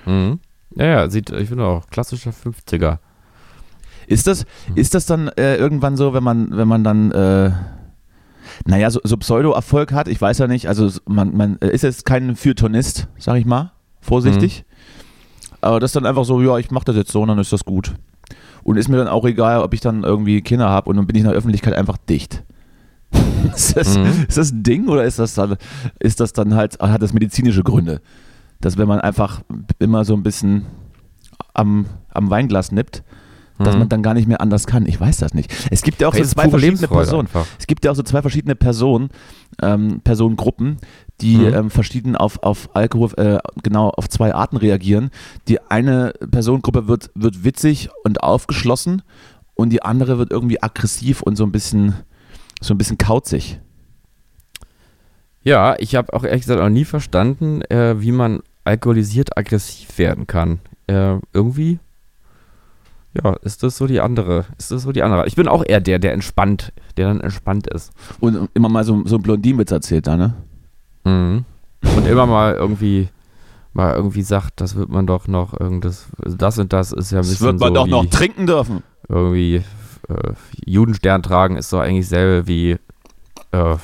Mhm. 0.05 0.39
Ja, 0.75 0.85
ja, 0.85 1.09
sieht, 1.09 1.29
ich 1.31 1.49
finde 1.49 1.65
auch, 1.65 1.87
klassischer 1.89 2.31
50er. 2.31 2.99
Ist 4.07 4.25
das, 4.27 4.45
Mhm. 4.69 4.77
ist 4.77 4.95
das 4.95 5.05
dann 5.05 5.27
äh, 5.29 5.55
irgendwann 5.57 5.95
so, 5.97 6.13
wenn 6.13 6.23
man, 6.23 6.55
wenn 6.57 6.67
man 6.67 6.83
dann, 6.83 7.11
äh, 7.11 7.51
naja, 8.65 8.89
so, 8.89 8.99
so 9.03 9.17
Pseudo-Erfolg 9.17 9.91
hat? 9.91 10.07
Ich 10.07 10.19
weiß 10.19 10.39
ja 10.39 10.47
nicht, 10.47 10.67
also 10.67 10.89
man, 11.07 11.35
man 11.37 11.57
äh, 11.61 11.69
ist 11.69 11.83
jetzt 11.83 12.05
kein 12.05 12.35
Feuilletonist, 12.35 13.07
sag 13.19 13.35
ich 13.37 13.45
mal, 13.45 13.71
vorsichtig. 14.01 14.65
Aber 15.61 15.79
das 15.79 15.89
ist 15.89 15.95
dann 15.95 16.05
einfach 16.05 16.25
so, 16.25 16.41
ja, 16.41 16.57
ich 16.57 16.71
mache 16.71 16.85
das 16.85 16.95
jetzt 16.95 17.11
so 17.11 17.21
und 17.21 17.27
dann 17.27 17.39
ist 17.39 17.51
das 17.53 17.65
gut. 17.65 17.93
Und 18.63 18.77
ist 18.77 18.87
mir 18.89 18.97
dann 18.97 19.07
auch 19.07 19.25
egal, 19.25 19.61
ob 19.61 19.73
ich 19.73 19.81
dann 19.81 20.03
irgendwie 20.03 20.41
Kinder 20.41 20.69
habe 20.69 20.89
und 20.89 20.97
dann 20.97 21.07
bin 21.07 21.15
ich 21.15 21.21
in 21.21 21.27
der 21.27 21.37
Öffentlichkeit 21.37 21.73
einfach 21.73 21.97
dicht. 21.97 22.43
ist, 23.55 23.75
das, 23.75 23.97
Mhm. 23.97 24.25
ist 24.27 24.37
das 24.37 24.51
ein 24.51 24.63
Ding 24.63 24.87
oder 24.87 25.03
ist 25.03 25.17
das 25.19 25.33
dann, 25.33 25.55
ist 25.99 26.19
das 26.19 26.33
dann 26.33 26.55
halt, 26.55 26.79
hat 26.79 27.01
das 27.01 27.13
medizinische 27.13 27.63
Gründe? 27.63 28.01
Dass 28.61 28.77
wenn 28.77 28.87
man 28.87 28.99
einfach 28.99 29.41
immer 29.79 30.03
so 30.05 30.13
ein 30.13 30.23
bisschen 30.23 30.65
am, 31.53 31.85
am 32.09 32.29
Weinglas 32.29 32.71
nippt, 32.71 33.03
dass 33.59 33.75
Mhm. 33.75 33.79
man 33.79 33.89
dann 33.89 34.01
gar 34.01 34.13
nicht 34.13 34.27
mehr 34.27 34.41
anders 34.41 34.65
kann. 34.65 34.85
Ich 34.87 34.99
weiß 34.99 35.17
das 35.17 35.33
nicht. 35.33 35.53
Es 35.69 35.81
gibt 35.83 36.01
ja 36.01 36.07
auch 36.07 36.15
so 36.15 36.23
zwei 36.23 36.49
verschiedene 36.49 36.87
Personen. 36.87 37.27
einfach. 37.27 37.45
Es 37.59 37.67
gibt 37.67 37.85
ja 37.85 37.91
auch 37.91 37.95
so 37.95 38.03
zwei 38.03 38.21
verschiedene 38.21 38.55
Personen, 38.55 39.09
ähm, 39.61 40.01
Personengruppen, 40.03 40.77
die 41.21 41.37
Mhm. 41.37 41.53
ähm, 41.53 41.69
verschieden 41.69 42.15
auf, 42.15 42.41
auf 42.43 42.69
Alkohol, 42.73 43.11
äh, 43.17 43.37
genau 43.61 43.89
auf 43.89 44.07
zwei 44.09 44.33
Arten 44.33 44.57
reagieren. 44.57 45.11
Die 45.47 45.59
eine 45.61 46.13
Personengruppe 46.31 46.87
wird, 46.87 47.11
wird 47.15 47.43
witzig 47.43 47.89
und 48.03 48.23
aufgeschlossen 48.23 49.01
und 49.55 49.69
die 49.71 49.83
andere 49.83 50.17
wird 50.17 50.31
irgendwie 50.31 50.63
aggressiv 50.63 51.21
und 51.21 51.35
so 51.35 51.43
ein 51.43 51.51
bisschen, 51.51 51.93
so 52.61 52.73
ein 52.73 52.77
bisschen 52.77 52.97
kauzig. 52.97 53.59
Ja, 55.41 55.75
ich 55.79 55.95
habe 55.95 56.13
auch 56.13 56.23
ehrlich 56.23 56.41
gesagt 56.41 56.61
auch 56.61 56.69
nie 56.69 56.85
verstanden, 56.85 57.61
äh, 57.63 58.01
wie 58.01 58.11
man 58.11 58.41
alkoholisiert 58.65 59.37
aggressiv 59.37 59.97
werden 59.97 60.27
kann. 60.27 60.59
Äh, 60.87 61.17
irgendwie, 61.33 61.79
ja, 63.13 63.33
ist 63.41 63.63
das 63.63 63.77
so 63.77 63.87
die 63.87 64.01
andere, 64.01 64.45
ist 64.57 64.71
das 64.71 64.83
so 64.83 64.91
die 64.91 65.01
andere. 65.01 65.25
Ich 65.27 65.35
bin 65.35 65.47
auch 65.47 65.63
eher 65.65 65.79
der, 65.79 65.99
der 65.99 66.13
entspannt, 66.13 66.71
der 66.97 67.07
dann 67.07 67.21
entspannt 67.21 67.67
ist. 67.67 67.91
Und 68.19 68.49
immer 68.53 68.69
mal 68.69 68.83
so, 68.83 69.01
so 69.05 69.15
ein 69.15 69.21
Blondinwitz 69.21 69.71
erzählt 69.71 70.07
da, 70.07 70.15
ne? 70.15 70.33
Mhm. 71.05 71.45
Und 71.95 72.07
immer 72.07 72.25
mal 72.25 72.53
irgendwie, 72.53 73.09
mal 73.73 73.95
irgendwie 73.95 74.21
sagt, 74.21 74.61
das 74.61 74.75
wird 74.75 74.89
man 74.89 75.07
doch 75.07 75.27
noch 75.27 75.59
irgendwas, 75.59 76.07
das 76.19 76.59
und 76.59 76.71
das 76.73 76.91
ist 76.91 77.11
ja 77.11 77.19
ein 77.19 77.21
Das 77.21 77.29
bisschen 77.31 77.47
wird 77.47 77.59
man 77.59 77.69
so 77.69 77.73
doch 77.75 77.87
noch 77.87 78.05
trinken 78.05 78.45
dürfen. 78.45 78.83
irgendwie 79.07 79.63
äh, 80.07 80.33
Judenstern 80.65 81.23
tragen 81.23 81.55
ist 81.55 81.73
doch 81.73 81.79
eigentlich 81.79 82.07
selbe 82.07 82.47
wie 82.47 82.77
äh, 83.51 83.75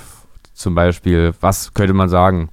zum 0.53 0.75
Beispiel, 0.75 1.33
was 1.41 1.73
könnte 1.73 1.93
man 1.93 2.09
sagen? 2.09 2.49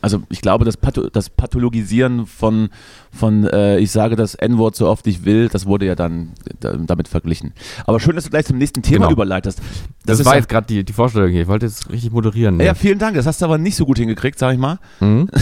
Also 0.00 0.22
ich 0.28 0.40
glaube, 0.40 0.64
das, 0.64 0.76
Patho 0.76 1.08
das 1.10 1.30
Pathologisieren 1.30 2.26
von, 2.26 2.68
von 3.16 3.44
äh, 3.48 3.78
ich 3.78 3.90
sage 3.90 4.14
das 4.16 4.34
N-Wort 4.34 4.76
so 4.76 4.88
oft 4.88 5.06
ich 5.06 5.24
will, 5.24 5.48
das 5.48 5.66
wurde 5.66 5.86
ja 5.86 5.94
dann 5.94 6.32
da, 6.60 6.74
damit 6.76 7.08
verglichen. 7.08 7.52
Aber 7.86 7.98
schön, 8.00 8.14
dass 8.14 8.24
du 8.24 8.30
gleich 8.30 8.46
zum 8.46 8.58
nächsten 8.58 8.82
Thema 8.82 9.06
Genau. 9.06 9.12
überleitest. 9.12 9.60
Das, 10.04 10.20
ist 10.20 10.26
war 10.26 10.34
ja, 10.34 10.38
jetzt 10.40 10.48
gerade 10.48 10.66
die, 10.66 10.84
die 10.84 10.92
Vorstellung 10.92 11.30
hier. 11.30 11.42
Ich 11.42 11.48
wollte 11.48 11.66
jetzt 11.66 11.90
richtig 11.90 12.12
moderieren. 12.12 12.58
Ne? 12.58 12.64
ja, 12.64 12.74
vielen 12.74 12.98
Dank. 12.98 13.16
Das 13.16 13.26
hast 13.26 13.40
du 13.40 13.46
aber 13.46 13.58
nicht 13.58 13.74
so 13.76 13.84
gut 13.86 13.98
hingekriegt, 13.98 14.38
sag 14.38 14.52
ich 14.52 14.58
mal. 14.58 14.78
Mhm. 15.00 15.28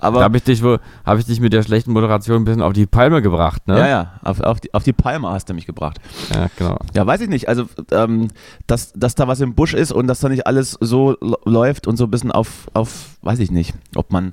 Aber 0.00 0.18
Da 0.18 0.24
habe 0.24 0.36
ich, 0.36 0.42
dich 0.44 0.62
wohl- 0.62 0.80
hab 1.04 1.18
ich 1.18 1.24
dich 1.26 1.40
mit 1.40 1.52
der 1.52 1.62
schlechten 1.62 1.92
Moderation 1.92 2.36
ein 2.42 2.44
bisschen 2.44 2.62
auf 2.62 2.72
die 2.72 2.86
Palme 2.86 3.22
gebracht, 3.22 3.66
ne? 3.66 3.78
ja, 3.78 3.88
ja, 3.88 4.20
auf, 4.22 4.40
auf, 4.40 4.60
die, 4.60 4.72
auf 4.74 4.82
die 4.84 4.92
Palme 4.92 5.28
hast 5.28 5.48
du 5.48 5.54
mich 5.54 5.66
gebracht. 5.66 5.98
Ja, 6.34 6.48
genau. 6.56 6.78
Ja, 6.94 7.06
weiß 7.06 7.20
ich 7.22 7.28
nicht. 7.28 7.48
Also, 7.48 7.64
ähm, 7.92 8.28
dass, 8.66 8.92
dass 8.92 9.14
da 9.14 9.26
was 9.28 9.40
im 9.40 9.54
Busch 9.54 9.74
ist 9.74 9.92
und 9.92 10.06
dass 10.06 10.20
da 10.20 10.28
nicht 10.28 10.46
alles 10.46 10.76
so 10.80 11.16
läuft 11.44 11.86
und 11.86 11.96
so 11.96 12.04
ein 12.04 12.10
bisschen 12.10 12.30
auf, 12.32 12.68
auf, 12.74 13.16
weiß 13.22 13.38
ich 13.38 13.50
nicht, 13.50 13.74
ob 13.94 14.12
man, 14.12 14.32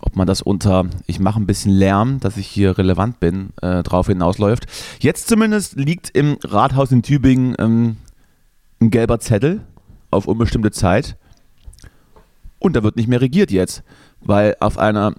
ob 0.00 0.16
man 0.16 0.26
das 0.26 0.42
unter, 0.42 0.86
ich 1.06 1.20
mache 1.20 1.40
ein 1.40 1.46
bisschen 1.46 1.72
Lärm, 1.72 2.20
dass 2.20 2.36
ich 2.36 2.46
hier 2.46 2.78
relevant 2.78 3.20
bin, 3.20 3.50
äh, 3.62 3.82
drauf 3.82 4.06
hinausläuft. 4.06 4.66
Jetzt 5.00 5.28
zumindest 5.28 5.76
liegt 5.76 6.10
im 6.10 6.38
Rathaus 6.42 6.92
in 6.92 7.02
Tübingen 7.02 7.54
ähm, 7.58 7.96
ein 8.80 8.90
gelber 8.90 9.20
Zettel 9.20 9.66
auf 10.10 10.26
unbestimmte 10.26 10.70
Zeit 10.70 11.16
und 12.58 12.76
da 12.76 12.82
wird 12.82 12.96
nicht 12.96 13.08
mehr 13.08 13.20
regiert 13.20 13.50
jetzt, 13.50 13.82
weil 14.20 14.56
auf 14.60 14.78
einer 14.78 15.14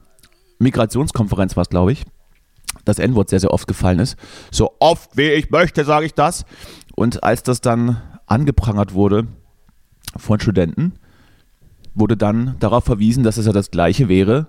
Migrationskonferenz 0.59 1.57
war 1.57 1.63
es, 1.63 1.69
glaube 1.69 1.91
ich, 1.91 2.03
das 2.85 2.99
N-Wort 2.99 3.29
sehr, 3.29 3.39
sehr 3.39 3.51
oft 3.51 3.67
gefallen 3.67 3.99
ist. 3.99 4.15
So 4.51 4.75
oft 4.79 5.17
wie 5.17 5.31
ich 5.31 5.49
möchte, 5.49 5.83
sage 5.83 6.05
ich 6.05 6.13
das. 6.13 6.45
Und 6.95 7.23
als 7.23 7.43
das 7.43 7.61
dann 7.61 8.01
angeprangert 8.27 8.93
wurde 8.93 9.27
von 10.15 10.39
Studenten, 10.39 10.93
wurde 11.93 12.15
dann 12.15 12.55
darauf 12.59 12.85
verwiesen, 12.85 13.23
dass 13.23 13.37
es 13.37 13.45
ja 13.45 13.51
das 13.51 13.71
Gleiche 13.71 14.07
wäre, 14.07 14.47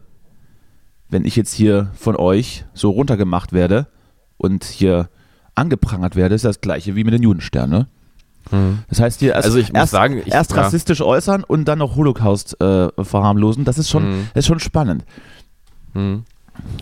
wenn 1.12 1.25
ich 1.25 1.37
jetzt 1.37 1.53
hier 1.55 1.90
von 1.94 2.16
euch 2.16 2.64
so 2.75 2.90
runtergemacht 2.90 3.53
werde 3.53 3.87
und 4.38 4.64
hier 4.64 5.09
angeprangert 5.55 6.16
werde, 6.16 6.35
ist 6.35 6.44
das 6.44 6.61
Gleiche 6.61 6.96
wie 6.96 7.05
mit 7.05 7.12
den 7.14 7.22
Judensternen. 7.22 7.70
Ne? 7.70 7.87
Mhm. 8.51 8.79
Das 8.88 8.98
heißt 9.01 9.20
hier 9.20 9.35
erst, 9.35 9.44
Also 9.46 9.59
ich 9.59 9.75
erst, 9.75 9.92
sagen, 9.92 10.18
ich- 10.25 10.33
erst 10.33 10.51
ja. 10.53 10.62
rassistisch 10.62 11.01
äußern 11.03 11.44
und 11.44 11.66
dann 11.66 11.79
noch 11.79 11.94
Holocaust 11.96 12.61
äh, 12.61 12.88
verharmlosen. 13.05 13.64
Das 13.64 13.79
ist 13.79 13.88
schon, 13.90 14.29
das 14.35 14.44
ist 14.44 14.46
schon 14.48 14.59
spannend. 14.61 15.05
Mhm. 15.94 16.25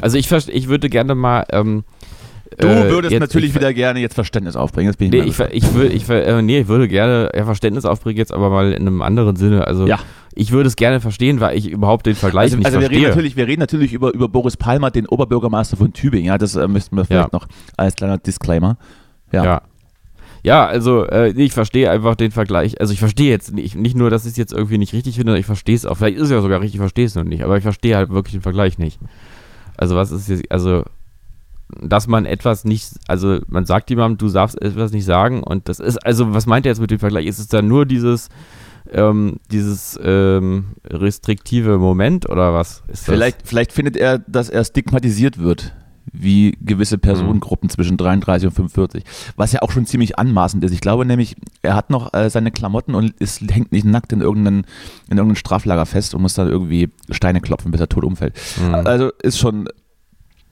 Also 0.00 0.16
ich, 0.16 0.30
ich 0.30 0.68
würde 0.68 0.88
gerne 0.88 1.14
mal. 1.14 1.44
Ähm, 1.50 1.84
Du 2.58 2.66
äh, 2.66 2.90
würdest 2.90 3.12
jetzt- 3.12 3.20
natürlich 3.20 3.50
ich, 3.50 3.54
wieder 3.54 3.72
gerne 3.72 4.00
jetzt 4.00 4.14
Verständnis 4.14 4.56
aufbringen. 4.56 4.88
Das 4.88 4.96
bin 4.96 5.12
ich 5.12 5.12
Nee, 5.12 5.28
ich, 5.28 5.38
ich, 5.64 5.74
will, 5.74 5.92
ich, 5.92 6.08
äh, 6.08 6.42
nee, 6.42 6.58
ich 6.60 6.66
würde 6.68 6.88
gerne 6.88 7.30
ja, 7.32 7.44
Verständnis 7.44 7.84
aufbringen, 7.84 8.18
jetzt 8.18 8.32
aber 8.32 8.50
mal 8.50 8.72
in 8.72 8.80
einem 8.88 9.02
anderen 9.02 9.36
Sinne. 9.36 9.66
Also 9.68 9.86
Ja. 9.86 10.00
Ich 10.40 10.52
würde 10.52 10.68
es 10.68 10.76
gerne 10.76 11.00
verstehen, 11.00 11.40
weil 11.40 11.56
ich 11.58 11.68
überhaupt 11.68 12.06
den 12.06 12.14
Vergleich 12.14 12.44
Also, 12.44 12.56
nicht 12.56 12.66
also 12.66 12.80
wir, 12.80 12.88
reden 12.88 12.94
verstehe. 13.02 13.08
natürlich, 13.10 13.36
wir 13.36 13.46
reden 13.46 13.60
natürlich 13.60 13.92
über, 13.92 14.14
über 14.14 14.26
Boris 14.26 14.56
Palmer, 14.56 14.90
den 14.90 15.06
Oberbürgermeister 15.06 15.76
von 15.76 15.92
Tübingen. 15.92 16.26
Ja, 16.28 16.38
das 16.38 16.54
äh, 16.56 16.66
müssten 16.66 16.96
wir 16.96 17.04
vielleicht 17.04 17.32
Ja. 17.32 17.38
noch 17.38 17.46
als 17.76 17.94
kleiner 17.94 18.16
Disclaimer. 18.16 18.78
Ja. 19.32 19.44
Ja. 19.44 19.62
Ja, 20.42 20.66
also 20.66 21.04
äh, 21.06 21.32
ich 21.32 21.52
verstehe 21.52 21.90
einfach 21.90 22.14
den 22.16 22.30
Vergleich. 22.30 22.80
Also 22.80 22.94
ich 22.94 22.98
verstehe 22.98 23.28
jetzt 23.28 23.52
nicht, 23.52 23.76
nicht 23.76 23.94
nur, 23.94 24.08
dass 24.08 24.24
ich 24.24 24.30
es 24.30 24.36
jetzt 24.38 24.54
irgendwie 24.54 24.78
nicht 24.78 24.94
richtig 24.94 25.16
finde, 25.16 25.38
ich 25.38 25.44
verstehe 25.44 25.74
es 25.76 25.84
auch. 25.84 25.98
Vielleicht 25.98 26.16
ist 26.16 26.24
es 26.24 26.30
ja 26.30 26.40
sogar 26.40 26.60
richtig, 26.60 26.76
ich 26.76 26.80
verstehe 26.80 27.04
es 27.04 27.14
noch 27.14 27.24
nicht, 27.24 27.44
aber 27.44 27.58
ich 27.58 27.62
verstehe 27.62 27.94
halt 27.96 28.08
wirklich 28.08 28.32
den 28.32 28.40
Vergleich 28.40 28.78
nicht. 28.78 28.98
Also 29.76 29.96
was 29.96 30.10
ist 30.10 30.30
jetzt, 30.30 30.50
also 30.50 30.84
dass 31.82 32.06
man 32.08 32.24
etwas 32.24 32.64
nicht, 32.64 32.88
also 33.06 33.40
man 33.46 33.66
sagt 33.66 33.90
jemandem, 33.90 34.16
du 34.16 34.32
darfst 34.32 34.60
etwas 34.62 34.92
nicht 34.92 35.04
sagen 35.04 35.42
und 35.42 35.68
das 35.68 35.78
ist, 35.80 35.98
also 35.98 36.32
was 36.32 36.46
meint 36.46 36.64
er 36.64 36.70
jetzt 36.70 36.80
mit 36.80 36.90
dem 36.90 36.98
Vergleich? 36.98 37.26
Ist 37.26 37.38
es 37.38 37.48
dann 37.48 37.68
nur 37.68 37.84
dieses, 37.84 38.30
ähm, 38.90 39.36
dieses 39.50 39.98
ähm, 40.02 40.76
restriktive 40.88 41.78
Moment 41.78 42.28
oder 42.28 42.54
was 42.54 42.82
ist 42.88 43.08
das? 43.08 43.14
Vielleicht, 43.14 43.46
vielleicht 43.46 43.72
findet 43.72 43.96
er, 43.96 44.18
dass 44.18 44.48
er 44.48 44.64
stigmatisiert 44.64 45.38
wird, 45.38 45.74
wie 46.12 46.56
gewisse 46.60 46.98
Personengruppen 46.98 47.68
zwischen 47.68 47.96
33 47.96 48.48
und 48.48 48.54
45. 48.54 49.04
Was 49.36 49.52
ja 49.52 49.62
auch 49.62 49.70
schon 49.70 49.86
ziemlich 49.86 50.18
anmaßend 50.18 50.64
ist. 50.64 50.72
Ich 50.72 50.80
glaube 50.80 51.04
nämlich, 51.04 51.36
er 51.62 51.74
hat 51.74 51.90
noch 51.90 52.12
äh, 52.14 52.30
seine 52.30 52.50
Klamotten 52.50 52.94
und 52.94 53.10
ist, 53.20 53.42
hängt 53.50 53.72
nicht 53.72 53.84
nackt 53.84 54.12
in 54.12 54.20
irgendeinem 54.20 54.64
in 55.08 55.18
irgendeinem 55.18 55.36
Straflager 55.36 55.86
fest 55.86 56.14
und 56.14 56.22
muss 56.22 56.34
dann 56.34 56.48
irgendwie 56.48 56.90
Steine 57.10 57.40
klopfen, 57.40 57.70
bis 57.70 57.80
er 57.80 57.88
tot 57.88 58.04
umfällt. 58.04 58.34
Mhm. 58.60 58.74
Also 58.74 59.10
ist 59.22 59.38
schon 59.38 59.68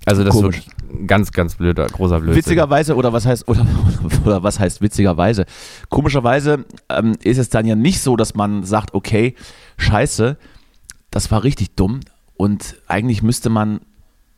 Also 0.09 0.25
das 0.25 0.35
Komisch. 0.35 0.63
ein 0.91 1.07
ganz, 1.07 1.33
ganz 1.33 1.57
blöder, 1.57 1.87
großer 1.87 2.21
Blödsinn. 2.21 2.39
Witzigerweise, 2.39 2.97
oder 2.97 3.13
was 3.13 3.27
heißt, 3.27 3.47
oder, 3.47 3.67
oder 4.25 4.43
was 4.43 4.59
heißt 4.59 4.81
witzigerweise? 4.81 5.45
Komischerweise 5.91 6.65
ähm, 6.89 7.15
ist 7.23 7.37
es 7.37 7.51
dann 7.51 7.67
ja 7.67 7.75
nicht 7.75 8.01
so, 8.01 8.17
dass 8.17 8.35
man 8.35 8.65
sagt, 8.65 8.95
okay, 8.95 9.35
scheiße, 9.77 10.39
das 11.11 11.31
war 11.31 11.45
richtig 11.45 11.75
dumm 11.77 12.01
und 12.37 12.77
eigentlich 12.87 13.23
müsste 13.23 13.51
man 13.51 13.81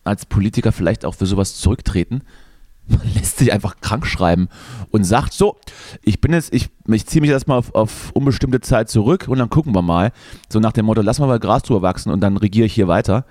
als 0.02 0.26
Politiker 0.26 0.72
vielleicht 0.72 1.04
auch 1.04 1.14
für 1.14 1.26
sowas 1.26 1.56
zurücktreten. 1.56 2.22
Man 2.88 3.14
lässt 3.14 3.38
sich 3.38 3.52
einfach 3.52 3.76
krank 3.80 4.04
schreiben 4.04 4.48
und 4.90 5.04
sagt 5.04 5.32
so, 5.32 5.56
ich 6.02 6.20
bin 6.20 6.32
jetzt, 6.32 6.52
ich, 6.52 6.70
ich 6.88 7.06
ziehe 7.06 7.20
mich 7.20 7.30
erstmal 7.30 7.58
auf, 7.58 7.72
auf 7.74 8.10
unbestimmte 8.14 8.60
Zeit 8.60 8.88
zurück 8.88 9.28
und 9.28 9.38
dann 9.38 9.50
gucken 9.50 9.72
wir 9.74 9.82
mal. 9.82 10.10
So 10.48 10.58
nach 10.58 10.72
dem 10.72 10.86
Motto, 10.86 11.02
lass 11.02 11.20
mal 11.20 11.28
mal 11.28 11.38
Gras 11.38 11.62
drüber 11.62 11.82
wachsen 11.82 12.10
und 12.10 12.20
dann 12.20 12.36
regiere 12.36 12.66
ich 12.66 12.72
hier 12.72 12.88
weiter. 12.88 13.26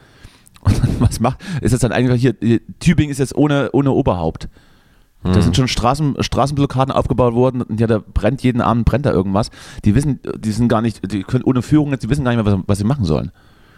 Und 0.61 0.83
dann, 0.83 0.95
was 0.99 1.19
macht, 1.19 1.39
ist 1.61 1.71
jetzt 1.71 1.83
dann 1.83 1.91
eigentlich 1.91 2.21
hier, 2.21 2.59
Tübingen 2.79 3.11
ist 3.11 3.19
jetzt 3.19 3.35
ohne, 3.35 3.69
ohne 3.71 3.91
Oberhaupt. 3.91 4.49
Da 5.21 5.41
sind 5.41 5.55
schon 5.55 5.67
Straßen, 5.67 6.15
Straßenblockaden 6.23 6.93
aufgebaut 6.93 7.33
worden 7.33 7.61
und 7.61 7.77
ja, 7.77 7.87
da 7.87 7.99
brennt 7.99 8.41
jeden 8.41 8.61
Abend 8.61 8.85
brennt 8.85 9.05
da 9.05 9.11
irgendwas. 9.11 9.51
Die 9.83 9.93
wissen, 9.93 10.21
die 10.37 10.51
sind 10.51 10.69
gar 10.69 10.81
nicht, 10.81 11.11
die 11.11 11.23
können 11.23 11.43
ohne 11.43 11.61
Führung 11.61 11.91
jetzt, 11.91 12.03
die 12.03 12.09
wissen 12.09 12.23
gar 12.23 12.33
nicht 12.33 12.41
mehr, 12.43 12.53
was, 12.53 12.63
was 12.67 12.77
sie 12.77 12.85
machen 12.85 13.03
sollen. 13.03 13.31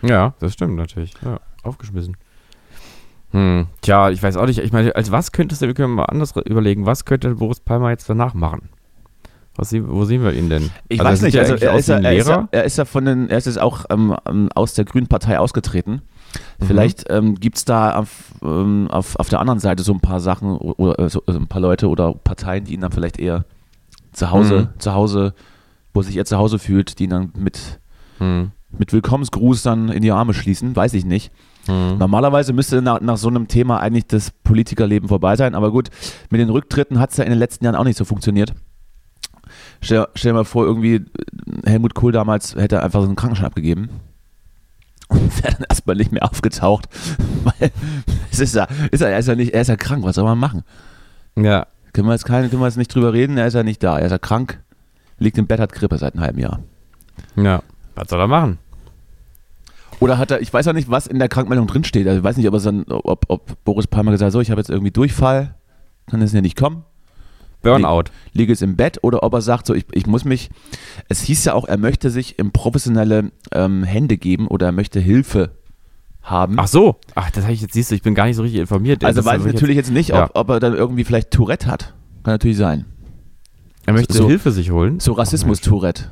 Ja, 0.03 0.36
das 0.39 0.53
stimmt 0.53 0.75
natürlich. 0.75 1.13
Ja, 1.25 1.39
aufgeschmissen. 1.63 2.15
Hm. 3.32 3.67
Tja, 3.82 4.11
ich 4.11 4.21
weiß 4.21 4.38
auch 4.38 4.45
nicht. 4.45 4.59
Ich 4.59 4.71
meine, 4.71 4.95
als 4.95 5.11
was 5.11 5.32
könntest 5.32 5.61
du, 5.63 5.67
wir 5.67 5.73
können 5.73 5.95
mal 5.95 6.05
anders 6.05 6.36
überlegen, 6.45 6.86
was 6.86 7.05
könnte 7.05 7.36
Boris 7.36 7.59
Palmer 7.59 7.89
jetzt 7.89 8.07
danach 8.07 8.36
machen? 8.36 8.69
Was, 9.55 9.73
wo 9.73 10.05
sehen 10.05 10.23
wir 10.23 10.34
ihn 10.34 10.49
denn? 10.49 10.69
Ich 10.89 10.99
Also 10.99 11.11
weiß 11.11 11.21
nicht, 11.23 11.39
also 11.39 11.55
er 11.55 11.75
ist, 11.75 11.88
ja, 11.88 11.99
er, 11.99 12.13
ist 12.13 12.27
ja, 12.27 12.47
er 12.51 12.63
ist 12.63 12.77
ja 12.77 12.86
von 12.86 13.05
den, 13.05 13.29
er 13.29 13.38
ist 13.38 13.45
jetzt 13.45 13.59
auch 13.59 13.86
ähm, 13.89 14.15
ähm, 14.27 14.49
aus 14.53 14.75
der 14.75 14.86
Grünen 14.86 15.07
Partei 15.07 15.39
ausgetreten. 15.39 16.01
Vielleicht 16.66 17.05
ähm, 17.09 17.36
gibt 17.36 17.57
es 17.57 17.66
da 17.66 17.95
auf, 17.95 18.34
ähm, 18.43 18.88
auf, 18.91 19.16
auf 19.18 19.30
der 19.30 19.39
anderen 19.39 19.59
Seite 19.59 19.84
so 19.84 19.93
ein 19.93 19.99
paar 19.99 20.20
Sachen 20.20 20.57
oder 20.57 20.99
äh, 20.99 21.09
so, 21.09 21.24
äh, 21.28 21.32
ein 21.32 21.47
paar 21.47 21.62
Leute 21.62 21.89
oder 21.89 22.14
Parteien, 22.14 22.66
die 22.66 22.74
ihn 22.74 22.82
dann 22.82 22.91
vielleicht 22.91 23.20
eher 23.20 23.45
zu 24.12 24.32
Hause, 24.32 24.70
zu 24.78 24.93
Hause, 24.93 25.34
wo 25.93 26.01
sich 26.01 26.18
er 26.18 26.26
zu 26.26 26.38
Hause 26.38 26.59
fühlt, 26.59 26.99
die 26.99 27.05
ihn 27.05 27.09
dann 27.09 27.32
mit, 27.36 27.80
Hm. 28.20 28.51
mit 28.78 28.93
Willkommensgruß 28.93 29.64
dann 29.64 29.89
in 29.89 30.03
die 30.03 30.12
Arme 30.12 30.34
schließen, 30.34 30.76
weiß 30.76 30.93
ich 30.93 31.05
nicht. 31.05 31.32
Hm. 31.66 31.97
Normalerweise 31.97 32.53
müsste 32.53 32.82
nach, 32.82 33.01
nach 33.01 33.18
so 33.18 33.30
einem 33.30 33.47
Thema 33.47 33.80
eigentlich 33.80 34.07
das 34.07 34.32
Politikerleben 34.43 35.09
vorbei 35.09 35.36
sein, 35.36 35.55
aber 35.55 35.72
gut, 35.72 35.89
mit 36.30 36.41
den 36.41 36.49
Rücktritten 36.49 36.99
hat 36.99 37.12
es 37.12 37.18
ja 37.18 37.24
in 37.24 37.32
den 37.32 37.39
letzten 37.39 37.66
Jahren 37.66 37.76
auch 37.76 37.84
nicht 37.84 37.97
so 37.97 38.05
funktioniert. 38.05 38.53
Stell, 39.82 40.07
stell 40.16 40.32
dir 40.32 40.38
mal 40.38 40.45
vor, 40.45 40.66
irgendwie 40.66 40.95
äh, 40.95 41.05
Helmut 41.66 41.95
Kohl 41.95 42.12
damals 42.12 42.55
hätte 42.55 42.84
einfach 42.84 43.01
so 43.01 43.07
einen 43.07 43.16
Krankenschein 43.16 43.47
abgegeben 43.47 43.89
und 45.12 45.43
wäre 45.43 45.53
dann 45.55 45.66
erstmal 45.70 45.95
nicht 45.95 46.12
mehr 46.12 46.24
aufgetaucht, 46.24 46.88
weil 47.43 47.72
es 48.32 48.39
ist 48.39 48.55
ja, 48.55 48.68
ist 48.91 49.01
ja, 49.01 49.07
er 49.07 49.20
ist 49.20 49.28
ja 49.28 49.36
nicht, 49.36 49.53
er 49.53 49.62
ist 49.62 49.68
ja 49.68 49.76
krank, 49.76 50.03
was 50.03 50.16
soll 50.16 50.24
man 50.26 50.38
machen? 50.38 50.64
Ja, 51.36 51.68
Können 51.93 52.07
wir 52.07 52.14
jetzt 52.14 52.26
keine, 52.26 52.49
können 52.49 52.62
wir 52.62 52.68
jetzt 52.68 52.78
nicht 52.78 52.93
drüber 52.93 53.14
reden, 53.14 53.38
er 53.38 53.47
ist 53.47 53.53
ja 53.53 53.64
nicht 53.64 53.84
da, 53.84 53.99
er 53.99 54.05
ist 54.05 54.12
ja 54.12 54.18
krank, 54.18 54.59
liegt 55.20 55.38
im 55.38 55.47
Bett, 55.47 55.59
hat 55.59 55.74
Grippe 55.74 55.97
seit 55.97 56.14
einem 56.14 56.24
halben 56.24 56.39
Jahr. 56.39 56.59
ja. 57.36 57.62
Was 57.93 58.07
soll 58.09 58.22
er 58.22 58.28
machen? 58.28 58.57
Oder 59.99 60.18
hat 60.18 60.32
er, 60.32 60.41
ich 60.41 60.51
weiß 60.51 60.66
ja 60.66 60.74
nicht, 60.74 60.89
was 60.89 61.07
in 61.07 61.20
der 61.20 61.28
Krankmeldung 61.28 61.68
drinsteht. 61.68 62.07
Also 62.07 62.20
ich 62.20 62.24
weiß 62.24 62.38
nicht, 62.38 62.47
ob, 62.47 62.53
es 62.53 62.64
dann, 62.64 62.86
ob, 62.88 63.26
ob 63.28 63.64
Boris 63.66 63.86
Palmer 63.86 64.12
gesagt 64.12 64.28
hat, 64.28 64.32
so, 64.34 64.39
ich 64.39 64.49
habe 64.49 64.62
jetzt 64.62 64.70
irgendwie 64.70 64.91
Durchfall, 64.91 65.53
kann 66.09 66.22
es 66.22 66.32
ja 66.32 66.39
nicht 66.41 66.57
kommen, 66.57 66.86
Burnout. 67.62 68.05
liege 68.34 68.51
jetzt 68.51 68.62
im 68.62 68.76
Bett. 68.76 68.99
Oder 69.01 69.24
ob 69.24 69.34
er 69.34 69.41
sagt, 69.41 69.66
so, 69.68 69.74
ich, 69.74 69.86
ich 69.91 70.07
muss 70.07 70.26
mich, 70.26 70.49
es 71.09 71.22
hieß 71.22 71.45
ja 71.45 71.53
auch, 71.53 71.66
er 71.68 71.78
möchte 71.78 72.09
sich 72.09 72.38
in 72.39 72.51
professionelle 72.51 73.32
ähm, 73.51 73.84
Hände 73.84 74.18
geben 74.18 74.47
oder 74.47 74.68
er 74.68 74.72
möchte 74.72 74.99
Hilfe 74.99 75.51
haben. 76.24 76.55
Ach 76.57 76.68
so. 76.68 76.97
Ach, 77.16 77.32
das 77.32 77.43
habe 77.43 77.53
ich 77.53 77.62
jetzt, 77.62 77.74
siehst 77.74 77.91
du, 77.91 77.95
ich 77.95 78.01
bin 78.03 78.14
gar 78.16 78.26
nicht 78.26 78.36
so 78.36 78.43
richtig 78.43 78.62
informiert. 78.62 79.03
also 79.03 79.22
Das 79.22 79.26
weiß 79.26 79.45
ich 79.45 79.53
natürlich 79.53 79.76
jetzt 79.76 79.91
nicht, 79.91 80.09
ja. 80.09 80.26
ob, 80.26 80.32
ob 80.36 80.49
er 80.49 80.59
dann 80.59 80.74
irgendwie 80.76 81.03
vielleicht 81.03 81.32
Tourette 81.32 81.68
hat. 81.68 81.93
Kann 82.24 82.34
natürlich 82.36 82.57
sein. 82.57 82.86
Jetzt, 83.78 83.88
er 83.88 83.93
möchte 83.93 84.14
so- 84.14 84.28
Hilfe 84.28 84.51
sich 84.51 84.70
holen. 84.72 84.99
So 84.99 85.14
Rassismus-Tourette. 85.14 86.12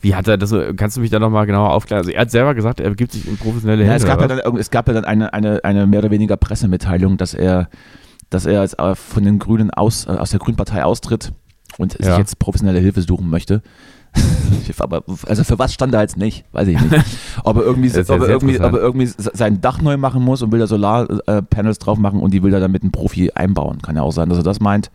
Wie 0.00 0.14
hat 0.14 0.28
er 0.28 0.38
das 0.38 0.54
kannst 0.76 0.96
du 0.96 1.00
mich 1.00 1.10
da 1.10 1.18
nochmal 1.18 1.44
genauer 1.46 1.70
aufklären? 1.72 1.98
Also 1.98 2.12
er 2.12 2.20
hat 2.20 2.30
selber 2.30 2.54
gesagt, 2.54 2.78
er 2.78 2.94
gibt 2.94 3.12
sich 3.12 3.26
in 3.26 3.36
professionelle 3.36 3.82
Ja, 3.84 3.90
Hände. 3.90 4.04
es, 4.04 4.06
gab 4.06 4.20
ja 4.20 4.28
dann, 4.28 4.56
es 4.56 4.70
gab 4.70 4.86
ja 4.86 4.94
dann 4.94 5.04
eine, 5.04 5.32
eine, 5.34 5.64
eine 5.64 5.86
mehr 5.88 5.98
oder 5.98 6.10
weniger 6.12 6.36
Pressemitteilung, 6.36 7.16
dass 7.16 7.34
er, 7.34 7.68
dass 8.30 8.46
er 8.46 8.62
jetzt 8.62 8.78
äh, 8.78 8.94
von 8.94 9.24
den 9.24 9.38
Grünen 9.38 9.70
aus, 9.70 10.06
äh, 10.06 10.10
aus 10.10 10.30
der 10.30 10.40
Grünen 10.40 10.56
Partei 10.56 10.84
austritt 10.84 11.32
und 11.78 11.92
sich 11.92 12.06
Ja. 12.06 12.18
jetzt 12.18 12.38
professionelle 12.38 12.80
Hilfe 12.80 13.02
suchen 13.02 13.28
möchte. 13.30 13.62
Aber 14.78 15.02
also 15.26 15.44
für 15.44 15.58
was 15.58 15.74
stand 15.74 15.92
er 15.94 16.00
jetzt 16.00 16.16
nicht, 16.16 16.44
weiß 16.52 16.66
ich 16.68 16.80
nicht. 16.80 17.04
Ob 17.44 17.56
er 17.58 17.62
irgendwie, 17.62 17.88
ja 17.88 18.00
ob 18.00 18.08
er 18.22 18.28
irgendwie, 18.28 18.58
ob 18.58 18.72
er 18.72 18.80
irgendwie 18.80 19.06
se- 19.06 19.30
sein 19.34 19.60
Dach 19.60 19.82
neu 19.82 19.96
machen 19.98 20.22
muss 20.24 20.40
und 20.42 20.50
will 20.50 20.58
da 20.60 20.66
Solarpanels 20.66 21.78
drauf 21.78 21.98
machen 21.98 22.20
und 22.20 22.32
die 22.32 22.42
will 22.42 22.52
er 22.54 22.60
dann 22.60 22.70
mit 22.72 22.82
einem 22.82 22.90
Profi 22.90 23.30
einbauen. 23.34 23.82
Kann 23.82 23.96
ja 23.96 24.02
auch 24.02 24.10
sein, 24.12 24.28
dass 24.30 24.38
er 24.38 24.44
das 24.44 24.60
meint. 24.60 24.90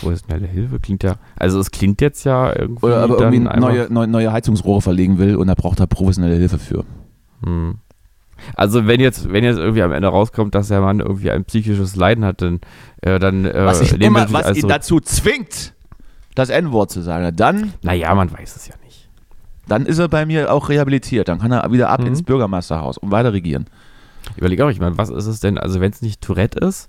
Professionelle 0.00 0.46
Hilfe 0.46 0.80
klingt 0.80 1.02
ja, 1.02 1.16
also 1.36 1.60
es 1.60 1.70
klingt 1.70 2.00
jetzt 2.00 2.24
ja 2.24 2.58
irgendwie 2.58 2.86
Oder 2.86 3.02
aber 3.02 3.16
dann 3.18 3.32
irgendwie 3.34 3.60
neue, 3.60 3.86
neue, 3.92 4.08
neue 4.08 4.32
Heizungsrohre 4.32 4.80
verlegen 4.80 5.18
will 5.18 5.36
und 5.36 5.46
da 5.46 5.54
braucht 5.54 5.78
er 5.80 5.86
professionelle 5.86 6.36
Hilfe 6.36 6.58
für. 6.58 6.84
Hm. 7.44 7.76
Also 8.54 8.86
wenn 8.86 9.00
jetzt, 9.00 9.32
wenn 9.32 9.44
jetzt 9.44 9.58
irgendwie 9.58 9.82
am 9.82 9.92
Ende 9.92 10.08
rauskommt, 10.08 10.54
dass 10.54 10.68
der 10.68 10.80
Mann 10.80 11.00
irgendwie 11.00 11.30
ein 11.30 11.44
psychisches 11.44 11.96
Leiden 11.96 12.24
hat, 12.24 12.42
dann, 12.42 12.60
äh, 13.02 13.18
dann 13.18 13.44
äh, 13.44 13.64
Was, 13.66 13.92
immer, 13.92 14.30
was 14.32 14.44
alles 14.46 14.58
ihn 14.62 14.68
dazu 14.68 15.00
zwingt, 15.00 15.72
das 16.34 16.50
N-Wort 16.50 16.90
zu 16.90 17.00
sagen, 17.00 17.34
dann 17.36 17.72
Naja, 17.82 18.14
man 18.14 18.32
weiß 18.32 18.56
es 18.56 18.66
ja 18.68 18.74
nicht. 18.84 19.08
dann 19.68 19.86
ist 19.86 19.98
er 19.98 20.08
bei 20.08 20.26
mir 20.26 20.52
auch 20.52 20.68
rehabilitiert. 20.68 21.28
Dann 21.28 21.38
kann 21.38 21.52
er 21.52 21.70
wieder 21.72 21.88
ab 21.90 22.00
Mhm. 22.00 22.08
ins 22.08 22.22
Bürgermeisterhaus 22.22 22.98
und 22.98 23.10
weiter 23.10 23.32
regieren. 23.32 23.66
Ich 24.32 24.38
überlege 24.38 24.64
auch, 24.64 24.70
ich 24.70 24.80
meine, 24.80 24.98
was 24.98 25.10
ist 25.10 25.26
es 25.26 25.40
denn, 25.40 25.58
also 25.58 25.80
wenn 25.80 25.92
es 25.92 26.02
nicht 26.02 26.20
Tourette 26.20 26.58
ist, 26.58 26.88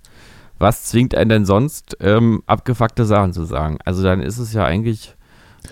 was 0.58 0.86
zwingt 0.86 1.14
einen 1.16 1.30
denn 1.30 1.46
sonst, 1.46 1.98
ähm, 2.00 2.42
abgefuckte 2.48 3.06
Sachen 3.06 3.34
zu 3.34 3.44
sagen? 3.44 3.78
Also 3.86 4.04
dann 4.04 4.22
ist 4.22 4.38
es 4.40 4.54
ja 4.54 4.64
eigentlich, 4.66 5.16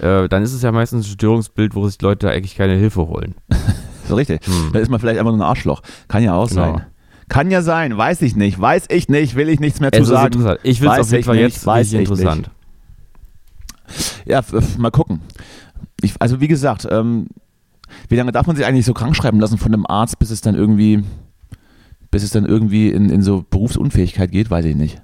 äh, 0.02 0.28
dann 0.28 0.44
ist 0.44 0.54
es 0.54 0.62
ja 0.62 0.72
meistens 0.72 1.08
ein 1.08 1.12
Störungsbild, 1.14 1.74
wo 1.74 1.88
sich 1.88 2.02
Leute 2.02 2.30
eigentlich 2.30 2.56
keine 2.56 2.76
Hilfe 2.76 3.08
holen. 3.08 3.36
So 4.08 4.16
richtig. 4.16 4.46
Hm. 4.46 4.70
Da 4.74 4.80
ist 4.80 4.90
man 4.90 5.00
vielleicht 5.00 5.20
einfach 5.20 5.32
nur 5.32 5.40
ein 5.40 5.48
Arschloch. 5.50 5.82
Kann 6.08 6.24
ja 6.24 6.34
auch 6.36 6.50
Genau. 6.50 6.74
sein. 6.78 6.86
Kann 7.30 7.50
ja 7.52 7.62
sein, 7.62 7.98
weiß 7.98 8.22
ich 8.22 8.36
nicht. 8.36 8.60
Weiß 8.60 8.86
ich 8.90 9.08
nicht, 9.10 9.36
will 9.36 9.50
ich 9.50 9.60
nichts 9.60 9.80
mehr 9.80 9.92
zu 9.92 10.04
sagen. 10.04 10.58
Ich 10.64 10.82
will 10.82 10.90
es 10.90 11.00
auf 11.00 11.12
jeden 11.12 11.24
Fall 11.24 11.36
nicht, 11.36 11.56
jetzt 11.56 11.66
weiß 11.66 11.94
ich 11.94 12.00
interessant. 12.00 12.50
Ja, 14.26 14.40
f- 14.40 14.54
f- 14.54 14.78
mal 14.78 14.92
gucken. 14.92 15.22
Ich, 16.02 16.14
also 16.20 16.42
wie 16.42 16.48
gesagt, 16.48 16.88
ähm, 16.90 17.28
wie 18.10 18.16
lange 18.16 18.32
darf 18.32 18.48
man 18.48 18.56
sich 18.56 18.66
eigentlich 18.66 18.86
so 18.86 18.94
krank 18.94 19.16
schreiben 19.16 19.40
lassen 19.40 19.58
von 19.58 19.74
einem 19.74 19.86
Arzt, 19.86 20.20
bis 20.20 20.32
es 20.32 20.42
dann 20.42 20.56
irgendwie, 20.56 21.04
bis 22.12 22.24
es 22.24 22.32
dann 22.32 22.46
irgendwie 22.46 22.90
in, 22.90 23.10
in 23.10 23.22
so 23.22 23.46
Berufsunfähigkeit 23.50 24.32
geht, 24.32 24.50
weiß 24.50 24.66
ich 24.66 24.76
nicht. 24.76 25.02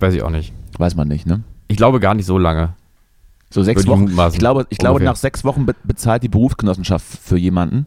Weiß 0.00 0.14
ich 0.14 0.22
auch 0.22 0.30
nicht. 0.30 0.52
Weiß 0.78 0.94
man 0.96 1.08
nicht, 1.08 1.26
ne? 1.26 1.42
Ich 1.68 1.76
glaube 1.76 2.00
gar 2.00 2.14
nicht 2.14 2.26
so 2.26 2.38
lange. 2.38 2.74
So 3.50 3.62
sechs 3.62 3.86
Wochen. 3.86 4.08
Ich 4.32 4.38
glaube, 4.38 4.66
ich 4.70 4.78
glaube 4.78 5.02
nach 5.02 5.16
sechs 5.16 5.44
Wochen 5.44 5.66
be 5.66 5.74
bezahlt 5.84 6.22
die 6.22 6.28
Berufsgenossenschaft 6.28 7.06
für 7.06 7.36
jemanden. 7.36 7.86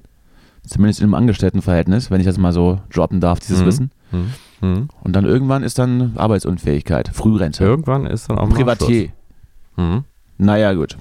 Zumindest 0.65 0.99
in 0.99 1.05
einem 1.05 1.13
Angestelltenverhältnis, 1.15 2.11
wenn 2.11 2.19
ich 2.19 2.25
das 2.27 2.37
mal 2.37 2.53
so 2.53 2.79
droppen 2.93 3.19
darf, 3.19 3.39
dieses 3.39 3.61
Mhm. 3.61 3.65
Wissen. 3.65 3.91
Hm. 4.11 4.25
Hm. 4.61 4.87
Und 5.03 5.15
dann 5.15 5.25
irgendwann 5.25 5.63
ist 5.63 5.79
dann 5.79 6.13
Arbeitsunfähigkeit, 6.17 7.09
Frührente, 7.13 7.63
Irgendwann 7.63 8.05
ist 8.05 8.29
dann 8.29 8.37
auch 8.37 8.49
Privatier. 8.49 9.05
Schluss. 9.05 9.13
Hm. 9.77 10.03
Naja, 10.37 10.73
gut. 10.73 10.97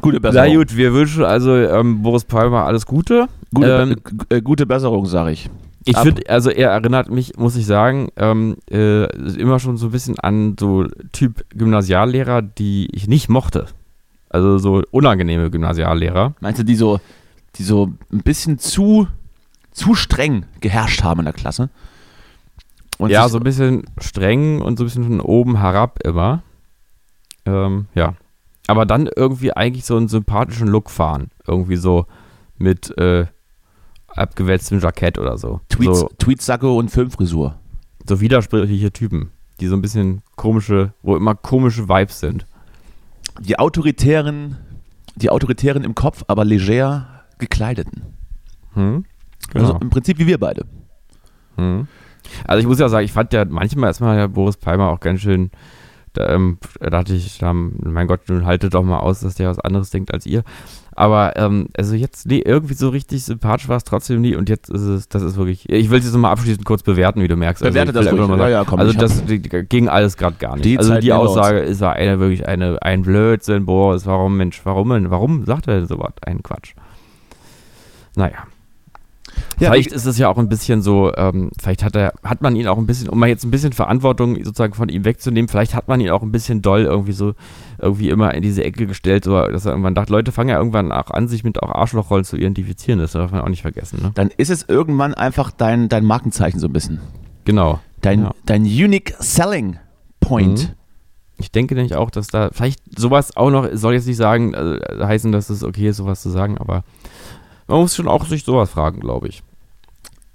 Gute 0.00 0.16
Na 0.22 0.30
Besserung. 0.30 0.54
gut, 0.56 0.76
wir 0.76 0.92
wünschen 0.92 1.24
also 1.24 1.54
ähm, 1.56 2.02
Boris 2.02 2.24
Palmer 2.24 2.64
alles 2.64 2.84
Gute. 2.86 3.26
Gute, 3.54 3.68
ähm, 3.70 3.96
Be- 4.28 4.36
äh, 4.36 4.42
gute 4.42 4.66
Besserung, 4.66 5.06
sage 5.06 5.30
ich. 5.32 5.48
Ich 5.84 5.96
finde, 5.96 6.28
also 6.28 6.50
er 6.50 6.70
erinnert 6.70 7.10
mich, 7.10 7.36
muss 7.38 7.56
ich 7.56 7.64
sagen, 7.64 8.08
ähm, 8.16 8.56
äh, 8.70 9.04
immer 9.38 9.58
schon 9.58 9.78
so 9.78 9.86
ein 9.86 9.92
bisschen 9.92 10.18
an 10.18 10.56
so 10.60 10.84
Typ 11.12 11.44
Gymnasiallehrer, 11.54 12.42
die 12.42 12.88
ich 12.92 13.08
nicht 13.08 13.30
mochte. 13.30 13.66
Also 14.28 14.58
so 14.58 14.82
unangenehme 14.90 15.50
Gymnasiallehrer. 15.50 16.34
Meinst 16.40 16.60
du, 16.60 16.64
die 16.64 16.74
so, 16.74 17.00
die 17.56 17.62
so 17.62 17.92
ein 18.12 18.22
bisschen 18.22 18.58
zu, 18.58 19.08
zu 19.72 19.94
streng 19.94 20.46
geherrscht 20.60 21.02
haben 21.02 21.20
in 21.20 21.24
der 21.24 21.34
Klasse? 21.34 21.70
Und 22.98 23.10
ja, 23.10 23.28
so 23.28 23.38
ein 23.38 23.44
bisschen 23.44 23.84
streng 23.98 24.60
und 24.60 24.76
so 24.76 24.84
ein 24.84 24.86
bisschen 24.86 25.04
von 25.04 25.20
oben 25.20 25.58
herab 25.60 26.00
immer. 26.04 26.42
Ähm, 27.46 27.86
ja. 27.94 28.14
Aber 28.66 28.84
dann 28.86 29.08
irgendwie 29.14 29.52
eigentlich 29.52 29.84
so 29.84 29.96
einen 29.96 30.08
sympathischen 30.08 30.68
Look 30.68 30.90
fahren. 30.90 31.30
Irgendwie 31.46 31.76
so 31.76 32.06
mit 32.58 32.96
äh, 32.98 33.26
abgewälztem 34.08 34.80
Jackett 34.80 35.18
oder 35.18 35.38
so. 35.38 35.60
Tweets, 35.68 36.00
So, 36.00 36.10
Tweetsacke 36.18 36.70
und 36.70 36.90
Filmfrisur. 36.90 37.58
so 38.06 38.20
widersprüchliche 38.20 38.92
Typen, 38.92 39.30
die 39.60 39.68
so 39.68 39.76
ein 39.76 39.82
bisschen 39.82 40.22
komische, 40.36 40.92
wo 41.02 41.16
immer 41.16 41.34
komische 41.34 41.88
Vibes 41.88 42.20
sind. 42.20 42.46
Die 43.40 43.58
autoritären 43.58 44.56
die 45.18 45.30
Autoritären 45.30 45.82
im 45.84 45.94
Kopf, 45.94 46.24
aber 46.28 46.44
leger 46.44 47.17
gekleideten. 47.38 48.02
Hm? 48.74 49.04
Also 49.54 49.68
Genau. 49.68 49.78
im 49.80 49.90
Prinzip 49.90 50.18
wie 50.18 50.26
wir 50.26 50.38
beide. 50.38 50.66
Hm. 51.56 51.86
Also 52.46 52.60
ich 52.60 52.66
muss 52.66 52.78
ja 52.78 52.88
sagen, 52.88 53.04
ich 53.04 53.12
fand 53.12 53.32
ja 53.32 53.44
manchmal 53.46 53.88
erstmal 53.88 54.18
ja 54.18 54.26
Boris 54.26 54.56
Palmer 54.56 54.88
auch 54.90 55.00
ganz 55.00 55.20
schön, 55.20 55.50
da, 56.12 56.28
ähm, 56.34 56.58
da 56.80 56.90
dachte 56.90 57.14
ich, 57.14 57.40
ähm, 57.42 57.74
mein 57.84 58.06
Gott, 58.06 58.20
nun 58.28 58.44
haltet 58.44 58.74
doch 58.74 58.82
mal 58.82 58.98
aus, 58.98 59.20
dass 59.20 59.34
der 59.36 59.48
was 59.48 59.58
anderes 59.60 59.90
denkt 59.90 60.12
als 60.12 60.26
ihr. 60.26 60.42
Aber 60.94 61.36
ähm, 61.36 61.68
also 61.76 61.94
jetzt, 61.94 62.26
nee, 62.26 62.40
irgendwie 62.44 62.74
so 62.74 62.88
richtig 62.88 63.24
sympathisch 63.24 63.68
war 63.68 63.76
es 63.76 63.84
trotzdem 63.84 64.20
nie 64.20 64.34
und 64.34 64.48
jetzt 64.48 64.68
ist 64.68 64.80
es, 64.82 65.08
das 65.08 65.22
ist 65.22 65.36
wirklich, 65.36 65.68
ich 65.68 65.90
will 65.90 66.00
es 66.00 66.04
jetzt 66.04 66.12
nochmal 66.14 66.32
abschließend 66.32 66.64
kurz 66.64 66.82
bewerten, 66.82 67.22
wie 67.22 67.28
du 67.28 67.36
merkst. 67.36 67.62
Bewerte 67.62 67.96
also 67.96 68.10
das 68.10 68.18
ruhig. 68.18 68.28
mal 68.28 68.38
Ja, 68.40 68.48
ja, 68.48 68.64
komm, 68.64 68.80
also 68.80 68.92
das 68.98 69.24
die, 69.24 69.38
ging 69.40 69.88
alles 69.88 70.16
gerade 70.16 70.36
gar 70.38 70.54
nicht. 70.56 70.64
Die 70.64 70.76
also 70.76 70.90
Zeit 70.90 71.04
die. 71.04 71.12
Aussage 71.12 71.60
ist 71.60 71.80
war 71.80 71.92
eine 71.92 72.18
wirklich 72.18 72.48
eine, 72.48 72.82
ein 72.82 73.02
Blödsinn, 73.02 73.64
Boris, 73.64 74.06
warum 74.06 74.36
Mensch, 74.36 74.60
warum, 74.64 74.90
denn- 74.90 75.10
warum 75.10 75.44
sagt 75.44 75.68
er 75.68 75.76
denn 75.76 75.86
sowas? 75.86 76.12
Ein 76.26 76.42
Quatsch. 76.42 76.74
Naja. 78.18 78.46
Ja, 79.60 79.70
vielleicht 79.70 79.92
ist 79.92 80.04
es 80.04 80.18
ja 80.18 80.28
auch 80.28 80.38
ein 80.38 80.48
bisschen 80.48 80.82
so, 80.82 81.12
ähm, 81.14 81.50
vielleicht 81.60 81.84
hat 81.84 81.94
er, 81.94 82.12
hat 82.24 82.42
man 82.42 82.56
ihn 82.56 82.66
auch 82.66 82.78
ein 82.78 82.86
bisschen, 82.86 83.08
um 83.08 83.18
mal 83.18 83.28
jetzt 83.28 83.44
ein 83.44 83.50
bisschen 83.52 83.72
Verantwortung 83.72 84.34
sozusagen 84.44 84.74
von 84.74 84.88
ihm 84.88 85.04
wegzunehmen, 85.04 85.48
vielleicht 85.48 85.74
hat 85.74 85.86
man 85.86 86.00
ihn 86.00 86.10
auch 86.10 86.22
ein 86.22 86.32
bisschen 86.32 86.60
doll 86.60 86.82
irgendwie 86.82 87.12
so, 87.12 87.34
irgendwie 87.78 88.08
immer 88.08 88.34
in 88.34 88.42
diese 88.42 88.64
Ecke 88.64 88.86
gestellt, 88.88 89.24
so, 89.24 89.40
dass 89.40 89.64
er 89.64 89.72
irgendwann 89.72 89.94
dachte, 89.94 90.12
Leute 90.12 90.32
fangen 90.32 90.50
ja 90.50 90.56
irgendwann 90.58 90.90
auch 90.90 91.10
an, 91.12 91.28
sich 91.28 91.44
mit 91.44 91.62
auch 91.62 91.70
Arschlochrollen 91.70 92.24
zu 92.24 92.36
identifizieren, 92.36 92.98
das 92.98 93.12
darf 93.12 93.30
man 93.30 93.40
auch 93.42 93.48
nicht 93.48 93.62
vergessen, 93.62 94.00
ne? 94.02 94.10
Dann 94.14 94.30
ist 94.36 94.50
es 94.50 94.64
irgendwann 94.68 95.14
einfach 95.14 95.52
dein, 95.52 95.88
dein 95.88 96.04
Markenzeichen 96.04 96.58
so 96.58 96.66
ein 96.66 96.72
bisschen. 96.72 97.00
Genau. 97.44 97.78
Dein, 98.00 98.22
Ja. 98.22 98.32
dein 98.44 98.62
Unique 98.62 99.14
Selling 99.20 99.78
Point. 100.20 100.68
Mhm. 100.68 100.74
Ich 101.40 101.52
denke 101.52 101.76
nämlich 101.76 101.94
auch, 101.94 102.10
dass 102.10 102.26
da 102.26 102.50
vielleicht 102.52 102.80
sowas 102.98 103.36
auch 103.36 103.50
noch, 103.50 103.68
soll 103.72 103.94
jetzt 103.94 104.08
nicht 104.08 104.16
sagen, 104.16 104.54
äh, 104.54 104.80
heißen, 105.00 105.30
dass 105.30 105.48
es 105.50 105.62
okay 105.62 105.88
ist, 105.88 105.98
sowas 105.98 106.20
zu 106.22 106.30
sagen, 106.30 106.58
aber 106.58 106.82
man 107.68 107.78
muss 107.80 107.94
schon 107.94 108.08
auch 108.08 108.24
sich 108.26 108.42
sowas 108.44 108.70
fragen, 108.70 109.00
glaube 109.00 109.28
ich. 109.28 109.42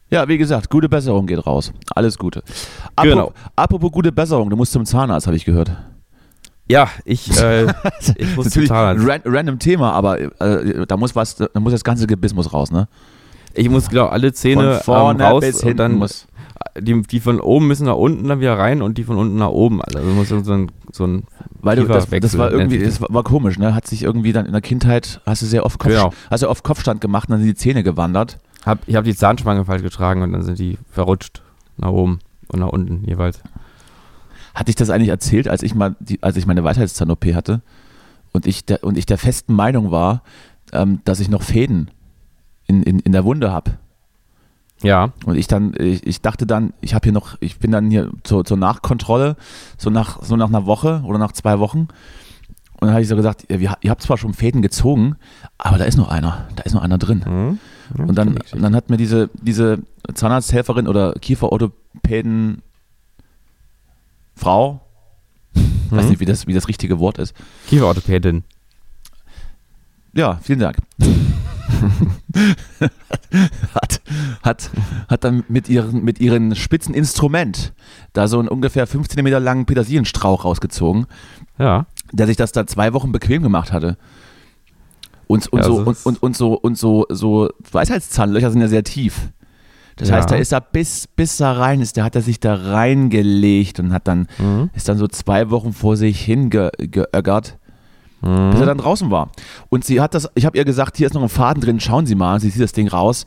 Ja, 0.09 0.27
wie 0.27 0.37
gesagt, 0.37 0.69
gute 0.69 0.87
Besserung 0.87 1.25
geht 1.25 1.45
raus. 1.45 1.73
Alles 1.95 2.17
Gute. 2.17 2.43
Apro- 2.95 3.03
Genau. 3.03 3.33
Apropos 3.55 3.91
gute 3.91 4.11
Besserung, 4.11 4.49
du 4.49 4.55
musst 4.55 4.71
zum 4.71 4.85
Zahnarzt, 4.85 5.25
habe 5.27 5.35
ich 5.35 5.43
gehört. 5.45 5.71
Ja, 6.69 6.87
ich, 7.03 7.35
äh, 7.41 7.65
ich 8.15 8.35
muss 8.35 8.45
Natürlich 8.45 8.69
total. 8.69 8.95
ein 8.95 9.01
ran 9.09 9.21
random 9.25 9.59
Thema, 9.59 9.91
aber 9.93 10.19
äh, 10.39 10.85
da 10.87 10.95
muss 10.97 11.15
was, 11.15 11.35
da 11.35 11.47
muss 11.59 11.71
das 11.73 11.83
ganze 11.83 12.05
Gebiss 12.07 12.33
muss 12.33 12.53
raus, 12.53 12.71
ne? 12.71 12.87
Ich 13.55 13.69
muss 13.69 13.89
genau 13.89 14.05
alle 14.07 14.33
Zähne 14.33 14.75
Von 14.75 14.83
vorne 14.95 15.23
ähm, 15.23 15.29
raus 15.31 15.41
bis 15.41 15.55
und 15.57 15.61
hinten 15.63 15.77
dann 15.77 15.91
muss. 15.93 16.25
Die, 16.79 17.01
die 17.03 17.19
von 17.19 17.39
oben 17.39 17.67
müssen 17.67 17.85
nach 17.85 17.95
unten 17.95 18.27
dann 18.27 18.39
wieder 18.39 18.57
rein 18.57 18.81
und 18.81 18.97
die 18.97 19.03
von 19.03 19.17
unten 19.17 19.37
nach 19.37 19.49
oben. 19.49 19.81
Also 19.81 19.99
muss 19.99 20.29
so 20.29 20.35
ein, 20.35 20.71
so 20.91 21.05
ein 21.05 21.23
Weil 21.61 21.75
du, 21.75 21.85
das, 21.85 22.09
das 22.09 22.37
war 22.37 22.51
irgendwie, 22.51 22.79
das 22.79 22.99
war, 22.99 23.07
war 23.11 23.23
komisch, 23.23 23.59
ne? 23.59 23.75
Hat 23.75 23.87
sich 23.87 24.03
irgendwie 24.03 24.33
dann 24.33 24.45
in 24.45 24.51
der 24.51 24.61
Kindheit, 24.61 25.21
hast 25.25 25.41
du 25.41 25.45
sehr 25.45 25.65
oft, 25.65 25.79
Kopf, 25.79 25.91
Genau. 25.91 26.13
hast 26.29 26.43
du 26.43 26.49
oft 26.49 26.63
Kopfstand 26.63 27.01
gemacht 27.01 27.29
und 27.29 27.33
dann 27.33 27.41
sind 27.41 27.49
die 27.49 27.55
Zähne 27.55 27.83
gewandert. 27.83 28.39
hab, 28.65 28.79
ich 28.87 28.95
habe 28.95 29.05
die 29.05 29.15
Zahnspange 29.15 29.65
falsch 29.65 29.83
getragen 29.83 30.21
und 30.23 30.31
dann 30.33 30.41
sind 30.41 30.57
die 30.57 30.77
verrutscht 30.89 31.43
nach 31.77 31.89
oben 31.89 32.19
und 32.47 32.59
nach 32.59 32.69
unten 32.69 33.03
jeweils. 33.05 33.41
Hatte 34.55 34.69
ich 34.69 34.75
das 34.75 34.89
eigentlich 34.89 35.09
erzählt, 35.09 35.47
als 35.47 35.63
ich 35.63 35.75
mal, 35.75 35.95
die, 35.99 36.21
als 36.21 36.37
ich 36.37 36.45
meine 36.45 36.63
Weisheitszahn-OP 36.63 37.25
hatte 37.33 37.61
und 38.31 38.45
ich 38.47 38.65
der, 38.65 38.83
und 38.83 38.97
ich 38.97 39.05
der 39.05 39.17
festen 39.17 39.53
Meinung 39.53 39.91
war, 39.91 40.21
ähm, 40.71 41.01
dass 41.05 41.19
ich 41.19 41.29
noch 41.29 41.41
Fäden 41.43 41.89
in, 42.67 42.83
in, 42.83 42.99
in 42.99 43.11
der 43.11 43.25
Wunde 43.25 43.51
habe. 43.51 43.77
Ja, 44.83 45.11
Und 45.25 45.35
ich 45.37 45.47
dann, 45.47 45.73
ich, 45.79 46.05
ich 46.05 46.21
dachte 46.21 46.45
dann, 46.45 46.73
ich 46.81 46.93
habe 46.93 47.03
hier 47.05 47.13
noch, 47.13 47.37
ich 47.39 47.57
bin 47.57 47.71
dann 47.71 47.89
hier 47.89 48.11
zur, 48.23 48.43
zur 48.45 48.57
Nachkontrolle, 48.57 49.35
so 49.77 49.89
nach, 49.89 50.21
so 50.21 50.35
nach 50.35 50.49
einer 50.49 50.65
Woche 50.65 51.01
oder 51.05 51.17
nach 51.17 51.31
zwei 51.31 51.57
Wochen. 51.59 51.87
Und 52.79 52.87
dann 52.87 52.91
habe 52.91 53.01
ich 53.01 53.07
so 53.07 53.15
gesagt, 53.15 53.45
ihr, 53.47 53.59
ihr 53.61 53.89
habt 53.91 54.01
zwar 54.01 54.17
schon 54.17 54.33
Fäden 54.33 54.61
gezogen, 54.61 55.15
aber 55.57 55.77
da 55.77 55.85
ist 55.85 55.97
noch 55.97 56.09
einer, 56.09 56.47
da 56.57 56.63
ist 56.63 56.73
noch 56.73 56.81
einer 56.81 56.97
drin. 56.97 57.23
hm? 57.25 57.59
Ja, 57.97 58.03
Und 58.05 58.15
dann, 58.15 58.37
und 58.51 58.61
dann 58.61 58.75
hat 58.75 58.89
mir 58.89 58.97
diese, 58.97 59.29
diese 59.41 59.79
Zahnarzthelferin 60.13 60.87
oder 60.89 61.13
Kieferorthopäden 61.13 62.61
Frau, 64.35 64.81
weiß 65.91 66.03
Mhm. 66.05 66.09
nicht, 66.09 66.19
wie 66.19 66.25
das, 66.25 66.45
wie 66.47 66.53
das 66.53 66.67
richtige 66.67 66.99
Wort 66.99 67.19
ist. 67.19 67.33
Kieferorthopädin. 67.67 68.43
Ja, 70.13 70.39
vielen 70.41 70.59
Dank. 70.59 70.77
hat, 73.73 74.01
hat, 74.43 74.69
hat 75.07 75.23
dann 75.23 75.43
mit 75.47 75.69
ihren, 75.69 76.03
mit 76.03 76.19
ihren 76.19 76.55
spitzen 76.55 76.93
Instrument 76.93 77.73
da 78.13 78.27
so 78.27 78.39
einen 78.39 78.47
ungefähr 78.47 78.87
5 78.87 79.07
cm 79.07 79.27
langen 79.43 79.65
Petersilienstrauch 79.65 80.45
rausgezogen, 80.45 81.05
Ja. 81.57 81.85
der 82.11 82.27
sich 82.27 82.37
das 82.37 82.51
da 82.51 82.67
zwei 82.67 82.93
Wochen 82.93 83.11
bequem 83.11 83.43
gemacht 83.43 83.71
hatte. 83.71 83.97
Und, 85.27 85.47
und, 85.47 85.59
Ja, 85.59 85.65
so, 85.65 85.79
also 85.79 85.89
und, 85.89 86.05
und, 86.05 86.23
und 86.23 86.37
so, 86.37 86.53
und 86.53 86.77
so, 86.77 87.05
so 87.09 87.49
Weisheitszahnlöcher 87.71 88.51
sind 88.51 88.61
ja 88.61 88.67
sehr 88.67 88.83
tief. 88.83 89.29
Das 89.95 90.09
Ja. 90.09 90.15
heißt, 90.15 90.31
da 90.31 90.35
ist 90.35 90.51
er 90.51 90.61
bis, 90.61 91.07
bis 91.07 91.37
da 91.37 91.53
rein 91.53 91.81
ist, 91.81 91.97
der 91.97 92.03
hat 92.03 92.15
er 92.15 92.21
sich 92.21 92.39
da 92.39 92.55
reingelegt 92.55 93.79
und 93.79 93.93
hat 93.93 94.07
dann, 94.07 94.27
Mhm. 94.37 94.69
ist 94.73 94.89
dann 94.89 94.97
so 94.97 95.07
zwei 95.07 95.49
Wochen 95.49 95.73
vor 95.73 95.97
sich 95.97 96.19
hingeöggert 96.21 97.57
bis 98.23 98.59
er 98.59 98.61
Mhm. 98.61 98.65
dann 98.65 98.77
draußen 98.77 99.11
war. 99.11 99.29
Und 99.69 99.83
sie 99.85 99.99
hat 100.01 100.13
das, 100.13 100.29
ich 100.35 100.45
habe 100.45 100.57
ihr 100.57 100.65
gesagt, 100.65 100.97
hier 100.97 101.07
ist 101.07 101.13
noch 101.13 101.21
ein 101.21 101.29
Faden 101.29 101.61
drin, 101.61 101.79
schauen 101.79 102.05
Sie 102.05 102.15
mal. 102.15 102.39
Sie 102.39 102.49
zieht 102.51 102.61
das 102.61 102.71
Ding 102.73 102.87
raus 102.87 103.25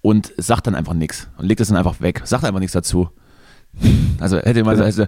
und 0.00 0.32
sagt 0.36 0.66
dann 0.66 0.74
einfach 0.74 0.94
nichts 0.94 1.28
und 1.38 1.46
legt 1.46 1.60
es 1.60 1.68
dann 1.68 1.76
einfach 1.76 2.00
weg. 2.00 2.22
Sagt 2.24 2.44
einfach 2.44 2.60
nichts 2.60 2.72
dazu. 2.72 3.10
Also 4.20 4.36
hätte 4.38 4.64
man 4.64 4.78
also, 4.80 5.06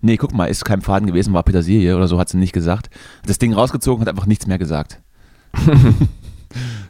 nee, 0.00 0.16
guck 0.16 0.32
mal, 0.32 0.46
ist 0.46 0.64
kein 0.64 0.82
Faden 0.82 1.06
gewesen, 1.08 1.32
war 1.34 1.42
Petersilie 1.42 1.96
oder 1.96 2.06
so, 2.06 2.18
hat 2.18 2.28
sie 2.28 2.36
nicht 2.36 2.52
gesagt. 2.52 2.88
Hat 3.22 3.28
das 3.28 3.38
Ding 3.38 3.52
rausgezogen, 3.52 4.00
hat 4.02 4.08
einfach 4.08 4.26
nichts 4.26 4.46
mehr 4.46 4.58
gesagt. 4.58 5.00
ich 5.56 5.66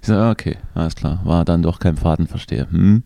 so, 0.03 0.15
okay, 0.31 0.59
alles 0.75 0.95
klar, 0.95 1.21
war 1.25 1.45
dann 1.47 1.63
doch 1.63 1.79
kein 1.79 1.97
Faden, 1.97 2.27
verstehe. 2.27 2.67
Hm. 2.71 3.03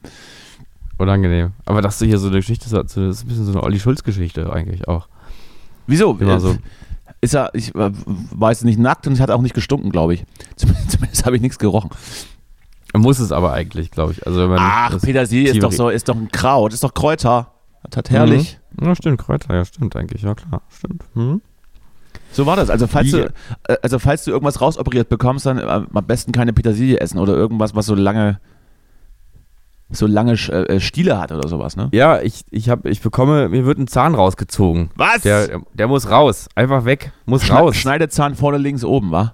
Unangenehm. 0.98 1.52
Aber 1.64 1.80
dass 1.80 1.98
du 2.00 2.06
hier 2.06 2.18
so 2.18 2.26
eine 2.26 2.36
Geschichte 2.38 2.68
das 2.68 2.96
ist 2.96 3.22
ein 3.24 3.28
bisschen 3.28 3.44
so 3.44 3.52
eine 3.52 3.62
Olli 3.62 3.78
Schulz-Geschichte 3.78 4.52
eigentlich 4.52 4.88
auch. 4.88 5.08
Wieso? 5.86 6.16
Immer 6.18 6.34
Äh, 6.36 6.40
so. 6.40 6.56
Ist 7.20 7.34
er, 7.34 7.50
ich 7.54 7.74
äh, 7.74 7.90
war 8.30 8.50
jetzt 8.50 8.64
nicht 8.64 8.78
nackt 8.78 9.06
und 9.06 9.18
hat 9.20 9.30
auch 9.30 9.42
nicht 9.42 9.54
gestunken, 9.54 9.90
glaube 9.90 10.14
ich. 10.14 10.24
Zumindest, 10.56 10.90
zumindest 10.92 11.26
habe 11.26 11.36
ich 11.36 11.42
nichts 11.42 11.58
gerochen. 11.58 11.90
Muss 12.96 13.18
es 13.18 13.32
aber 13.32 13.52
eigentlich, 13.52 13.90
glaube 13.90 14.12
ich. 14.12 14.26
Also 14.26 14.40
wenn 14.40 14.48
man 14.48 14.58
Ach, 14.60 15.00
Petersilie 15.00 15.50
ist 15.52 15.62
doch 15.62 15.72
so, 15.72 15.88
ist 15.90 16.08
doch 16.08 16.16
ein 16.16 16.30
Kraut, 16.32 16.72
ist 16.72 16.84
doch 16.84 16.94
Kräuter. 16.94 17.52
Das 17.84 17.96
hat 17.98 18.10
herrlich. 18.10 18.58
Mhm. 18.76 18.86
Ja, 18.86 18.94
stimmt, 18.94 19.18
Kräuter, 19.18 19.54
ja, 19.54 19.64
stimmt 19.64 19.94
eigentlich, 19.96 20.22
ja 20.22 20.34
klar, 20.34 20.62
stimmt. 20.68 21.04
Mhm. 21.14 21.42
So 22.32 22.46
war 22.46 22.56
das. 22.56 22.70
Also 22.70 22.86
falls 22.86 23.08
Wie- 23.08 23.12
du, 23.12 23.32
äh, 23.68 23.76
also 23.82 23.98
falls 23.98 24.24
du 24.24 24.30
irgendwas 24.30 24.60
rausoperiert 24.60 25.08
bekommst, 25.08 25.46
dann 25.46 25.58
äh, 25.58 25.62
am 25.62 25.88
besten 26.06 26.32
keine 26.32 26.52
Petersilie 26.52 27.00
essen 27.00 27.18
oder 27.18 27.34
irgendwas, 27.34 27.74
was 27.74 27.86
so 27.86 27.94
lange, 27.94 28.40
so 29.90 30.06
lange 30.06 30.34
Sch- 30.34 30.52
äh, 30.52 30.80
Stiele 30.80 31.18
hat 31.18 31.32
oder 31.32 31.48
sowas, 31.48 31.76
ne? 31.76 31.88
Ja, 31.92 32.20
ich, 32.20 32.44
ich, 32.50 32.68
hab, 32.68 32.84
ich 32.86 33.00
bekomme, 33.00 33.48
mir 33.48 33.64
wird 33.64 33.78
ein 33.78 33.86
Zahn 33.86 34.14
rausgezogen. 34.14 34.90
Was? 34.96 35.22
Der, 35.22 35.60
der 35.72 35.88
muss 35.88 36.10
raus, 36.10 36.48
einfach 36.54 36.84
weg, 36.84 37.12
muss 37.26 37.44
Schne 37.44 37.56
raus. 37.58 37.76
Schneidezahn 37.76 38.34
vorne 38.34 38.58
links 38.58 38.84
oben, 38.84 39.10
wa? 39.10 39.32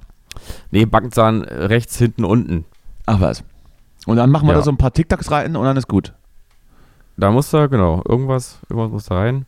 Nee, 0.70 0.84
Backenzahn 0.86 1.42
äh, 1.44 1.64
rechts, 1.64 1.98
hinten, 1.98 2.24
unten. 2.24 2.64
Ach 3.06 3.20
was. 3.20 3.42
Und 4.06 4.16
dann 4.16 4.30
machen 4.30 4.46
wir 4.46 4.52
Ja. 4.52 4.58
da 4.58 4.64
so 4.64 4.70
ein 4.70 4.76
paar 4.76 4.92
TikToks 4.92 5.30
rein 5.30 5.56
und 5.56 5.64
dann 5.64 5.76
ist 5.76 5.88
gut. 5.88 6.12
Da 7.16 7.30
muss 7.30 7.50
da, 7.50 7.66
genau, 7.66 8.02
irgendwas, 8.08 8.58
irgendwas 8.68 8.90
muss 8.92 9.04
da 9.06 9.16
rein. 9.16 9.46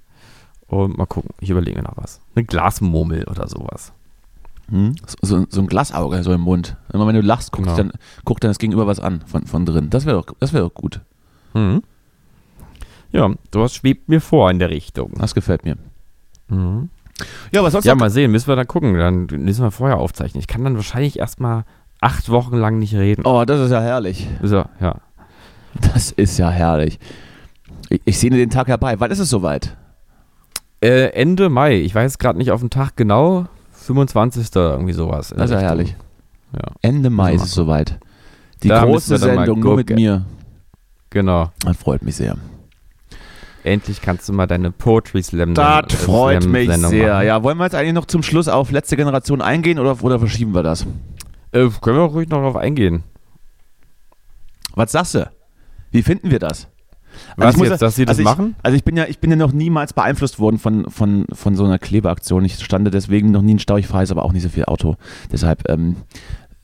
Und 0.69 0.99
mal 0.99 1.07
gucken, 1.07 1.31
ich 1.41 1.51
überlege 1.51 1.81
noch 1.83 1.97
was. 1.97 2.21
Eine 2.35 2.45
Glasmurmel 2.45 3.25
oder 3.25 3.47
sowas. 3.49 3.93
Hm? 4.69 4.95
So, 5.23 5.47
so, 5.49 5.61
ein 5.61 5.67
Glasauge 5.69 6.23
so 6.25 6.33
im 6.33 6.41
Mund. 6.41 6.77
Immer 6.93 7.07
wenn 7.07 7.15
du 7.15 7.21
lachst, 7.23 7.53
guckt, 7.53 7.67
Genau. 7.67 7.77
dann, 7.77 7.93
guckt 8.25 8.43
dann 8.43 8.51
das 8.51 8.59
Gegenüber 8.59 8.87
was 8.87 8.99
an 9.01 9.23
von, 9.27 9.47
von 9.47 9.65
drin. 9.65 9.91
Das 9.91 10.07
wäre 10.07 10.17
doch, 10.17 10.35
das 10.41 10.53
wär 10.53 10.61
doch 10.63 10.75
gut. 10.75 11.01
Mhm. 11.55 11.83
Ja, 13.13 13.31
sowas 13.55 13.75
schwebt 13.75 14.09
mir 14.09 14.21
vor 14.21 14.51
in 14.51 14.59
der 14.59 14.71
Richtung. 14.71 15.13
Das 15.19 15.35
gefällt 15.35 15.65
mir. 15.65 15.77
Mhm. 16.49 16.91
Ja, 17.53 17.63
was 17.63 17.73
sonst 17.73 17.85
Ja, 17.85 17.95
mal 17.95 18.11
sehen, 18.11 18.31
müssen 18.33 18.49
wir 18.49 18.57
dann 18.57 18.67
gucken. 18.67 18.95
Dann 18.95 19.27
müssen 19.43 19.63
wir 19.63 19.71
vorher 19.71 19.99
aufzeichnen. 19.99 20.41
Ich 20.41 20.49
kann 20.49 20.65
dann 20.65 20.77
wahrscheinlich 20.77 21.19
erstmal 21.19 21.65
acht 22.01 22.29
Wochen 22.29 22.57
lang 22.57 22.79
nicht 22.79 22.95
reden. 22.95 23.23
Oh, 23.25 23.45
das 23.47 23.61
ist 23.61 23.71
ja 23.71 23.81
herrlich. 23.81 24.27
So, 24.43 24.65
ja. 24.81 24.97
Das 25.93 26.11
ist 26.11 26.39
ja 26.39 26.51
herrlich. 26.51 26.99
Ich, 27.89 28.01
ich 28.05 28.19
sehne 28.19 28.37
den 28.37 28.51
Tag 28.51 28.69
herbei. 28.69 28.99
Wann 28.99 29.11
ist 29.11 29.19
es 29.19 29.31
soweit? 29.31 29.77
Äh, 30.83 31.11
Ende 31.13 31.49
Mai. 31.49 31.77
Ich 31.81 31.95
weiß 31.95 32.19
gerade 32.19 32.39
nicht 32.39 32.51
auf 32.51 32.61
den 32.61 32.71
Tag 32.71 32.97
genau. 32.97 33.47
25. 33.87 34.49
irgendwie 34.55 34.93
sowas. 34.93 35.33
Das 35.37 35.51
ist 35.51 35.55
ja 35.55 35.61
herrlich. 35.61 35.97
Ja, 36.53 36.63
Ende 36.83 37.11
Mai 37.11 37.35
ist 37.35 37.45
es 37.45 37.53
soweit. 37.53 37.99
Die 38.63 38.69
Da 38.69 38.85
große 38.85 39.19
Sendung 39.19 39.61
nur 39.61 39.77
mit 39.77 39.91
mir. 39.91 40.25
genau. 41.11 41.51
Das 41.65 41.77
freut 41.77 42.03
mich 42.03 42.17
sehr. 42.17 42.37
Endlich 43.65 44.01
kannst 44.01 44.29
du 44.29 44.33
mal 44.33 44.47
deine 44.47 44.71
Poetry 44.71 45.23
Slam 45.23 45.55
Das 45.55 45.93
freut 45.93 46.43
Slam 46.43 46.53
mich 46.53 46.69
Sendung 46.71 46.91
sehr. 46.91 47.15
machen. 47.15 47.27
Ja, 47.27 47.43
wollen 47.43 47.59
wir 47.59 47.65
jetzt 47.65 47.75
eigentlich 47.75 47.95
noch 47.95 48.05
zum 48.07 48.23
Schluss 48.23 48.47
auf 48.49 48.71
letzte 48.71 48.97
Generation 48.97 49.43
eingehen 49.43 49.79
oder, 49.79 50.03
oder 50.05 50.19
verschieben 50.21 50.55
wir 50.55 50.63
das? 50.63 50.83
Äh, 51.53 51.69
können 51.81 51.97
wir 51.97 52.03
auch 52.03 52.15
ruhig 52.15 52.29
noch 52.29 52.41
drauf 52.41 52.57
eingehen. 52.57 53.03
Was 54.75 54.93
sagst 54.93 55.15
du? 55.17 55.31
Wie 55.91 56.03
finden 56.03 56.31
wir 56.31 56.39
das? 56.39 56.69
Was 57.37 57.57
muss 57.57 57.69
jetzt, 57.69 57.81
ja- 57.81 57.87
dass 57.87 57.97
sie 57.97 58.05
das 58.05 58.19
also 58.19 58.23
ich, 58.23 58.25
machen? 58.37 58.55
Also 58.63 58.77
ich 58.77 58.85
bin 58.85 58.97
ja, 58.97 59.05
ich 59.09 59.19
bin 59.19 59.31
ja 59.31 59.37
noch 59.37 59.53
niemals 59.53 59.93
beeinflusst 59.93 60.39
worden 60.39 60.59
von, 60.59 60.91
von, 60.91 61.27
von 61.33 61.57
so 61.57 61.65
einer 61.65 61.79
Klebeaktion. 61.79 62.45
Ich 62.45 62.63
stande 62.65 62.91
deswegen 62.91 63.31
noch 63.31 63.43
nie 63.43 63.53
in 63.53 63.59
Stau. 63.59 63.77
Ich 63.77 63.87
fahre 63.87 64.03
jetzt 64.03 64.11
aber 64.11 64.25
auch 64.25 64.33
nicht 64.33 64.43
so 64.43 64.49
viel 64.49 64.65
Auto. 64.65 64.97
Deshalb, 65.33 65.69
ähm, 65.69 65.97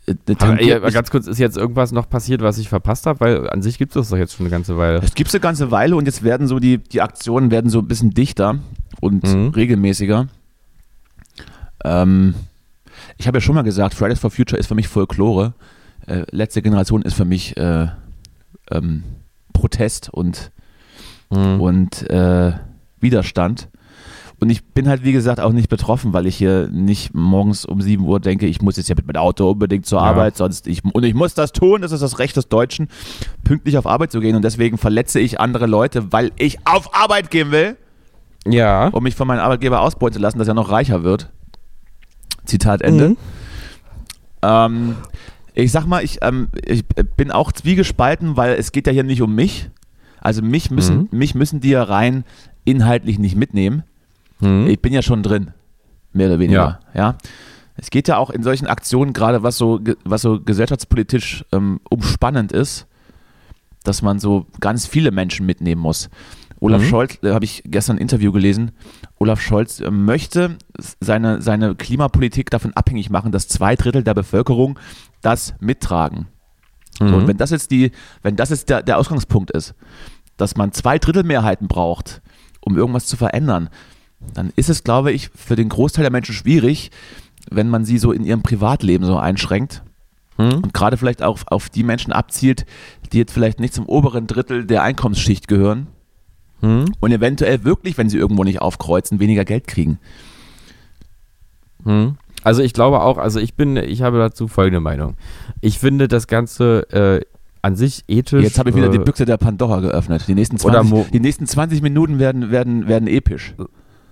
äh, 0.07 0.15
Aber, 0.39 0.61
ey, 0.61 0.81
ganz 0.91 1.11
kurz, 1.11 1.27
ist 1.29 1.39
jetzt 1.39 1.57
irgendwas 1.57 1.93
noch 1.93 2.09
passiert, 2.09 2.43
was 2.43 2.59
ich 2.59 2.69
verpasst 2.69 3.07
habe? 3.07 3.21
Weil 3.21 3.51
an 3.51 3.63
sich 3.63 3.79
gibt 3.79 3.93
es 3.93 3.95
das 3.95 4.09
doch 4.11 4.17
jetzt 4.17 4.35
schon 4.35 4.47
eine 4.47 4.51
ganze 4.51 4.77
Weile. 4.77 4.99
Es 5.03 5.15
gibt 5.15 5.33
eine 5.33 5.41
ganze 5.41 5.71
Weile 5.71 5.95
und 5.97 6.07
jetzt 6.07 6.23
werden 6.25 6.47
so 6.49 6.59
die, 6.59 6.79
die 6.79 7.01
Aktionen 7.03 7.51
werden 7.51 7.71
so 7.71 7.79
ein 7.79 7.87
bisschen 7.87 8.11
dichter 8.11 8.59
und 9.01 9.23
Mhm. 9.23 9.49
regelmäßiger. 9.51 10.27
Ähm, 11.85 12.35
ich 13.19 13.27
habe 13.27 13.39
ja 13.39 13.41
schon 13.41 13.55
mal 13.55 13.63
gesagt, 13.63 13.95
Fridays 13.95 14.19
for 14.19 14.31
Future 14.31 14.59
ist 14.59 14.67
für 14.67 14.75
mich 14.75 14.89
Folklore. 14.89 15.55
Äh, 16.07 16.25
letzte 16.31 16.63
Generation 16.63 17.03
ist 17.03 17.15
für 17.15 17.25
mich 17.25 17.57
äh, 17.57 17.87
ähm, 18.71 19.03
Protest 19.63 20.11
und, 20.11 20.51
Mhm. 21.31 21.61
und 21.61 22.11
äh, 22.11 22.53
Widerstand. 23.01 23.69
Und 24.41 24.51
ich 24.51 24.65
bin 24.65 24.89
halt, 24.89 25.05
wie 25.05 25.13
gesagt, 25.13 25.39
auch 25.39 25.53
nicht 25.53 25.69
betroffen, 25.69 26.13
weil 26.13 26.27
ich 26.27 26.35
hier 26.35 26.67
nicht 26.69 27.15
morgens 27.15 27.65
um 27.65 27.81
7 27.81 28.05
Uhr 28.05 28.19
denke, 28.19 28.47
ich 28.47 28.61
muss 28.61 28.77
jetzt 28.77 28.89
ja 28.89 28.97
mit 28.97 29.07
meinem 29.07 29.23
Auto 29.23 29.49
unbedingt 29.49 29.87
zur 29.87 30.01
Ja. 30.01 30.07
Arbeit, 30.07 30.37
sonst 30.37 30.67
ich, 30.67 30.85
und 30.85 31.05
ich 31.05 31.15
muss 31.15 31.35
das 31.35 31.53
tun, 31.53 31.81
das 31.81 31.93
ist 31.93 32.01
das 32.03 32.19
Recht 32.19 32.37
des 32.37 32.49
Deutschen, 32.49 32.89
pünktlich 33.45 33.79
auf 33.79 33.87
Arbeit 33.87 34.11
zu 34.11 34.19
gehen 34.21 34.35
und 34.35 34.43
deswegen 34.43 34.79
verletze 34.79 35.21
ich 35.21 35.39
andere 35.39 35.67
Leute, 35.67 36.13
weil 36.13 36.33
ich 36.39 36.59
auf 36.67 36.93
Arbeit 36.93 37.31
gehen 37.31 37.53
will, 37.53 37.77
Ja. 38.45 38.89
um 38.89 39.05
mich 39.05 39.15
von 39.15 39.29
meinem 39.29 39.41
Arbeitgeber 39.41 39.81
ausbeuten 39.81 40.15
zu 40.15 40.21
lassen, 40.21 40.41
dass 40.41 40.49
er 40.49 40.55
noch 40.55 40.71
reicher 40.73 41.05
wird. 41.05 41.31
Zitat 42.45 42.83
Ende. 42.83 43.11
Mhm. 43.11 43.17
Ähm, 44.43 44.97
ich 45.55 45.73
sag 45.73 45.87
mal, 45.87 46.03
ich, 46.05 46.19
ähm, 46.23 46.49
ich 46.65 46.85
bin 46.87 47.31
auch 47.31 47.53
zwiegespalten, 47.53 48.37
weil 48.37 48.55
es 48.55 48.73
geht 48.73 48.87
ja 48.87 48.93
hier 48.93 49.05
nicht 49.05 49.23
um 49.23 49.35
mich. 49.35 49.71
Also 50.21 50.41
mich 50.43 50.71
müssen, 50.71 51.09
Mhm. 51.11 51.19
mich 51.19 51.35
müssen 51.35 51.61
die 51.61 51.71
ja 51.71 51.83
rein 51.83 52.25
inhaltlich 52.65 53.19
nicht 53.19 53.37
mitnehmen. 53.37 53.83
Mhm. 54.41 54.67
Ich 54.69 54.81
bin 54.81 54.93
ja 54.93 55.03
schon 55.03 55.23
drin, 55.23 55.51
mehr 56.13 56.29
oder 56.29 56.39
weniger. 56.39 56.81
Ja. 56.95 57.17
Es 57.77 57.91
geht 57.91 58.07
ja 58.07 58.19
auch 58.19 58.31
in 58.31 58.43
solchen 58.43 58.67
Aktionen, 58.67 59.13
gerade 59.13 59.43
was 59.43 59.57
so, 59.59 59.81
was 60.05 60.23
so 60.23 60.41
gesellschaftspolitisch 60.41 61.45
ähm, 61.53 61.81
umspannend 61.91 62.53
ist, 62.53 62.87
dass 63.83 64.03
man 64.03 64.19
so 64.21 64.47
ganz 64.61 64.87
viele 64.87 65.11
Menschen 65.11 65.47
mitnehmen 65.47 65.81
muss. 65.81 66.09
Olaf 66.61 66.83
Mhm. 66.83 66.87
Scholz, 66.87 67.19
da 67.23 67.35
habe 67.35 67.45
ich 67.45 67.63
gestern 67.67 67.97
ein 67.97 68.01
Interview 68.03 68.31
gelesen, 68.31 68.71
Olaf 69.19 69.41
Scholz 69.41 69.81
äh, 69.81 69.91
möchte 69.91 70.57
seine, 71.01 71.43
seine 71.43 71.75
Klimapolitik 71.75 72.51
davon 72.51 72.73
abhängig 72.75 73.11
machen, 73.11 73.33
dass 73.33 73.49
zwei 73.49 73.75
Drittel 73.75 74.05
der 74.05 74.15
Bevölkerung 74.15 74.79
das 75.23 75.55
mittragen. 75.61 76.29
So, 76.99 77.05
Mhm. 77.05 77.15
und 77.15 77.27
wenn 77.29 77.39
das 77.39 77.51
jetzt 77.51 77.71
die, 77.71 77.91
wenn 78.23 78.37
das 78.37 78.51
jetzt 78.51 78.69
der, 78.69 78.83
der 78.83 78.99
Ausgangspunkt 78.99 79.51
ist, 79.51 79.75
dass 80.37 80.57
man 80.57 80.73
zwei 80.73 80.99
Drittel 80.99 81.23
Mehrheiten 81.25 81.69
braucht, 81.69 82.21
um 82.61 82.77
irgendwas 82.77 83.07
zu 83.07 83.17
verändern, 83.17 83.71
dann 84.35 84.53
ist 84.57 84.69
es, 84.69 84.85
glaube 84.85 85.11
ich, 85.13 85.31
für 85.35 85.57
den 85.57 85.69
Großteil 85.69 86.03
der 86.03 86.13
Menschen 86.13 86.35
schwierig, 86.35 86.91
wenn 87.51 87.69
man 87.69 87.85
sie 87.85 87.99
so 87.99 88.13
in 88.13 88.25
ihrem 88.25 88.43
Privatleben 88.43 89.05
so 89.05 89.17
einschränkt 89.19 89.83
Mhm. 90.39 90.55
und 90.63 90.75
gerade 90.75 90.97
vielleicht 90.97 91.23
auch 91.23 91.39
auf 91.47 91.69
die 91.69 91.83
Menschen 91.83 92.13
abzielt, 92.13 92.65
die 93.13 93.19
jetzt 93.19 93.33
vielleicht 93.33 93.59
nicht 93.61 93.75
zum 93.75 93.87
oberen 93.87 94.27
Drittel 94.27 94.65
der 94.65 94.83
Einkommensschicht 94.83 95.49
gehören 95.49 95.89
Mhm. 96.61 96.87
und 97.01 97.11
eventuell 97.13 97.65
wirklich, 97.65 97.99
wenn 97.99 98.09
sie 98.09 98.19
irgendwo 98.19 98.45
nicht 98.45 98.61
aufkreuzen, 98.63 99.19
weniger 99.19 99.45
Geld 99.45 99.67
kriegen. 99.67 99.99
Mhm. 101.85 102.17
Also 102.45 102.63
ich 102.63 102.73
glaube 102.73 103.01
auch, 103.03 103.19
also 103.19 103.39
ich 103.41 103.55
bin, 103.55 103.77
ich 103.77 104.03
habe 104.03 104.19
dazu 104.19 104.49
folgende 104.49 104.81
Meinung. 104.81 105.15
Ich 105.61 105.79
finde 105.79 106.09
das 106.09 106.27
Ganze 106.27 106.87
äh, 106.91 107.25
an 107.63 107.77
sich 107.77 108.05
ethisch. 108.09 108.43
Jetzt 108.43 108.59
habe 108.59 108.71
ich 108.71 108.77
wieder 108.77 108.89
äh, 108.89 108.91
die 108.91 108.99
Büchse 108.99 109.25
der 109.25 109.37
Pandora 109.37 109.81
geöffnet. 109.81 110.25
Die 110.27 110.35
nächsten 110.35 110.57
Oder 110.61 110.81
20, 110.81 110.91
Mo- 110.91 111.07
die 111.13 111.21
nächsten 111.21 111.47
20 111.47 111.83
Minuten 111.83 112.19
werden, 112.19 112.51
werden, 112.51 112.89
werden 112.89 113.07
episch. 113.09 113.55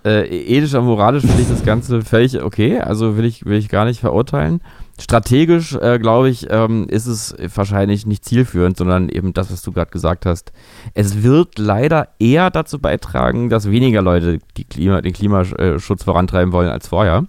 äh, 0.05 0.27
ethisch 0.29 0.75
und 0.75 0.85
moralisch 0.85 1.25
finde 1.25 1.43
ich 1.43 1.49
das 1.49 1.65
Ganze 1.65 2.03
völlig 2.03 2.41
okay. 2.43 2.79
Also 2.81 3.17
will 3.17 3.25
ich, 3.25 3.45
will 3.45 3.59
ich 3.59 3.69
gar 3.69 3.85
nicht 3.85 4.01
verurteilen. 4.01 4.61
Strategisch, 5.01 5.75
äh, 5.77 5.99
glaube 5.99 6.29
ich, 6.29 6.47
ähm, 6.51 6.87
ist 6.89 7.07
es 7.07 7.35
wahrscheinlich 7.55 8.07
nicht 8.07 8.25
zielführend, 8.25 8.77
sondern 8.77 9.09
eben 9.09 9.33
das, 9.33 9.51
was 9.51 9.63
du 9.63 9.73
gerade 9.73 9.91
gesagt 9.91 10.27
hast. 10.27 10.53
Es 10.95 11.23
wird 11.23 11.59
leider 11.59 12.09
eher 12.19 12.51
dazu 12.51 12.79
beitragen, 12.79 13.49
dass 13.49 13.71
weniger 13.71 14.03
Leute 14.03 14.39
die 14.59 14.65
Klima, 14.65 15.01
den 15.01 15.15
Klimaschutz 15.15 16.05
vorantreiben 16.05 16.53
wollen 16.53 16.69
als 16.69 16.87
vorher. 16.89 17.25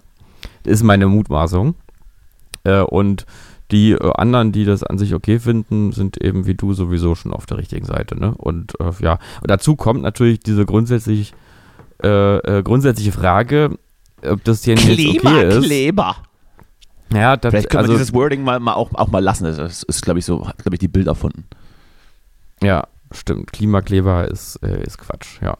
Ist 0.64 0.82
meine 0.82 1.06
Mutmaßung. 1.06 1.74
Äh, 2.64 2.80
und 2.80 3.26
die 3.70 3.92
äh, 3.92 4.12
anderen, 4.14 4.52
die 4.52 4.64
das 4.64 4.84
an 4.84 4.98
sich 4.98 5.14
okay 5.14 5.38
finden, 5.38 5.92
sind 5.92 6.22
eben 6.22 6.46
wie 6.46 6.54
du 6.54 6.74
sowieso 6.74 7.14
schon 7.14 7.32
auf 7.32 7.46
der 7.46 7.58
richtigen 7.58 7.86
Seite. 7.86 8.18
Ne? 8.18 8.34
Und 8.36 8.78
äh, 8.80 8.90
ja, 9.00 9.18
und 9.40 9.50
dazu 9.50 9.76
kommt 9.76 10.02
natürlich 10.02 10.40
diese 10.40 10.66
grundsätzlich 10.66 11.34
äh, 12.02 12.58
äh, 12.58 12.62
grundsätzliche 12.62 13.12
Frage, 13.12 13.78
ob 14.24 14.44
das 14.44 14.64
hier 14.64 14.74
jetzt 14.74 14.84
okay 14.84 14.94
ist. 14.94 15.20
Klimakleber. 15.20 16.16
Ja, 17.12 17.36
das, 17.36 17.50
Vielleicht 17.50 17.70
können 17.70 17.80
also, 17.80 17.92
wir 17.92 17.98
dieses 17.98 18.14
Wording 18.14 18.42
mal, 18.42 18.58
mal, 18.58 18.74
auch, 18.74 18.92
auch 18.94 19.08
mal 19.08 19.22
lassen. 19.22 19.44
Das 19.44 19.58
ist, 19.58 19.82
ist 19.84 20.02
glaube 20.02 20.18
ich, 20.18 20.24
so, 20.24 20.46
hat, 20.46 20.58
glaube 20.58 20.76
ich, 20.76 20.80
die 20.80 20.88
Bild 20.88 21.06
erfunden. 21.06 21.44
ja, 22.62 22.86
stimmt. 23.10 23.52
Klimakleber 23.52 24.28
ist, 24.28 24.56
äh, 24.62 24.82
ist 24.82 24.98
Quatsch, 24.98 25.40
ja. 25.42 25.56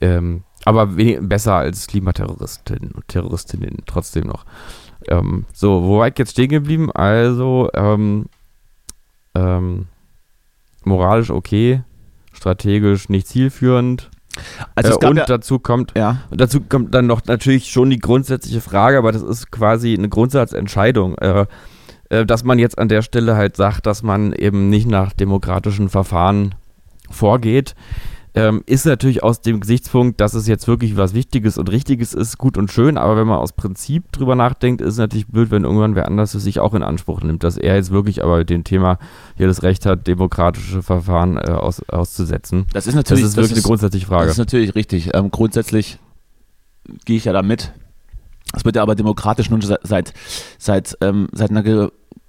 Ähm, 0.00 0.44
aber 0.64 0.86
besser 0.86 1.54
als 1.54 1.86
Klimaterroristinnen 1.86 2.92
und 2.92 3.08
Terroristinnen 3.08 3.78
trotzdem 3.86 4.26
noch. 4.26 4.44
Ähm, 5.08 5.46
so, 5.52 5.82
wo 5.84 5.98
war 5.98 6.08
ich 6.08 6.18
jetzt 6.18 6.32
stehen 6.32 6.50
geblieben? 6.50 6.92
Also, 6.92 7.70
ähm, 7.74 8.26
ähm, 9.34 9.86
moralisch 10.84 11.30
okay, 11.30 11.82
strategisch 12.32 13.08
nicht 13.08 13.26
zielführend. 13.26 14.10
Also 14.74 15.00
äh, 15.00 15.06
und 15.06 15.16
ja, 15.16 15.24
dazu 15.26 15.58
kommt 15.58 15.92
ja, 15.96 16.22
Und 16.30 16.40
dazu 16.40 16.60
kommt 16.60 16.94
dann 16.94 17.06
noch 17.06 17.24
natürlich 17.26 17.70
schon 17.70 17.90
die 17.90 17.98
grundsätzliche 17.98 18.60
Frage, 18.60 18.98
aber 18.98 19.12
das 19.12 19.22
ist 19.22 19.50
quasi 19.50 19.94
eine 19.94 20.08
Grundsatzentscheidung, 20.08 21.18
äh, 21.18 21.46
äh, 22.10 22.24
dass 22.24 22.44
man 22.44 22.58
jetzt 22.58 22.78
an 22.78 22.88
der 22.88 23.02
Stelle 23.02 23.36
halt 23.36 23.56
sagt, 23.56 23.86
dass 23.86 24.02
man 24.02 24.32
eben 24.32 24.68
nicht 24.68 24.86
nach 24.86 25.12
demokratischen 25.12 25.88
Verfahren 25.88 26.54
vorgeht. 27.10 27.74
Ähm, 28.34 28.62
ist 28.66 28.86
natürlich 28.86 29.22
aus 29.24 29.40
dem 29.40 29.60
Gesichtspunkt, 29.60 30.20
dass 30.20 30.34
es 30.34 30.46
jetzt 30.46 30.68
wirklich 30.68 30.96
was 30.96 31.14
Wichtiges 31.14 31.58
und 31.58 31.70
Richtiges 31.70 32.14
ist, 32.14 32.38
gut 32.38 32.56
und 32.56 32.70
schön, 32.70 32.96
aber 32.96 33.16
wenn 33.16 33.26
man 33.26 33.38
aus 33.38 33.52
Prinzip 33.52 34.12
drüber 34.12 34.36
nachdenkt, 34.36 34.80
ist 34.80 34.94
es 34.94 34.98
natürlich 34.98 35.26
blöd, 35.26 35.50
wenn 35.50 35.64
irgendwann 35.64 35.96
wer 35.96 36.06
anders 36.06 36.34
es 36.34 36.44
sich 36.44 36.60
auch 36.60 36.74
in 36.74 36.84
Anspruch 36.84 37.22
nimmt, 37.22 37.42
dass 37.42 37.56
er 37.56 37.74
jetzt 37.74 37.90
wirklich 37.90 38.22
aber 38.22 38.44
dem 38.44 38.62
Thema 38.62 38.98
hier 39.36 39.48
das 39.48 39.64
Recht 39.64 39.84
hat, 39.84 40.06
demokratische 40.06 40.82
Verfahren 40.82 41.38
äh, 41.38 41.50
aus, 41.50 41.82
auszusetzen. 41.88 42.66
das 42.72 42.86
ist 42.86 42.94
Das 42.94 42.94
natürlich, 42.94 43.24
ist 43.24 43.36
wirklich 43.36 43.52
eine 43.52 43.62
grundsätzliche 43.62 44.06
Frage. 44.06 44.26
Das 44.26 44.32
ist 44.32 44.38
natürlich 44.38 44.74
richtig. 44.76 45.10
Ähm, 45.12 45.32
grundsätzlich 45.32 45.98
gehe 47.04 47.16
ich 47.16 47.24
ja 47.24 47.32
da 47.32 47.42
mit. 47.42 47.72
Es 48.54 48.64
wird 48.64 48.76
ja 48.76 48.82
aber 48.82 48.94
demokratisch 48.94 49.50
nun 49.50 49.60
seit, 49.60 49.80
seit, 49.82 50.14
seit, 50.58 50.96
ähm, 51.00 51.28
seit 51.32 51.50
einer 51.50 51.62
ge 51.62 51.88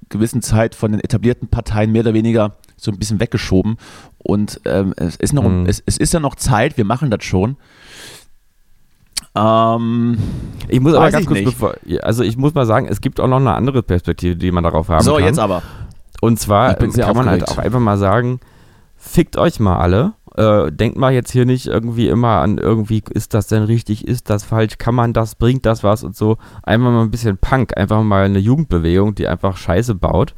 gewissen 0.09 0.41
Zeit 0.41 0.75
von 0.75 0.91
den 0.91 0.99
etablierten 0.99 1.47
Parteien 1.47 1.91
mehr 1.91 2.01
oder 2.01 2.13
weniger 2.13 2.57
so 2.84 2.91
ein 2.91 2.97
bisschen 2.97 3.19
weggeschoben. 3.19 3.77
Und 4.17 4.59
ähm, 4.65 4.93
es, 4.97 5.15
ist 5.15 5.34
noch, 5.34 5.43
Mhm. 5.43 5.65
es, 5.67 5.82
es 5.86 5.97
ist 5.97 6.13
ja 6.13 6.19
noch 6.19 6.36
Zeit, 6.36 6.77
wir 6.77 6.86
machen 6.86 7.09
das 7.11 7.23
schon. 7.23 7.57
Ähm, 9.36 10.17
Ich 10.67 10.79
muss 10.79 10.93
aber 10.93 11.09
ganz 11.11 11.25
kurz, 11.25 11.43
bevor, 11.43 11.75
also 12.01 12.23
ich 12.23 12.38
muss 12.38 12.53
mal 12.53 12.65
sagen, 12.65 12.88
es 12.89 13.01
gibt 13.01 13.19
auch 13.19 13.27
noch 13.27 13.38
eine 13.39 13.53
andere 13.53 13.82
Perspektive, 13.84 14.36
die 14.36 14.51
man 14.51 14.63
darauf 14.63 14.89
haben 14.89 15.03
so, 15.03 15.15
kann. 15.15 15.23
jetzt 15.23 15.39
aber. 15.39 15.61
Und 16.21 16.39
zwar 16.39 16.75
sehr 16.91 17.05
kann 17.05 17.15
man 17.15 17.27
halt 17.29 17.43
aufgeregt. 17.43 17.59
auch 17.59 17.63
einfach 17.63 17.79
mal 17.79 17.97
sagen, 17.97 18.39
fickt 18.97 19.38
euch 19.38 19.59
mal 19.59 19.77
alle. 19.77 20.13
Äh, 20.36 20.71
denkt 20.71 20.97
mal 20.97 21.11
jetzt 21.11 21.32
hier 21.32 21.45
nicht 21.45 21.67
irgendwie 21.67 22.07
immer 22.07 22.39
an 22.41 22.57
irgendwie, 22.57 23.03
ist 23.09 23.34
das 23.34 23.47
denn 23.47 23.63
richtig, 23.63 24.07
ist 24.07 24.29
das 24.29 24.43
falsch, 24.43 24.77
kann 24.77 24.95
man 24.95 25.11
das, 25.13 25.36
bringt 25.36 25.65
das 25.65 25.84
was 25.84 26.03
und 26.03 26.15
so. 26.15 26.38
Einfach 26.63 26.89
mal 26.91 27.01
ein 27.01 27.11
bisschen 27.11 27.38
Punk, 27.38 27.75
einfach 27.77 28.01
mal 28.03 28.23
eine 28.25 28.39
Jugendbewegung, 28.39 29.13
die 29.15 29.27
einfach 29.27 29.57
Scheiße 29.57 29.95
baut, 29.95 30.34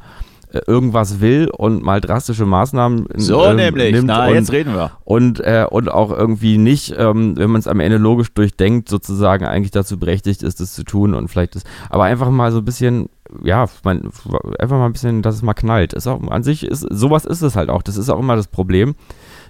irgendwas 0.66 1.20
will 1.20 1.48
und 1.56 1.82
mal 1.82 2.00
drastische 2.00 2.46
Maßnahmen 2.46 3.06
So 3.16 3.44
ähm, 3.44 3.56
nämlich. 3.56 3.92
nimmt 3.92 4.06
Na, 4.08 4.26
und, 4.28 4.34
jetzt 4.34 4.52
reden 4.52 4.74
wir. 4.74 4.92
und, 5.04 5.40
äh, 5.40 5.66
und 5.70 5.90
auch 5.90 6.10
irgendwie 6.10 6.58
nicht, 6.58 6.94
ähm, 6.96 7.36
wenn 7.36 7.50
man 7.50 7.58
es 7.58 7.66
am 7.66 7.80
Ende 7.80 7.98
logisch 7.98 8.32
durchdenkt, 8.34 8.88
sozusagen 8.88 9.44
eigentlich 9.46 9.70
dazu 9.72 9.98
berechtigt 9.98 10.42
ist, 10.42 10.60
das 10.60 10.72
zu 10.74 10.84
tun 10.84 11.14
und 11.14 11.28
vielleicht 11.28 11.56
ist, 11.56 11.66
aber 11.90 12.04
einfach 12.04 12.30
mal 12.30 12.52
so 12.52 12.58
ein 12.58 12.64
bisschen, 12.64 13.08
ja, 13.42 13.66
man, 13.84 14.10
einfach 14.58 14.76
mal 14.78 14.86
ein 14.86 14.92
bisschen, 14.92 15.22
dass 15.22 15.34
es 15.34 15.42
mal 15.42 15.54
knallt. 15.54 15.92
Ist 15.92 16.06
auch, 16.06 16.22
an 16.30 16.42
sich 16.42 16.64
ist, 16.64 16.86
sowas 16.90 17.24
ist 17.24 17.42
es 17.42 17.56
halt 17.56 17.68
auch. 17.70 17.82
Das 17.82 17.96
ist 17.96 18.08
auch 18.10 18.18
immer 18.20 18.36
das 18.36 18.46
Problem, 18.48 18.94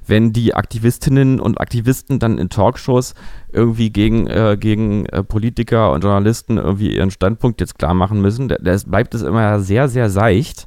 wenn 0.06 0.32
die 0.34 0.54
Aktivistinnen 0.54 1.40
und 1.40 1.60
Aktivisten 1.60 2.18
dann 2.18 2.36
in 2.38 2.50
Talkshows 2.50 3.14
irgendwie 3.52 3.90
gegen, 3.90 4.26
äh, 4.26 4.56
gegen 4.60 5.06
äh, 5.06 5.22
Politiker 5.24 5.92
und 5.92 6.04
Journalisten 6.04 6.58
irgendwie 6.58 6.94
ihren 6.94 7.10
Standpunkt 7.10 7.60
jetzt 7.60 7.78
klar 7.78 7.94
machen 7.94 8.20
müssen. 8.20 8.48
Da 8.48 8.56
da 8.60 8.72
ist- 8.72 8.90
bleibt 8.90 9.14
es 9.14 9.22
immer 9.22 9.60
sehr, 9.60 9.88
sehr 9.88 10.10
seicht. 10.10 10.66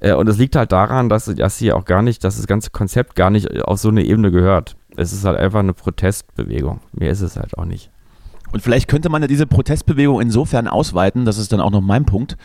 Äh, 0.00 0.14
und 0.14 0.28
es 0.28 0.38
liegt 0.38 0.56
halt 0.56 0.72
daran, 0.72 1.08
dass, 1.08 1.26
dass 1.26 1.58
sie 1.58 1.72
auch 1.72 1.84
gar 1.84 2.02
nicht, 2.02 2.24
dass 2.24 2.36
das 2.36 2.46
ganze 2.46 2.70
Konzept 2.70 3.14
gar 3.14 3.30
nicht 3.30 3.62
auf 3.62 3.78
so 3.78 3.88
eine 3.88 4.04
Ebene 4.04 4.30
gehört. 4.30 4.76
Es 4.96 5.12
ist 5.12 5.24
halt 5.24 5.38
einfach 5.38 5.60
eine 5.60 5.74
Protestbewegung. 5.74 6.80
Mehr 6.92 7.10
ist 7.10 7.20
es 7.20 7.36
halt 7.36 7.56
auch 7.56 7.64
nicht. 7.64 7.90
Und 8.52 8.60
vielleicht 8.62 8.88
könnte 8.88 9.08
man 9.08 9.22
ja 9.22 9.28
diese 9.28 9.46
Protestbewegung 9.46 10.20
insofern 10.20 10.66
ausweiten, 10.66 11.24
das 11.24 11.38
ist 11.38 11.52
dann 11.52 11.60
auch 11.60 11.70
noch 11.70 11.80
mein 11.80 12.04
Punkt, 12.04 12.36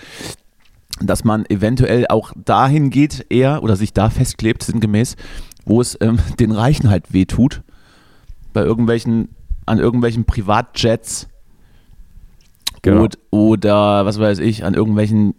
dass 1.02 1.24
man 1.24 1.46
eventuell 1.48 2.06
auch 2.08 2.32
dahin 2.36 2.92
geht, 2.92 3.26
eher 3.30 3.64
oder 3.64 3.76
sich 3.76 3.92
da 3.92 4.10
festklebt, 4.10 4.62
sinngemäß, 4.64 5.16
wo 5.66 5.82
es 5.82 5.98
ähm, 6.02 6.20
den 6.40 6.52
Reichen 6.52 6.90
halt 6.90 7.12
wehtut. 7.12 7.64
Bei 8.54 8.62
irgendwelchen, 8.62 9.30
an 9.66 9.80
irgendwelchen 9.80 10.26
Privatjets 10.26 11.28
Genau. 12.86 13.06
oder, 13.06 13.18
oder 13.32 14.06
was 14.06 14.20
weiß 14.20 14.40
ich, 14.40 14.64
an 14.64 14.76
irgendwelchen 14.76 15.34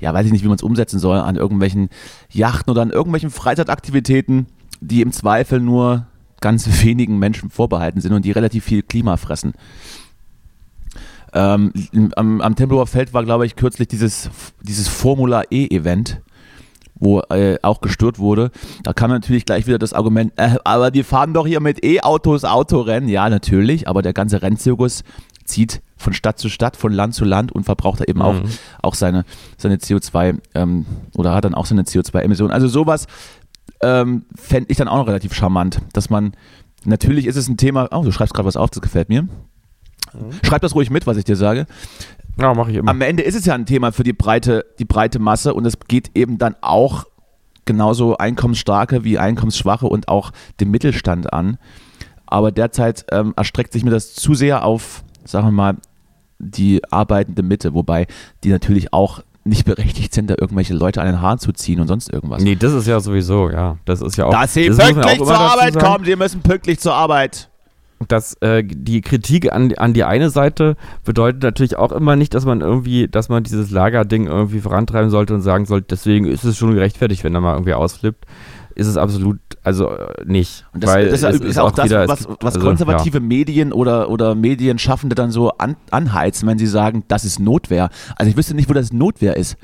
ja, 0.00 0.12
weiß 0.12 0.26
ich 0.26 0.32
nicht, 0.32 0.44
wie 0.44 0.48
man 0.48 0.56
es 0.56 0.62
umsetzen 0.62 0.98
soll, 0.98 1.18
an 1.18 1.36
irgendwelchen 1.36 1.88
Yachten 2.30 2.70
oder 2.70 2.82
an 2.82 2.90
irgendwelchen 2.90 3.30
Freizeitaktivitäten, 3.30 4.46
die 4.80 5.02
im 5.02 5.12
Zweifel 5.12 5.60
nur 5.60 6.06
ganz 6.40 6.66
wenigen 6.84 7.18
Menschen 7.18 7.50
vorbehalten 7.50 8.00
sind 8.00 8.12
und 8.12 8.24
die 8.24 8.32
relativ 8.32 8.64
viel 8.64 8.82
Klima 8.82 9.16
fressen. 9.16 9.52
Ähm, 11.32 11.72
am, 12.16 12.40
am 12.40 12.56
Tempelhofer 12.56 12.90
Feld 12.90 13.14
war, 13.14 13.24
glaube 13.24 13.46
ich, 13.46 13.54
kürzlich 13.54 13.88
dieses, 13.88 14.30
dieses 14.62 14.88
Formula 14.88 15.44
E-Event, 15.50 16.20
wo 16.96 17.20
äh, 17.30 17.56
auch 17.62 17.80
gestört 17.80 18.18
wurde. 18.18 18.50
Da 18.82 18.92
kam 18.92 19.10
natürlich 19.10 19.46
gleich 19.46 19.66
wieder 19.66 19.78
das 19.78 19.92
Argument, 19.92 20.32
äh, 20.36 20.56
aber 20.64 20.90
die 20.90 21.04
fahren 21.04 21.32
doch 21.32 21.46
hier 21.46 21.60
mit 21.60 21.84
E-Autos 21.84 22.44
Autorennen. 22.44 23.08
Ja, 23.08 23.28
natürlich, 23.30 23.86
aber 23.88 24.02
der 24.02 24.12
ganze 24.12 24.42
Rennzirkus 24.42 25.04
zieht 25.50 25.82
von 25.96 26.12
Stadt 26.12 26.38
zu 26.38 26.48
Stadt, 26.48 26.76
von 26.76 26.92
Land 26.92 27.14
zu 27.14 27.24
Land 27.24 27.52
und 27.52 27.64
verbraucht 27.64 28.00
da 28.00 28.04
eben 28.04 28.22
auch, 28.22 28.34
Mhm. 28.34 28.48
auch 28.82 28.94
seine, 28.94 29.24
seine 29.58 29.76
CO2 29.76 30.38
ähm, 30.54 30.86
oder 31.14 31.34
hat 31.34 31.44
dann 31.44 31.54
auch 31.54 31.66
seine 31.66 31.82
CO2-Emissionen. 31.82 32.52
Also 32.52 32.68
sowas 32.68 33.06
ähm, 33.82 34.24
fände 34.34 34.70
ich 34.70 34.76
dann 34.78 34.88
auch 34.88 34.96
noch 34.98 35.06
relativ 35.08 35.34
charmant, 35.34 35.80
dass 35.92 36.08
man, 36.10 36.32
natürlich 36.84 37.26
ist 37.26 37.36
es 37.36 37.48
ein 37.48 37.56
Thema, 37.56 37.88
oh, 37.92 38.02
du 38.02 38.12
schreibst 38.12 38.34
gerade 38.34 38.46
was 38.46 38.56
auf, 38.56 38.70
das 38.70 38.80
gefällt 38.80 39.08
mir. 39.08 39.28
Schreib 40.42 40.62
das 40.62 40.74
ruhig 40.74 40.90
mit, 40.90 41.06
was 41.06 41.16
ich 41.16 41.24
dir 41.24 41.36
sage. 41.36 41.66
Ja, 42.38 42.52
mache 42.54 42.70
ich 42.72 42.78
immer. 42.78 42.90
Am 42.90 43.00
Ende 43.00 43.22
ist 43.22 43.36
es 43.36 43.44
ja 43.44 43.54
ein 43.54 43.66
Thema 43.66 43.92
für 43.92 44.02
die 44.02 44.12
breite, 44.12 44.64
die 44.78 44.84
breite 44.84 45.18
Masse 45.18 45.54
und 45.54 45.64
es 45.66 45.78
geht 45.86 46.10
eben 46.14 46.38
dann 46.38 46.56
auch 46.62 47.04
genauso 47.64 48.16
einkommensstarke 48.16 49.04
wie 49.04 49.18
einkommensschwache 49.18 49.86
und 49.86 50.08
auch 50.08 50.32
den 50.58 50.70
Mittelstand 50.70 51.32
an. 51.32 51.58
Aber 52.26 52.50
derzeit 52.50 53.04
ähm, 53.12 53.34
erstreckt 53.36 53.72
sich 53.72 53.84
mir 53.84 53.90
das 53.90 54.14
zu 54.14 54.34
sehr 54.34 54.64
auf, 54.64 55.04
sagen 55.30 55.46
wir 55.46 55.52
mal, 55.52 55.76
die 56.38 56.82
arbeitende 56.90 57.42
Mitte, 57.42 57.74
wobei 57.74 58.06
die 58.44 58.50
natürlich 58.50 58.92
auch 58.92 59.22
nicht 59.44 59.64
berechtigt 59.64 60.12
sind, 60.12 60.28
da 60.28 60.34
irgendwelche 60.38 60.74
Leute 60.74 61.00
an 61.00 61.06
den 61.06 61.20
Haaren 61.20 61.38
zu 61.38 61.52
ziehen 61.52 61.80
und 61.80 61.88
sonst 61.88 62.12
irgendwas. 62.12 62.42
Nee, 62.42 62.56
das 62.56 62.72
ist 62.72 62.86
ja 62.86 63.00
sowieso, 63.00 63.50
ja. 63.50 63.78
Das 63.84 64.02
ist 64.02 64.16
ja 64.16 64.26
auch. 64.26 64.32
Dass 64.32 64.54
sie 64.54 64.68
das 64.68 64.78
pünktlich 64.78 65.18
zur 65.18 65.38
Arbeit 65.38 65.78
kommen, 65.78 66.04
sie 66.04 66.16
müssen 66.16 66.42
pünktlich 66.42 66.78
zur 66.78 66.94
Arbeit. 66.94 67.48
Dass 68.08 68.34
äh, 68.40 68.62
die 68.64 69.02
Kritik 69.02 69.52
an, 69.52 69.74
an 69.74 69.92
die 69.92 70.04
eine 70.04 70.30
Seite 70.30 70.76
bedeutet 71.04 71.42
natürlich 71.42 71.76
auch 71.76 71.92
immer 71.92 72.16
nicht, 72.16 72.32
dass 72.32 72.46
man 72.46 72.62
irgendwie, 72.62 73.08
dass 73.08 73.28
man 73.28 73.42
dieses 73.42 73.70
Lagerding 73.70 74.26
irgendwie 74.26 74.60
vorantreiben 74.60 75.10
sollte 75.10 75.34
und 75.34 75.42
sagen 75.42 75.66
sollte, 75.66 75.88
deswegen 75.90 76.26
ist 76.26 76.44
es 76.44 76.56
schon 76.56 76.74
gerechtfertigt, 76.74 77.24
wenn 77.24 77.34
er 77.34 77.42
mal 77.42 77.54
irgendwie 77.54 77.74
ausflippt. 77.74 78.24
Ist 78.74 78.86
es 78.86 78.96
absolut, 78.96 79.38
also 79.62 79.90
äh, 79.90 80.24
nicht. 80.24 80.64
Und 80.72 80.84
das, 80.84 80.90
weil 80.90 81.08
das 81.10 81.22
es 81.22 81.40
ist, 81.40 81.58
auch 81.58 81.70
das, 81.72 81.86
wieder- 81.86 82.08
was, 82.08 82.26
gibt- 82.26 82.42
was 82.44 82.54
also, 82.54 82.66
konservative 82.66 83.20
Medien 83.20 83.72
oder, 83.72 84.08
oder 84.10 84.34
Medienschaffende 84.34 85.14
dann 85.14 85.30
so 85.30 85.50
an, 85.58 85.76
anheizen, 85.90 86.48
wenn 86.48 86.58
sie 86.58 86.66
sagen, 86.66 87.04
das 87.08 87.24
ist 87.24 87.40
Notwehr. 87.40 87.90
Also 88.16 88.30
ich 88.30 88.36
wüsste 88.36 88.54
nicht, 88.54 88.68
wo 88.68 88.72
das 88.72 88.92
Notwehr 88.92 89.36
ist. 89.36 89.56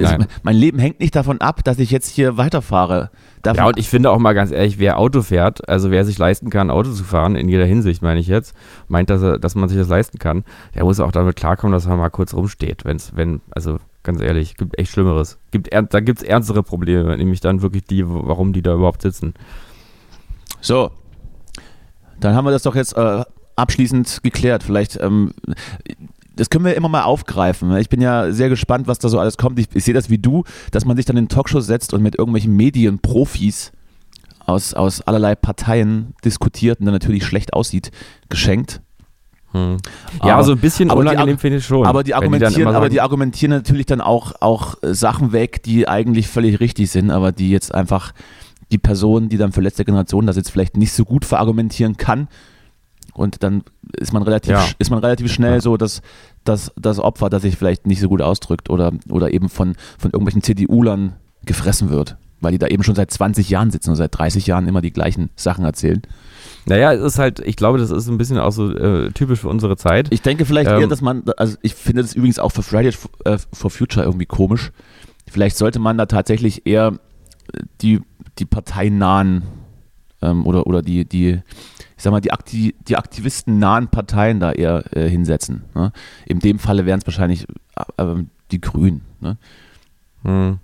Nein. 0.00 0.26
mein 0.44 0.54
Leben 0.54 0.78
hängt 0.78 1.00
nicht 1.00 1.16
davon 1.16 1.40
ab, 1.40 1.64
dass 1.64 1.80
ich 1.80 1.90
jetzt 1.90 2.08
hier 2.08 2.36
weiterfahre. 2.36 3.10
Davon, 3.42 3.56
Ja, 3.58 3.66
und 3.66 3.78
ich 3.78 3.88
finde 3.88 4.10
auch 4.10 4.18
mal 4.18 4.32
ganz 4.32 4.52
ehrlich, 4.52 4.78
wer 4.78 4.96
Auto 4.98 5.22
fährt, 5.22 5.68
also 5.68 5.90
wer 5.90 6.04
sich 6.04 6.18
leisten 6.18 6.50
kann, 6.50 6.70
Auto 6.70 6.92
zu 6.92 7.02
fahren, 7.02 7.34
in 7.34 7.48
jeder 7.48 7.64
Hinsicht 7.64 8.00
meine 8.00 8.20
ich 8.20 8.28
jetzt, 8.28 8.54
meint, 8.86 9.10
dass, 9.10 9.22
er, 9.22 9.38
dass 9.38 9.56
man 9.56 9.68
sich 9.68 9.76
das 9.76 9.88
leisten 9.88 10.18
kann, 10.18 10.44
der 10.76 10.84
muss 10.84 11.00
auch 11.00 11.10
damit 11.10 11.34
klarkommen, 11.34 11.72
dass 11.72 11.86
er 11.86 11.96
mal 11.96 12.10
kurz 12.10 12.32
rumsteht. 12.32 12.84
Wenn's, 12.84 13.12
wenn, 13.16 13.40
also 13.50 13.78
ganz 14.08 14.22
ehrlich, 14.22 14.56
gibt 14.56 14.78
echt 14.78 14.90
Schlimmeres. 14.90 15.36
Gibt, 15.50 15.68
ern- 15.68 15.88
da 15.90 16.00
gibt 16.00 16.22
es 16.22 16.24
ernstere 16.26 16.62
Probleme, 16.62 17.14
nämlich 17.18 17.40
dann 17.40 17.60
wirklich 17.60 17.84
die, 17.84 18.02
warum 18.08 18.54
die 18.54 18.62
da 18.62 18.72
überhaupt 18.72 19.02
sitzen. 19.02 19.34
So, 20.62 20.90
dann 22.18 22.34
haben 22.34 22.46
wir 22.46 22.50
das 22.50 22.62
doch 22.62 22.74
jetzt 22.74 22.96
äh, 22.96 23.22
abschließend 23.54 24.20
geklärt. 24.22 24.62
Vielleicht, 24.62 24.98
ähm, 24.98 25.32
das 26.36 26.48
können 26.48 26.64
wir 26.64 26.74
immer 26.74 26.88
mal 26.88 27.02
aufgreifen. 27.02 27.76
Ich 27.76 27.90
bin 27.90 28.00
ja 28.00 28.32
sehr 28.32 28.48
gespannt, 28.48 28.86
was 28.86 28.98
da 28.98 29.10
so 29.10 29.18
alles 29.18 29.36
kommt. 29.36 29.58
Ich, 29.58 29.68
ich 29.74 29.84
sehe 29.84 29.92
das 29.92 30.08
wie 30.08 30.18
du, 30.18 30.44
dass 30.70 30.86
man 30.86 30.96
sich 30.96 31.04
dann 31.04 31.18
in 31.18 31.28
Talkshows 31.28 31.66
setzt 31.66 31.92
und 31.92 32.02
mit 32.02 32.16
irgendwelchen 32.18 32.56
Medienprofis 32.56 33.72
aus, 34.46 34.72
aus 34.72 35.02
allerlei 35.02 35.34
Parteien 35.34 36.14
diskutiert 36.24 36.80
und 36.80 36.86
dann 36.86 36.94
natürlich 36.94 37.26
schlecht 37.26 37.52
aussieht, 37.52 37.90
geschenkt. 38.30 38.80
Hm. 39.52 39.78
Ja, 40.22 40.34
Aber- 40.34 40.44
so 40.44 40.52
ein 40.52 40.58
bisschen 40.58 40.90
aber 40.90 41.02
die 41.04 41.08
unangenehm 41.10 41.38
finde 41.38 41.58
ich 41.58 41.64
schon. 41.66 41.86
aber 41.86 42.02
die 42.04 42.14
argumentieren, 42.14 42.68
aber 42.68 42.80
sagen, 42.82 42.90
die 42.92 43.00
argumentieren 43.00 43.50
natürlich 43.52 43.86
dann 43.86 44.00
auch, 44.02 44.32
auch 44.40 44.74
äh, 44.82 44.92
Sachen 44.94 45.32
weg, 45.32 45.62
die 45.62 45.88
eigentlich 45.88 46.28
völlig 46.28 46.60
richtig 46.60 46.90
sind, 46.90 47.10
aber 47.10 47.32
die 47.32 47.50
jetzt 47.50 47.74
einfach 47.74 48.12
die 48.70 48.78
Person, 48.78 49.30
die 49.30 49.38
dann 49.38 49.52
für 49.52 49.62
letzte 49.62 49.84
Generation 49.86 50.26
da 50.26 50.32
sitzt, 50.34 50.50
vielleicht 50.50 50.76
nicht 50.76 50.92
so 50.92 51.04
gut 51.06 51.24
verargumentieren 51.24 51.96
kann. 51.96 52.28
Und 53.14 53.42
dann 53.42 53.62
ist 53.96 54.12
man 54.12 54.22
relativ, 54.22 54.52
Ja. 54.52 54.64
ist 54.78 54.90
man 54.90 54.98
relativ 55.00 55.32
schnell 55.32 55.54
Ja. 55.54 55.60
so, 55.60 55.76
dass, 55.78 56.02
dass 56.44 56.70
das 56.76 56.98
Opfer, 57.00 57.30
das 57.30 57.42
sich 57.42 57.56
vielleicht 57.56 57.86
nicht 57.86 58.00
so 58.00 58.08
gut 58.08 58.20
ausdrückt 58.22 58.68
oder, 58.70 58.92
oder 59.08 59.32
eben 59.32 59.48
von, 59.48 59.74
von 59.98 60.10
irgendwelchen 60.10 60.42
CDU-Lern 60.42 61.14
gefressen 61.46 61.88
wird. 61.90 62.16
Weil 62.40 62.52
die 62.52 62.58
da 62.58 62.66
eben 62.68 62.84
schon 62.84 62.94
seit 62.94 63.10
20 63.10 63.48
Jahren 63.50 63.70
sitzen 63.70 63.90
und 63.90 63.96
seit 63.96 64.16
30 64.16 64.46
Jahren 64.46 64.68
immer 64.68 64.82
die 64.82 64.92
gleichen 64.92 65.30
Sachen 65.34 65.64
erzählen. 65.64 66.02
Naja, 66.66 66.92
es 66.92 67.02
ist 67.02 67.18
halt, 67.18 67.40
ich 67.40 67.56
glaube, 67.56 67.78
das 67.78 67.90
ist 67.90 68.08
ein 68.08 68.18
bisschen 68.18 68.38
auch 68.38 68.52
so 68.52 68.70
äh, 68.70 69.10
typisch 69.12 69.40
für 69.40 69.48
unsere 69.48 69.76
Zeit. 69.76 70.08
Ich 70.10 70.22
denke 70.22 70.44
vielleicht 70.44 70.70
Ähm, 70.70 70.80
eher, 70.80 70.86
dass 70.86 71.00
man, 71.00 71.24
also 71.36 71.56
ich 71.62 71.74
finde 71.74 72.02
das 72.02 72.14
übrigens 72.14 72.38
auch 72.38 72.50
für 72.50 72.62
Fridays 72.62 72.98
äh, 73.24 73.38
for 73.52 73.70
Future 73.70 74.04
irgendwie 74.04 74.26
komisch. 74.26 74.72
Vielleicht 75.30 75.56
sollte 75.56 75.78
man 75.78 75.98
da 75.98 76.06
tatsächlich 76.06 76.66
eher 76.66 76.98
äh, 77.52 77.62
die, 77.80 78.00
die 78.38 78.44
parteinahen 78.44 79.42
ähm, 80.22 80.46
oder, 80.46 80.66
oder 80.66 80.82
die, 80.82 81.04
die, 81.04 81.40
ich 81.96 82.02
sag 82.02 82.10
mal, 82.10 82.20
die, 82.20 82.32
Akti 82.32 82.74
die 82.86 82.96
aktivistennahen 82.96 83.88
Parteien 83.88 84.40
da 84.40 84.52
eher 84.52 84.84
äh, 84.96 85.08
hinsetzen. 85.08 85.64
Ne? 85.74 85.92
In 86.26 86.40
dem 86.40 86.58
Falle 86.58 86.86
wären 86.86 87.00
es 87.00 87.06
wahrscheinlich 87.06 87.46
äh, 87.96 88.02
äh, 88.02 88.24
die 88.50 88.60
Grünen. 88.60 89.02
Ne? 89.20 89.36
Hm. 90.24 90.58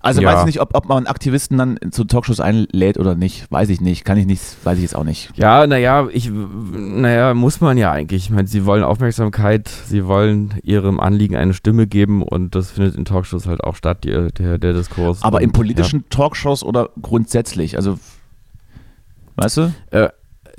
Also 0.00 0.22
Ja. 0.22 0.32
weiß 0.32 0.40
ich 0.40 0.46
nicht, 0.46 0.60
ob, 0.60 0.76
ob 0.76 0.88
man 0.88 1.06
Aktivisten 1.08 1.58
dann 1.58 1.78
zu 1.90 2.04
Talkshows 2.04 2.38
einlädt 2.38 2.98
oder 2.98 3.16
nicht. 3.16 3.50
Weiß 3.50 3.68
ich 3.68 3.80
nicht. 3.80 4.04
Kann 4.04 4.16
ich 4.16 4.26
nicht, 4.26 4.42
weiß 4.64 4.76
ich 4.76 4.82
jetzt 4.82 4.94
auch 4.94 5.02
nicht. 5.02 5.30
Ja, 5.34 5.66
naja, 5.66 6.06
ich, 6.12 6.30
naja, 6.30 7.34
muss 7.34 7.60
man 7.60 7.76
ja 7.76 7.90
eigentlich. 7.90 8.26
Ich 8.26 8.30
meine, 8.30 8.46
sie 8.46 8.64
wollen 8.64 8.84
Aufmerksamkeit, 8.84 9.68
sie 9.68 10.06
wollen 10.06 10.54
ihrem 10.62 11.00
Anliegen 11.00 11.34
eine 11.34 11.52
Stimme 11.52 11.88
geben 11.88 12.22
und 12.22 12.54
das 12.54 12.70
findet 12.70 12.94
in 12.94 13.04
Talkshows 13.04 13.46
halt 13.46 13.64
auch 13.64 13.74
statt, 13.74 14.04
die, 14.04 14.28
der, 14.38 14.58
der 14.58 14.72
Diskurs. 14.72 15.22
Aber 15.24 15.40
in 15.40 15.48
Und, 15.48 15.52
politischen 15.54 16.08
Talkshows 16.10 16.62
oder 16.62 16.90
grundsätzlich? 17.02 17.76
Also, 17.76 17.98
weißt 19.34 19.56
du? 19.56 19.72
Ja, 19.92 20.04
äh, 20.04 20.10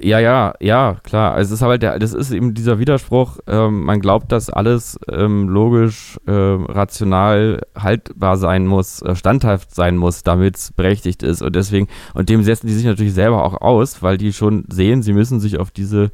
ja, 0.03 0.19
ja, 0.19 0.53
ja, 0.59 0.95
klar. 1.03 1.33
Also 1.33 1.53
es 1.53 1.61
ist 1.61 1.65
halt 1.67 1.81
der, 1.83 1.99
das 1.99 2.13
ist 2.13 2.31
eben 2.31 2.53
dieser 2.53 2.79
Widerspruch, 2.79 3.37
ähm, 3.47 3.83
man 3.83 3.99
glaubt, 3.99 4.31
dass 4.31 4.49
alles 4.49 4.99
ähm, 5.11 5.47
logisch, 5.49 6.17
ähm, 6.27 6.65
rational 6.65 7.61
haltbar 7.77 8.37
sein 8.37 8.65
muss, 8.67 9.01
äh, 9.01 9.15
standhaft 9.15 9.73
sein 9.73 9.97
muss, 9.97 10.23
damit 10.23 10.57
es 10.57 10.71
berechtigt 10.71 11.23
ist. 11.23 11.41
Und 11.41 11.55
deswegen, 11.55 11.87
und 12.13 12.29
dem 12.29 12.43
setzen 12.43 12.67
die 12.67 12.73
sich 12.73 12.85
natürlich 12.85 13.13
selber 13.13 13.43
auch 13.43 13.61
aus, 13.61 14.01
weil 14.03 14.17
die 14.17 14.33
schon 14.33 14.65
sehen, 14.69 15.01
sie 15.03 15.13
müssen 15.13 15.39
sich 15.39 15.59
auf 15.59 15.71
diese 15.71 16.11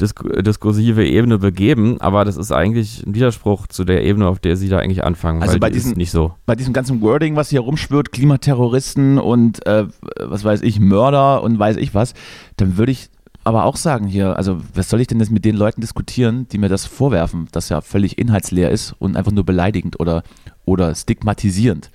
disk 0.00 0.22
diskursive 0.42 1.04
Ebene 1.06 1.36
begeben, 1.36 2.00
aber 2.00 2.24
das 2.24 2.38
ist 2.38 2.52
eigentlich 2.52 3.04
ein 3.06 3.14
Widerspruch 3.14 3.66
zu 3.66 3.84
der 3.84 4.02
Ebene, 4.02 4.28
auf 4.28 4.38
der 4.38 4.56
sie 4.56 4.70
da 4.70 4.78
eigentlich 4.78 5.04
anfangen, 5.04 5.42
Also 5.42 5.52
weil 5.54 5.60
bei 5.60 5.68
die 5.70 5.76
ist 5.76 5.84
diesen- 5.88 5.98
nicht 5.98 6.10
so. 6.10 6.32
bei 6.46 6.54
diesem 6.54 6.72
ganzen 6.72 7.02
Wording, 7.02 7.36
was 7.36 7.50
hier 7.50 7.60
rumschwirrt, 7.60 8.10
Klimaterroristen 8.10 9.18
und 9.18 9.66
äh, 9.66 9.84
was 10.18 10.42
weiß 10.42 10.62
ich, 10.62 10.80
Mörder 10.80 11.42
und 11.42 11.58
weiß 11.58 11.76
ich 11.76 11.94
was, 11.94 12.14
dann 12.56 12.78
würde 12.78 12.92
ich 12.92 13.10
aber 13.44 13.64
auch 13.64 13.76
sagen 13.76 14.06
hier, 14.06 14.36
also 14.36 14.60
was 14.74 14.88
soll 14.88 15.00
ich 15.00 15.06
denn 15.06 15.20
jetzt 15.20 15.30
mit 15.30 15.44
den 15.44 15.56
Leuten 15.56 15.80
diskutieren, 15.80 16.46
die 16.48 16.58
mir 16.58 16.68
das 16.68 16.86
vorwerfen, 16.86 17.48
das 17.52 17.68
ja 17.68 17.80
völlig 17.80 18.18
inhaltsleer 18.18 18.70
ist 18.70 18.94
und 18.98 19.16
einfach 19.16 19.32
nur 19.32 19.44
beleidigend 19.44 19.98
oder, 19.98 20.22
oder 20.64 20.94
stigmatisierend. 20.94 21.90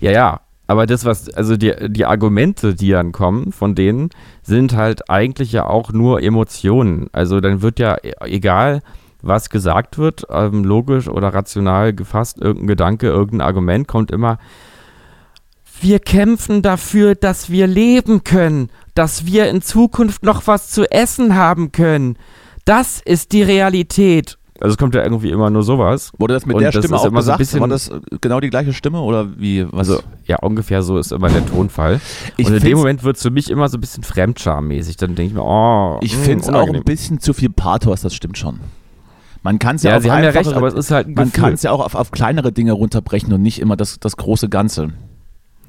Ja, 0.00 0.10
ja. 0.10 0.40
Aber 0.70 0.84
das, 0.84 1.06
was, 1.06 1.30
also 1.30 1.56
die, 1.56 1.72
die 1.88 2.04
Argumente, 2.04 2.74
die 2.74 2.90
dann 2.90 3.12
kommen 3.12 3.52
von 3.52 3.74
denen, 3.74 4.10
sind 4.42 4.76
halt 4.76 5.08
eigentlich 5.08 5.50
ja 5.50 5.66
auch 5.66 5.92
nur 5.92 6.22
Emotionen. 6.22 7.08
Also 7.12 7.40
dann 7.40 7.62
wird 7.62 7.78
ja, 7.78 7.96
e- 8.02 8.12
egal 8.26 8.82
was 9.22 9.50
gesagt 9.50 9.98
wird, 9.98 10.26
ähm, 10.30 10.64
logisch 10.64 11.08
oder 11.08 11.28
rational 11.34 11.92
gefasst, 11.92 12.38
irgendein 12.38 12.66
Gedanke, 12.68 13.06
irgendein 13.08 13.46
Argument, 13.46 13.88
kommt 13.88 14.10
immer, 14.10 14.38
wir 15.82 15.98
kämpfen 16.00 16.62
dafür, 16.62 17.14
dass 17.14 17.50
wir 17.50 17.66
leben 17.66 18.24
können, 18.24 18.70
dass 18.94 19.26
wir 19.26 19.48
in 19.48 19.62
Zukunft 19.62 20.22
noch 20.24 20.46
was 20.46 20.70
zu 20.70 20.90
essen 20.90 21.34
haben 21.36 21.72
können. 21.72 22.16
Das 22.64 23.00
ist 23.04 23.32
die 23.32 23.42
Realität. 23.42 24.36
Also 24.60 24.72
es 24.72 24.76
kommt 24.78 24.94
ja 24.96 25.04
irgendwie 25.04 25.30
immer 25.30 25.50
nur 25.50 25.62
sowas. 25.62 26.10
Wurde 26.18 26.34
das 26.34 26.44
mit 26.44 26.56
Und 26.56 26.62
der 26.62 26.72
das 26.72 26.82
Stimme 26.84 26.96
ist 26.96 27.02
auch 27.02 27.06
immer 27.06 27.22
so 27.22 27.30
ein 27.30 27.38
gesagt? 27.38 27.38
bisschen- 27.38 27.60
War 27.60 27.68
das 27.68 27.88
äh, 27.90 28.00
genau 28.20 28.40
die 28.40 28.50
gleiche 28.50 28.72
Stimme 28.72 29.00
oder 29.02 29.28
wie? 29.38 29.64
Was? 29.70 29.88
Also 29.88 30.02
ja, 30.26 30.36
ungefähr 30.42 30.82
so 30.82 30.98
ist 30.98 31.12
immer 31.12 31.28
der 31.28 31.46
Tonfall. 31.46 32.00
ich 32.36 32.48
und 32.48 32.54
in 32.54 32.62
dem 32.64 32.76
Moment 32.78 33.04
wird 33.04 33.16
es 33.16 33.22
für 33.22 33.30
mich 33.30 33.50
immer 33.50 33.68
so 33.68 33.78
ein 33.78 33.80
bisschen 33.80 34.02
fremdschammäßig. 34.02 34.96
Dann 34.96 35.14
denke 35.14 35.28
ich 35.30 35.34
mir, 35.34 35.44
oh, 35.44 35.98
Ich 36.02 36.16
mh, 36.16 36.22
finde 36.24 36.42
es 36.44 36.48
auch 36.50 36.68
ein 36.74 36.82
bisschen 36.82 37.20
zu 37.20 37.32
viel 37.34 37.50
Pathos, 37.50 38.00
das 38.00 38.14
stimmt 38.14 38.36
schon. 38.36 38.58
Man 39.44 39.60
kann 39.60 39.76
es 39.76 39.84
ja, 39.84 39.92
Ja, 39.92 39.96
auf 39.98 40.02
Sie 40.02 40.10
haben 40.10 40.24
ja 40.24 40.30
recht, 40.30 40.38
einfachere- 40.38 40.56
aber 40.56 40.66
es 40.66 40.74
ist 40.74 40.90
halt 40.90 41.06
ein 41.06 41.14
man 41.14 41.26
Gefühl. 41.26 41.44
kann 41.44 41.52
es 41.54 41.62
ja 41.62 41.70
auch 41.70 41.78
auf, 41.84 41.94
auf 41.94 42.10
kleinere 42.10 42.50
Dinge 42.50 42.72
runterbrechen 42.72 43.32
und 43.32 43.40
nicht 43.42 43.60
immer 43.60 43.76
das, 43.76 44.00
das 44.00 44.16
große 44.16 44.48
Ganze. 44.48 44.90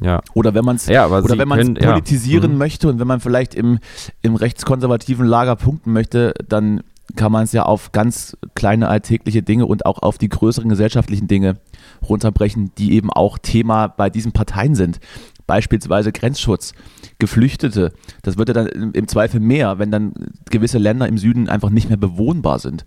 Ja. 0.02 0.22
Oder 0.34 0.54
wenn 0.54 0.64
man 0.66 0.78
es 0.78 0.86
Ja, 0.88 1.08
oder 1.08 1.38
wenn 1.38 1.48
man 1.48 1.60
können- 1.60 1.76
ja. 1.76 1.92
politisieren 1.92 2.54
Mhm. 2.54 2.58
möchte 2.58 2.88
und 2.90 3.00
wenn 3.00 3.08
man 3.08 3.20
vielleicht 3.20 3.54
im, 3.56 3.80
im 4.22 4.36
rechtskonservativen 4.36 5.26
Lager 5.28 5.56
punkten 5.56 5.92
möchte, 5.94 6.34
dann 6.48 6.82
kann 7.16 7.32
man 7.32 7.44
es 7.44 7.52
ja 7.54 7.64
auf 7.64 7.92
ganz 7.92 8.38
kleine 8.54 8.88
alltägliche 8.88 9.42
Dinge 9.42 9.66
und 9.66 9.86
auch 9.86 10.02
auf 10.04 10.18
die 10.20 10.30
größeren 10.30 10.70
gesellschaftlichen 10.70 11.28
Dinge 11.28 11.56
runterbrechen, 12.08 12.72
die 12.78 12.94
eben 12.94 13.10
auch 13.12 13.38
Thema 13.40 13.88
bei 13.88 14.10
diesen 14.10 14.32
Parteien 14.32 14.76
sind. 14.76 15.00
Beispielsweise 15.48 16.12
Grenzschutz, 16.12 16.74
Geflüchtete. 17.18 17.92
Das 18.22 18.38
wird 18.38 18.50
ja 18.50 18.54
dann 18.54 18.68
im 18.68 18.92
im 18.94 19.08
Zweifel 19.08 19.40
mehr, 19.40 19.80
wenn 19.80 19.90
dann 19.90 20.14
gewisse 20.52 20.78
Länder 20.78 21.08
im 21.08 21.18
Süden 21.18 21.50
einfach 21.50 21.72
nicht 21.72 21.90
mehr 21.90 21.98
bewohnbar 21.98 22.60
sind. 22.60 22.86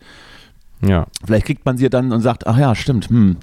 Ja. 0.87 1.07
Vielleicht 1.25 1.47
kriegt 1.47 1.67
man 1.67 1.77
sie 1.77 1.91
dann 1.91 2.13
und 2.13 2.21
sagt, 2.21 2.47
ach 2.47 2.57
ja, 2.59 2.75
stimmt, 2.77 3.09
hm, 3.09 3.37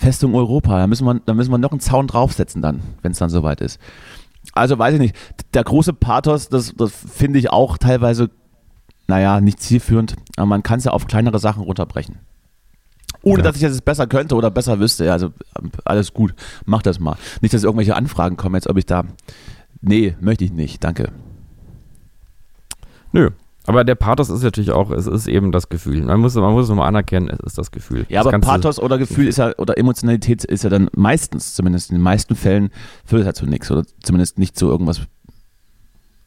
Festung 0.00 0.34
Europa, 0.34 0.78
da 0.78 0.86
müssen 0.86 1.04
wir, 1.04 1.20
da 1.26 1.34
müssen 1.34 1.50
wir 1.50 1.58
noch 1.58 1.72
einen 1.72 1.80
Zaun 1.80 2.06
draufsetzen 2.06 2.62
dann, 2.62 2.80
wenn 3.02 3.12
es 3.12 3.18
dann 3.18 3.28
soweit 3.28 3.60
ist. 3.60 3.78
Also 4.54 4.78
weiß 4.78 4.94
ich 4.94 5.00
nicht, 5.00 5.14
der 5.52 5.62
große 5.62 5.92
Pathos, 5.92 6.48
das, 6.48 6.72
das 6.74 6.90
finde 6.92 7.38
ich 7.38 7.50
auch 7.50 7.76
teilweise, 7.76 8.30
naja, 9.08 9.42
nicht 9.42 9.60
zielführend, 9.60 10.16
aber 10.36 10.46
man 10.46 10.62
kann 10.62 10.78
es 10.78 10.84
ja 10.86 10.92
auf 10.92 11.06
kleinere 11.06 11.38
Sachen 11.38 11.62
runterbrechen. 11.62 12.16
Ohne 13.22 13.40
Ja. 13.40 13.42
dass 13.42 13.56
ich 13.56 13.62
das 13.62 13.72
jetzt 13.72 13.84
besser 13.84 14.06
könnte 14.06 14.34
oder 14.36 14.50
besser 14.50 14.80
wüsste. 14.80 15.12
Also 15.12 15.32
alles 15.84 16.14
gut, 16.14 16.34
mach 16.64 16.80
das 16.80 16.98
mal. 16.98 17.16
Nicht, 17.42 17.52
dass 17.52 17.62
irgendwelche 17.64 17.94
Anfragen 17.94 18.38
kommen 18.38 18.54
jetzt, 18.54 18.70
ob 18.70 18.78
ich 18.78 18.86
da. 18.86 19.04
Nee, 19.82 20.16
möchte 20.20 20.44
ich 20.44 20.52
nicht, 20.52 20.82
danke. 20.82 21.12
Nö. 23.12 23.28
Aber 23.66 23.84
der 23.84 23.94
Pathos 23.94 24.30
ist 24.30 24.42
natürlich 24.42 24.70
auch, 24.70 24.90
es 24.90 25.06
ist 25.06 25.28
eben 25.28 25.52
das 25.52 25.68
Gefühl. 25.68 26.02
Man 26.02 26.20
muss, 26.20 26.34
man 26.34 26.52
muss 26.52 26.64
es 26.64 26.68
nochmal 26.70 26.88
anerkennen, 26.88 27.28
es 27.28 27.38
ist 27.40 27.58
das 27.58 27.70
Gefühl. 27.70 28.06
Ja, 28.08 28.22
das 28.22 28.32
aber 28.32 28.40
Pathos 28.40 28.80
oder 28.80 28.96
Gefühl 28.98 29.28
ist 29.28 29.36
ja, 29.36 29.52
oder 29.58 29.76
Emotionalität 29.76 30.44
ist 30.44 30.64
ja 30.64 30.70
dann 30.70 30.88
meistens, 30.96 31.54
zumindest 31.54 31.90
in 31.90 31.96
den 31.96 32.02
meisten 32.02 32.34
Fällen, 32.36 32.70
führt 33.04 33.24
ja 33.26 33.34
zu 33.34 33.46
nichts 33.46 33.70
oder 33.70 33.84
zumindest 34.02 34.38
nicht 34.38 34.58
zu 34.58 34.66
irgendwas. 34.68 35.02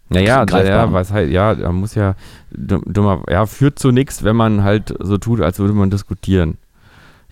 Naja, 0.09 0.45
ja, 0.45 0.93
was 0.93 1.11
halt, 1.11 1.31
ja, 1.31 1.55
da 1.55 1.71
muss 1.71 1.95
ja, 1.95 2.15
dumm- 2.51 2.83
dummer, 2.85 3.23
ja, 3.29 3.45
führt 3.47 3.79
zu 3.79 3.91
nichts, 3.91 4.23
wenn 4.23 4.35
man 4.35 4.63
halt 4.63 4.93
so 4.99 5.17
tut, 5.17 5.41
als 5.41 5.57
würde 5.59 5.73
man 5.73 5.89
diskutieren. 5.89 6.57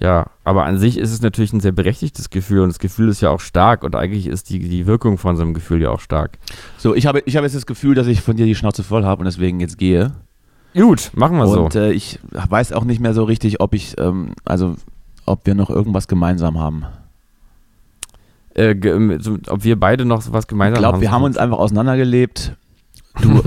Ja, 0.01 0.25
aber 0.43 0.65
an 0.65 0.79
sich 0.79 0.97
ist 0.97 1.11
es 1.11 1.21
natürlich 1.21 1.53
ein 1.53 1.59
sehr 1.59 1.71
berechtigtes 1.73 2.31
Gefühl 2.31 2.61
und 2.61 2.69
das 2.69 2.79
Gefühl 2.79 3.09
ist 3.09 3.21
ja 3.21 3.29
auch 3.29 3.39
stark 3.39 3.83
und 3.83 3.95
eigentlich 3.95 4.25
ist 4.25 4.49
die, 4.49 4.57
die 4.57 4.87
Wirkung 4.87 5.19
von 5.19 5.35
so 5.37 5.43
einem 5.43 5.53
Gefühl 5.53 5.79
ja 5.81 5.91
auch 5.91 5.99
stark. 5.99 6.39
So, 6.79 6.95
ich 6.95 7.05
habe, 7.05 7.21
ich 7.27 7.35
habe 7.35 7.45
jetzt 7.45 7.55
das 7.55 7.67
Gefühl, 7.67 7.93
dass 7.93 8.07
ich 8.07 8.21
von 8.21 8.35
dir 8.35 8.47
die 8.47 8.55
Schnauze 8.55 8.81
voll 8.83 9.05
habe 9.05 9.19
und 9.19 9.25
deswegen 9.25 9.59
jetzt 9.59 9.77
gehe. 9.77 10.11
Gut, 10.73 11.11
machen 11.13 11.37
wir 11.37 11.45
so. 11.47 11.65
Und 11.65 11.75
äh, 11.75 11.91
ich 11.91 12.17
weiß 12.31 12.71
auch 12.73 12.83
nicht 12.83 12.99
mehr 12.99 13.13
so 13.13 13.25
richtig, 13.25 13.59
ob 13.61 13.75
ich, 13.75 13.95
ähm, 13.99 14.31
also 14.43 14.75
ob 15.27 15.45
wir 15.45 15.53
noch 15.53 15.69
irgendwas 15.69 16.07
gemeinsam 16.07 16.57
haben. 16.59 16.85
Äh, 18.55 18.75
ge- 18.75 19.19
so, 19.21 19.37
ob 19.49 19.63
wir 19.63 19.79
beide 19.79 20.05
noch 20.05 20.23
was 20.33 20.45
Ich 20.45 20.47
gemeinsam 20.47 20.79
glaube, 20.79 20.95
haben. 20.95 21.01
wir 21.01 21.11
haben 21.11 21.23
uns 21.23 21.37
einfach 21.37 21.57
auseinandergelebt. 21.59 22.55
Du, 23.21 23.41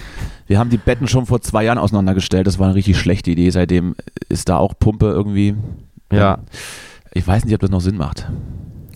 wir 0.46 0.58
haben 0.58 0.70
die 0.70 0.78
Betten 0.78 1.06
schon 1.06 1.26
vor 1.26 1.40
zwei 1.42 1.64
Jahren 1.64 1.78
auseinandergestellt. 1.78 2.46
Das 2.46 2.58
war 2.58 2.66
eine 2.66 2.74
richtig 2.76 2.98
schlechte 2.98 3.30
Idee. 3.30 3.50
Seitdem 3.50 3.94
ist 4.30 4.48
da 4.48 4.56
auch 4.56 4.72
Pumpe 4.78 5.06
irgendwie. 5.06 5.54
Ja, 6.12 6.38
Ich 7.12 7.26
weiß 7.26 7.44
nicht, 7.44 7.54
ob 7.54 7.60
das 7.60 7.70
noch 7.70 7.80
Sinn 7.80 7.96
macht. 7.96 8.26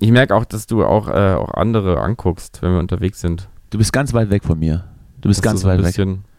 ich 0.00 0.10
merke 0.10 0.34
auch, 0.34 0.44
dass 0.44 0.66
du 0.66 0.84
auch, 0.84 1.08
äh, 1.08 1.34
auch 1.34 1.52
andere 1.54 2.00
anguckst, 2.00 2.60
wenn 2.62 2.72
wir 2.72 2.78
unterwegs 2.78 3.20
sind. 3.20 3.48
Du 3.70 3.78
bist 3.78 3.92
ganz 3.92 4.12
weit 4.12 4.30
weg 4.30 4.44
von 4.44 4.58
mir. 4.58 4.84
Du 5.20 5.28
bist 5.28 5.38
Das 5.40 5.44
ganz 5.44 5.64
weit 5.64 5.82
weg. 5.82 5.94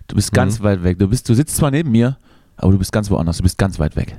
Du 0.08 0.16
bist 0.16 0.32
ganz 0.34 0.60
Mhm. 0.60 0.64
weit 0.66 0.84
weg. 0.84 1.00
Du 1.00 1.08
bist, 1.08 1.28
du 1.30 1.34
sitzt 1.34 1.56
zwar 1.56 1.72
neben 1.72 1.92
mir, 1.92 2.18
aber 2.58 2.72
du 2.74 2.78
bist 2.78 2.92
ganz 2.92 3.10
woanders. 3.10 3.38
Du 3.38 3.44
bist 3.44 3.58
ganz 3.58 3.80
weit 3.80 3.96
weg. 3.96 4.18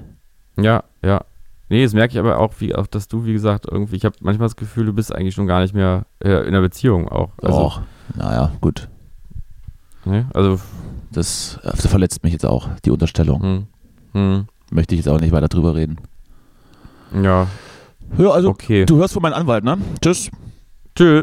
Ja, 0.57 0.83
ja. 1.03 1.21
Nee, 1.69 1.83
das 1.85 1.93
merke 1.95 2.13
ich 2.13 2.19
aber 2.19 2.39
auch, 2.39 2.55
wie 2.59 2.75
auch, 2.75 2.87
dass 2.87 3.09
du, 3.09 3.25
wie 3.25 3.33
gesagt, 3.33 3.67
irgendwie, 3.71 3.97
ich 3.97 4.05
habe 4.05 4.17
manchmal 4.21 4.47
das 4.47 4.57
Gefühl, 4.57 4.87
du 4.87 4.93
bist 4.93 5.15
eigentlich 5.15 5.35
schon 5.35 5.47
gar 5.47 5.61
nicht 5.61 5.75
mehr 5.75 6.07
äh, 6.21 6.31
in 6.43 6.49
einer 6.49 6.61
Beziehung 6.61 7.09
auch. 7.09 7.31
Also, 7.43 7.59
Och, 7.67 7.81
naja, 8.17 8.53
gut. 8.61 8.89
ne? 10.05 10.27
also 10.35 10.61
Das, 11.13 11.59
das 11.63 11.87
verletzt 11.87 12.23
mich 12.25 12.33
jetzt 12.33 12.45
auch, 12.47 12.69
die 12.85 12.91
Unterstellung. 12.91 13.43
hm, 13.43 13.67
hm, 14.13 14.47
Möchte 14.71 14.95
ich 14.95 15.01
jetzt 15.05 15.09
auch 15.09 15.21
nicht 15.21 15.33
weiter 15.33 15.49
drüber 15.49 15.75
reden. 15.75 15.97
Ja, 17.13 17.47
Ja, 18.19 18.31
also 18.31 18.49
okay. 18.51 18.85
du 18.85 18.97
hörst 18.97 19.15
von 19.15 19.23
meinem 19.23 19.35
Anwalt, 19.35 19.65
ne? 19.65 19.79
Tschüss. 20.01 20.31
Tschö. 20.97 21.23